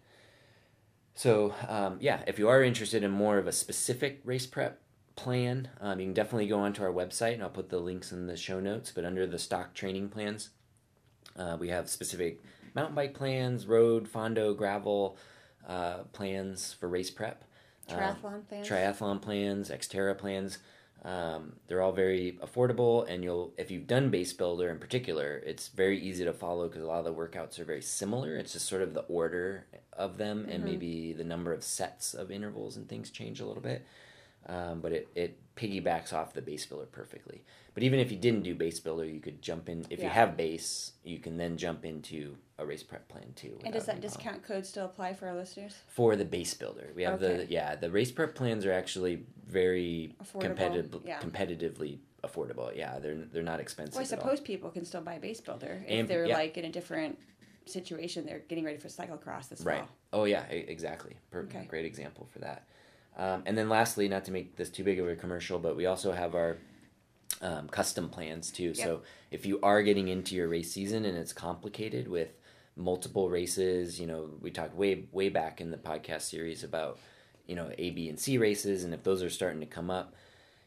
So 1.15 1.55
um, 1.69 1.99
yeah, 2.01 2.23
if 2.27 2.39
you 2.39 2.49
are 2.49 2.63
interested 2.63 3.03
in 3.03 3.11
more 3.11 3.37
of 3.37 3.47
a 3.47 3.53
specific 3.53 4.21
race 4.25 4.47
prep 4.47 4.81
plan, 5.17 5.69
um, 5.81 6.01
you 6.01 6.07
can 6.07 6.15
definitely 6.15 6.49
go 6.49 6.61
onto 6.61 6.83
our 6.83 6.93
website, 6.93 7.35
and 7.35 7.43
I'll 7.43 7.51
put 7.51 7.71
the 7.71 7.79
links 7.79 8.13
in 8.13 8.27
the 8.27 8.37
show 8.37 8.61
notes. 8.61 8.93
But 8.95 9.05
under 9.05 9.27
the 9.27 9.39
stock 9.39 9.75
training 9.75 10.09
plans, 10.09 10.51
uh, 11.37 11.57
we 11.59 11.69
have 11.69 11.89
specific 11.89 12.43
mountain 12.75 12.95
bike 12.95 13.15
plans, 13.15 13.67
road, 13.67 14.09
fondo, 14.09 14.57
gravel 14.57 15.17
uh, 15.69 15.99
plans 16.13 16.73
for 16.73 16.89
race 16.89 17.11
prep. 17.11 17.45
Uh, 17.89 17.95
Triathlon 17.95 18.49
plans. 18.49 18.69
triathlon 18.69 19.23
plans, 19.23 19.71
Xterra 19.71 20.17
plans. 20.17 20.59
Um, 21.05 21.57
they're 21.67 21.83
all 21.83 21.93
very 21.93 22.39
affordable, 22.43 23.07
and 23.07 23.23
you'll 23.23 23.53
if 23.59 23.71
you've 23.71 23.87
done 23.87 24.09
base 24.09 24.33
builder 24.33 24.71
in 24.71 24.79
particular, 24.79 25.43
it's 25.45 25.69
very 25.69 26.01
easy 26.01 26.25
to 26.25 26.33
follow 26.33 26.67
because 26.67 26.83
a 26.83 26.87
lot 26.87 27.01
of 27.01 27.05
the 27.05 27.13
workouts 27.13 27.59
are 27.59 27.65
very 27.65 27.83
similar. 27.83 28.37
It's 28.37 28.55
just 28.55 28.67
sort 28.67 28.81
of 28.81 28.95
the 28.95 29.03
order 29.03 29.67
of 29.93 30.17
them, 30.17 30.47
and 30.51 30.65
maybe 30.65 31.13
the 31.13 31.25
number 31.25 31.53
of 31.53 31.63
sets 31.63 32.15
of 32.15 32.31
intervals 32.31 32.79
and 32.79 32.89
things 32.89 33.11
change 33.11 33.41
a 33.41 33.47
little 33.47 33.63
bit. 33.63 33.85
Um, 34.47 34.81
but 34.81 34.93
it, 34.93 35.09
it 35.15 35.39
piggybacks 35.57 36.13
off 36.13 36.33
the 36.35 36.43
base 36.43 36.67
builder 36.67 36.87
perfectly. 36.87 37.45
But 37.73 37.83
even 37.83 37.99
if 37.99 38.11
you 38.13 38.19
didn't 38.19 38.43
do 38.43 38.55
base 38.55 38.79
builder, 38.79 39.05
you 39.05 39.21
could 39.21 39.41
jump 39.43 39.69
in. 39.69 39.85
If 39.91 40.03
you 40.03 40.09
have 40.09 40.37
base, 40.37 40.93
you 41.03 41.19
can 41.19 41.37
then 41.37 41.57
jump 41.57 41.85
into 41.85 42.37
a 42.59 42.65
race 42.67 42.83
prep 42.83 43.09
plan 43.09 43.33
too. 43.35 43.59
and 43.65 43.73
does 43.73 43.87
that 43.87 43.97
any 43.97 44.01
problem 44.03 44.03
discount 44.03 44.43
code 44.45 44.65
still 44.67 44.85
apply 44.85 45.15
for 45.15 45.27
our 45.29 45.35
listeners? 45.35 45.75
for 45.89 46.15
the 46.15 46.25
base 46.25 46.55
builder. 46.55 46.93
We 46.95 47.03
have 47.03 47.19
the 47.21 47.47
yeah 47.49 47.75
the 47.75 47.91
race 47.91 48.13
prep 48.13 48.35
plans 48.35 48.65
are 48.65 48.73
actually 48.73 49.25
very 49.47 50.15
Affordable, 50.23 50.41
competitive, 50.41 51.01
yeah. 51.05 51.21
competitively 51.21 51.99
affordable. 52.23 52.75
Yeah, 52.77 52.99
they're 53.01 53.17
they're 53.33 53.43
not 53.43 53.59
expensive. 53.61 53.95
Well, 53.95 54.03
I 54.03 54.07
suppose 54.07 54.41
people 54.41 54.71
can 54.71 54.85
still 54.85 55.01
buy 55.01 55.19
base 55.19 55.41
builder 55.41 55.83
if 55.87 56.01
And- 56.01 56.09
they're 56.09 56.27
yeah. 56.27 56.35
like 56.37 56.57
in 56.57 56.65
a 56.67 56.71
different 56.71 57.19
situation. 57.67 58.25
They're 58.27 58.41
getting 58.49 58.65
ready 58.65 58.79
for 58.79 58.89
cyclocross 58.89 59.49
this 59.49 59.63
Right. 59.63 59.79
fall. 59.79 59.89
Oh 60.13 60.25
yeah, 60.25 60.45
exactly. 60.45 61.17
Per- 61.31 61.41
Okay. 61.45 61.65
Great 61.69 61.87
example 61.87 62.29
for 62.33 62.39
that. 62.41 62.69
Um, 63.17 63.43
and 63.47 63.57
then 63.57 63.69
lastly, 63.69 64.09
not 64.09 64.25
to 64.25 64.33
make 64.33 64.57
this 64.57 64.71
too 64.71 64.85
big 64.85 64.99
of 64.99 65.09
a 65.09 65.15
commercial, 65.15 65.59
but 65.59 65.77
we 65.77 65.87
also 65.87 66.13
have 66.13 66.35
our 66.35 66.59
um, 67.41 67.69
custom 67.69 68.09
plans 68.09 68.51
too. 68.51 68.75
So 68.75 69.03
if 69.31 69.47
you 69.47 69.61
are 69.63 69.83
getting 69.83 70.09
into 70.09 70.35
your 70.35 70.49
race 70.49 70.73
season 70.73 71.05
and 71.05 71.17
it's 71.17 71.33
complicated 71.33 72.09
with 72.09 72.29
multiple 72.77 73.29
races, 73.29 74.01
you 74.01 74.07
know, 74.07 74.31
we 74.41 74.51
talked 74.51 74.75
way 74.75 75.07
way 75.13 75.29
back 75.29 75.61
in 75.61 75.71
the 75.71 75.77
podcast 75.77 76.23
series 76.23 76.65
about 76.65 76.99
you 77.47 77.55
know 77.55 77.71
A, 77.79 77.91
B, 77.91 78.09
and 78.09 78.19
C 78.19 78.39
races, 78.39 78.85
and 78.85 78.95
if 78.95 79.03
those 79.03 79.23
are 79.23 79.31
starting 79.31 79.61
to 79.61 79.67
come 79.67 79.91
up, 79.91 80.15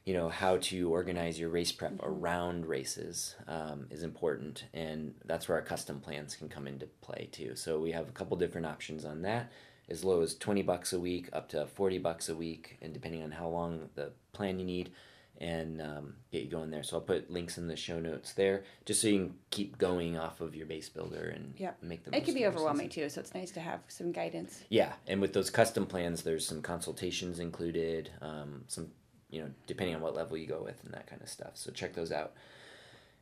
you 0.06 0.14
know 0.14 0.30
how 0.30 0.58
to 0.58 0.90
organize 0.92 1.40
your 1.40 1.50
race 1.50 1.72
prep 1.72 1.94
around 2.02 2.66
races 2.66 3.36
um, 3.48 3.88
is 3.90 4.04
important, 4.04 4.66
and 4.74 5.16
that's 5.26 5.48
where 5.48 5.58
our 5.58 5.64
custom 5.64 6.00
plans 6.00 6.36
can 6.36 6.50
come 6.50 6.68
into 6.68 6.88
play 7.02 7.30
too. 7.32 7.56
So 7.56 7.80
we 7.80 7.92
have 7.92 8.08
a 8.08 8.14
couple 8.14 8.38
different 8.38 8.68
options 8.68 9.04
on 9.06 9.24
that, 9.24 9.52
as 9.90 10.04
low 10.04 10.22
as 10.22 10.36
twenty 10.36 10.62
bucks 10.62 10.94
a 10.94 11.00
week 11.00 11.30
up 11.34 11.50
to 11.50 11.66
forty 11.68 11.98
bucks 11.98 12.30
a 12.30 12.36
week, 12.36 12.78
and 12.82 12.94
depending 12.94 13.24
on 13.24 13.32
how 13.32 13.48
long 13.48 13.90
the 13.96 14.12
plan 14.34 14.60
you 14.60 14.66
need, 14.66 14.92
and 15.40 15.82
um, 15.82 16.16
get 16.32 16.44
you 16.44 16.50
going 16.50 16.72
there. 16.72 16.84
So 16.84 16.98
I'll 16.98 17.02
put 17.02 17.30
links 17.32 17.58
in 17.58 17.68
the 17.68 17.76
show 17.76 18.00
notes 18.00 18.34
there, 18.34 18.64
just 18.86 19.02
so 19.02 19.08
you 19.08 19.18
can 19.20 19.36
keep 19.52 19.78
going 19.78 20.18
off 20.18 20.42
of 20.42 20.56
your 20.56 20.66
base 20.66 20.90
builder 20.90 21.30
and 21.36 21.54
Yep. 21.58 21.84
make 21.84 22.04
them 22.04 22.14
It 22.14 22.26
can 22.26 22.34
be 22.34 22.46
overwhelming 22.46 22.90
too, 22.90 23.08
so 23.10 23.22
it's 23.22 23.34
nice 23.34 23.52
to 23.52 23.60
have 23.60 23.82
some 23.88 24.12
guidance. 24.12 24.64
Yeah, 24.70 24.94
and 25.08 25.22
with 25.22 25.34
those 25.34 25.50
custom 25.50 25.86
plans, 25.86 26.24
there's 26.24 26.46
some 26.46 26.62
consultations 26.62 27.40
included, 27.40 28.12
um, 28.22 28.64
some 28.68 28.92
you 29.30 29.42
know, 29.42 29.50
depending 29.68 29.94
on 29.96 30.02
what 30.02 30.16
level 30.16 30.38
you 30.38 30.48
go 30.48 30.64
with 30.64 30.82
and 30.86 30.94
that 30.94 31.06
kind 31.06 31.22
of 31.22 31.28
stuff. 31.30 31.52
So 31.56 31.70
check 31.72 31.94
those 31.94 32.12
out 32.12 32.34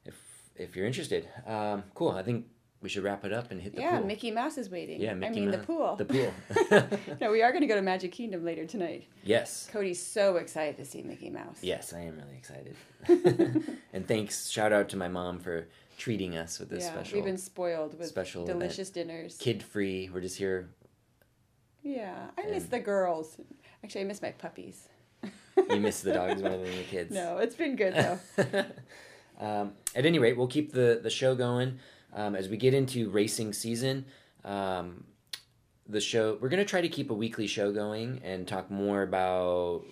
if 0.05 0.15
if 0.55 0.75
you're 0.75 0.85
interested. 0.85 1.27
Um, 1.45 1.83
cool. 1.95 2.11
I 2.11 2.23
think 2.23 2.45
we 2.85 2.89
should 2.89 3.03
wrap 3.03 3.25
it 3.25 3.33
up 3.33 3.49
and 3.49 3.59
hit 3.59 3.75
the 3.75 3.81
yeah, 3.81 3.97
pool. 3.97 4.05
Mickey 4.05 4.29
Mouse 4.29 4.59
is 4.59 4.69
waiting. 4.69 5.01
Yeah, 5.01 5.15
Mickey 5.15 5.37
I 5.37 5.39
mean 5.39 5.49
the 5.49 5.57
pool. 5.57 5.95
The 5.95 6.05
pool. 6.05 6.31
no, 7.19 7.31
we 7.31 7.41
are 7.41 7.49
going 7.49 7.61
to 7.61 7.67
go 7.67 7.73
to 7.73 7.81
Magic 7.81 8.11
Kingdom 8.11 8.45
later 8.45 8.67
tonight. 8.67 9.07
yes. 9.23 9.67
Cody's 9.71 9.99
so 9.99 10.35
excited 10.35 10.77
to 10.77 10.85
see 10.85 11.01
Mickey 11.01 11.31
Mouse. 11.31 11.57
Yes, 11.63 11.93
I 11.93 12.01
am 12.01 12.15
really 12.15 12.37
excited. 12.37 12.75
and 13.91 14.07
thanks, 14.07 14.51
shout 14.51 14.71
out 14.71 14.87
to 14.89 14.97
my 14.97 15.07
mom 15.07 15.39
for 15.39 15.67
treating 15.97 16.37
us 16.37 16.59
with 16.59 16.69
this 16.69 16.83
yeah, 16.83 16.91
special, 16.91 17.15
we've 17.15 17.25
been 17.25 17.39
spoiled 17.39 17.97
with 17.97 18.07
special 18.07 18.43
event. 18.43 18.59
delicious 18.59 18.91
dinners. 18.91 19.35
kid 19.39 19.63
free. 19.63 20.11
We're 20.13 20.21
just 20.21 20.37
here. 20.37 20.69
Yeah, 21.81 22.13
I 22.37 22.45
miss 22.51 22.65
the 22.65 22.79
girls. 22.79 23.35
Actually, 23.83 24.01
I 24.01 24.03
miss 24.03 24.21
my 24.21 24.29
puppies. 24.29 24.89
You 25.57 25.79
miss 25.79 26.01
the 26.01 26.13
dogs 26.13 26.39
more 26.39 26.51
than 26.51 26.65
the 26.65 26.83
kids. 26.91 27.11
No, 27.11 27.39
it's 27.39 27.55
been 27.55 27.75
good 27.75 27.95
though. 27.95 28.65
um, 29.39 29.73
at 29.95 30.05
any 30.05 30.19
rate, 30.19 30.37
we'll 30.37 30.45
keep 30.45 30.71
the, 30.71 30.99
the 31.01 31.09
show 31.09 31.33
going 31.33 31.79
um, 32.15 32.35
as 32.35 32.49
we 32.49 32.57
get 32.57 32.73
into 32.73 33.09
racing 33.09 33.53
season. 33.53 34.05
Um, 34.43 35.03
the 35.87 36.01
show 36.01 36.37
we're 36.41 36.49
going 36.49 36.63
to 36.63 36.69
try 36.69 36.81
to 36.81 36.89
keep 36.89 37.11
a 37.11 37.13
weekly 37.13 37.47
show 37.47 37.71
going 37.71 38.19
and 38.23 38.47
talk 38.47 38.71
more 38.71 39.03
about 39.03 39.83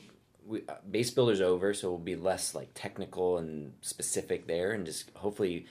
we, 0.45 0.63
uh, 0.67 0.76
base 0.89 1.11
builder's 1.11 1.41
over 1.41 1.74
so 1.74 1.89
we'll 1.89 1.99
be 1.99 2.15
less 2.15 2.55
like 2.55 2.69
technical 2.74 3.38
and 3.38 3.74
specific 3.82 4.47
there 4.47 4.71
and 4.71 4.86
just 4.86 5.11
hopefully 5.15 5.65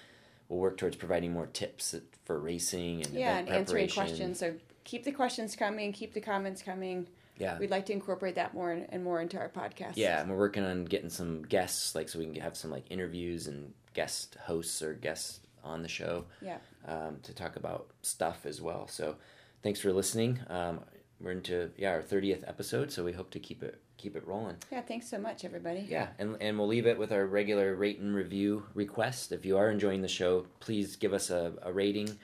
we'll 0.48 0.60
work 0.60 0.76
towards 0.76 0.96
providing 0.96 1.32
more 1.32 1.46
tips 1.46 1.94
for 2.24 2.38
racing 2.38 3.04
and 3.04 3.14
yeah 3.14 3.38
and 3.38 3.48
answering 3.48 3.88
questions 3.88 4.38
so 4.38 4.54
keep 4.84 5.04
the 5.04 5.12
questions 5.12 5.56
coming 5.56 5.92
keep 5.92 6.14
the 6.14 6.20
comments 6.20 6.62
coming. 6.62 7.06
Yeah. 7.38 7.58
We'd 7.58 7.70
like 7.70 7.86
to 7.86 7.92
incorporate 7.92 8.36
that 8.36 8.54
more 8.54 8.70
and 8.70 9.02
more 9.02 9.20
into 9.20 9.38
our 9.38 9.48
podcast 9.48 9.96
yeah 9.96 10.20
and 10.20 10.30
we're 10.30 10.36
working 10.36 10.64
on 10.64 10.84
getting 10.84 11.10
some 11.10 11.42
guests 11.42 11.94
like 11.96 12.08
so 12.08 12.20
we 12.20 12.26
can 12.26 12.36
have 12.36 12.56
some 12.56 12.70
like 12.70 12.84
interviews 12.90 13.48
and 13.48 13.72
guest 13.94 14.36
hosts 14.44 14.80
or 14.82 14.94
guests 14.94 15.40
on 15.64 15.82
the 15.82 15.88
show 15.88 16.24
yeah 16.40 16.58
um, 16.86 17.18
to 17.22 17.32
talk 17.34 17.56
about 17.56 17.88
stuff 18.02 18.46
as 18.46 18.60
well 18.60 18.86
so 18.88 19.16
thanks 19.62 19.80
for 19.80 19.92
listening. 19.92 20.40
Um, 20.48 20.80
we're 21.20 21.32
into 21.32 21.70
yeah 21.76 21.90
our 21.90 22.02
thirtieth 22.02 22.44
episode, 22.46 22.90
so 22.90 23.04
we 23.04 23.12
hope 23.12 23.30
to 23.30 23.38
keep 23.38 23.62
it 23.62 23.80
keep 23.96 24.16
it 24.16 24.26
rolling. 24.26 24.56
Yeah, 24.72 24.82
thanks 24.82 25.08
so 25.08 25.18
much, 25.18 25.44
everybody. 25.44 25.86
Yeah, 25.88 26.08
and 26.18 26.36
and 26.40 26.58
we'll 26.58 26.66
leave 26.66 26.86
it 26.86 26.98
with 26.98 27.12
our 27.12 27.26
regular 27.26 27.74
rate 27.74 28.00
and 28.00 28.14
review 28.14 28.64
request. 28.74 29.30
If 29.32 29.46
you 29.46 29.56
are 29.56 29.70
enjoying 29.70 30.02
the 30.02 30.08
show, 30.08 30.46
please 30.60 30.96
give 30.96 31.12
us 31.12 31.30
a, 31.30 31.52
a 31.62 31.72
rating. 31.72 32.18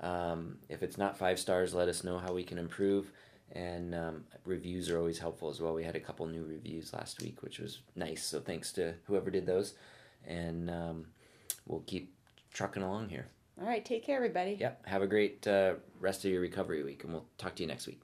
Um, 0.00 0.58
if 0.68 0.82
it's 0.82 0.98
not 0.98 1.18
five 1.18 1.38
stars, 1.38 1.74
let 1.74 1.88
us 1.88 2.04
know 2.04 2.18
how 2.18 2.32
we 2.32 2.44
can 2.44 2.58
improve. 2.58 3.10
And 3.52 3.94
um, 3.94 4.24
reviews 4.44 4.90
are 4.90 4.98
always 4.98 5.18
helpful 5.18 5.48
as 5.48 5.60
well. 5.60 5.74
We 5.74 5.84
had 5.84 5.94
a 5.94 6.00
couple 6.00 6.26
new 6.26 6.44
reviews 6.44 6.92
last 6.92 7.20
week, 7.22 7.42
which 7.42 7.60
was 7.60 7.80
nice. 7.94 8.24
So 8.24 8.40
thanks 8.40 8.72
to 8.72 8.94
whoever 9.04 9.30
did 9.30 9.46
those, 9.46 9.74
and 10.26 10.70
um, 10.70 11.06
we'll 11.66 11.84
keep 11.86 12.13
trucking 12.54 12.82
along 12.82 13.10
here. 13.10 13.26
All 13.60 13.66
right. 13.66 13.84
Take 13.84 14.04
care, 14.04 14.16
everybody. 14.16 14.56
Yep. 14.58 14.86
Have 14.86 15.02
a 15.02 15.06
great 15.06 15.46
uh, 15.46 15.74
rest 16.00 16.24
of 16.24 16.30
your 16.30 16.40
recovery 16.40 16.82
week, 16.82 17.04
and 17.04 17.12
we'll 17.12 17.26
talk 17.36 17.54
to 17.56 17.62
you 17.62 17.68
next 17.68 17.86
week. 17.86 18.00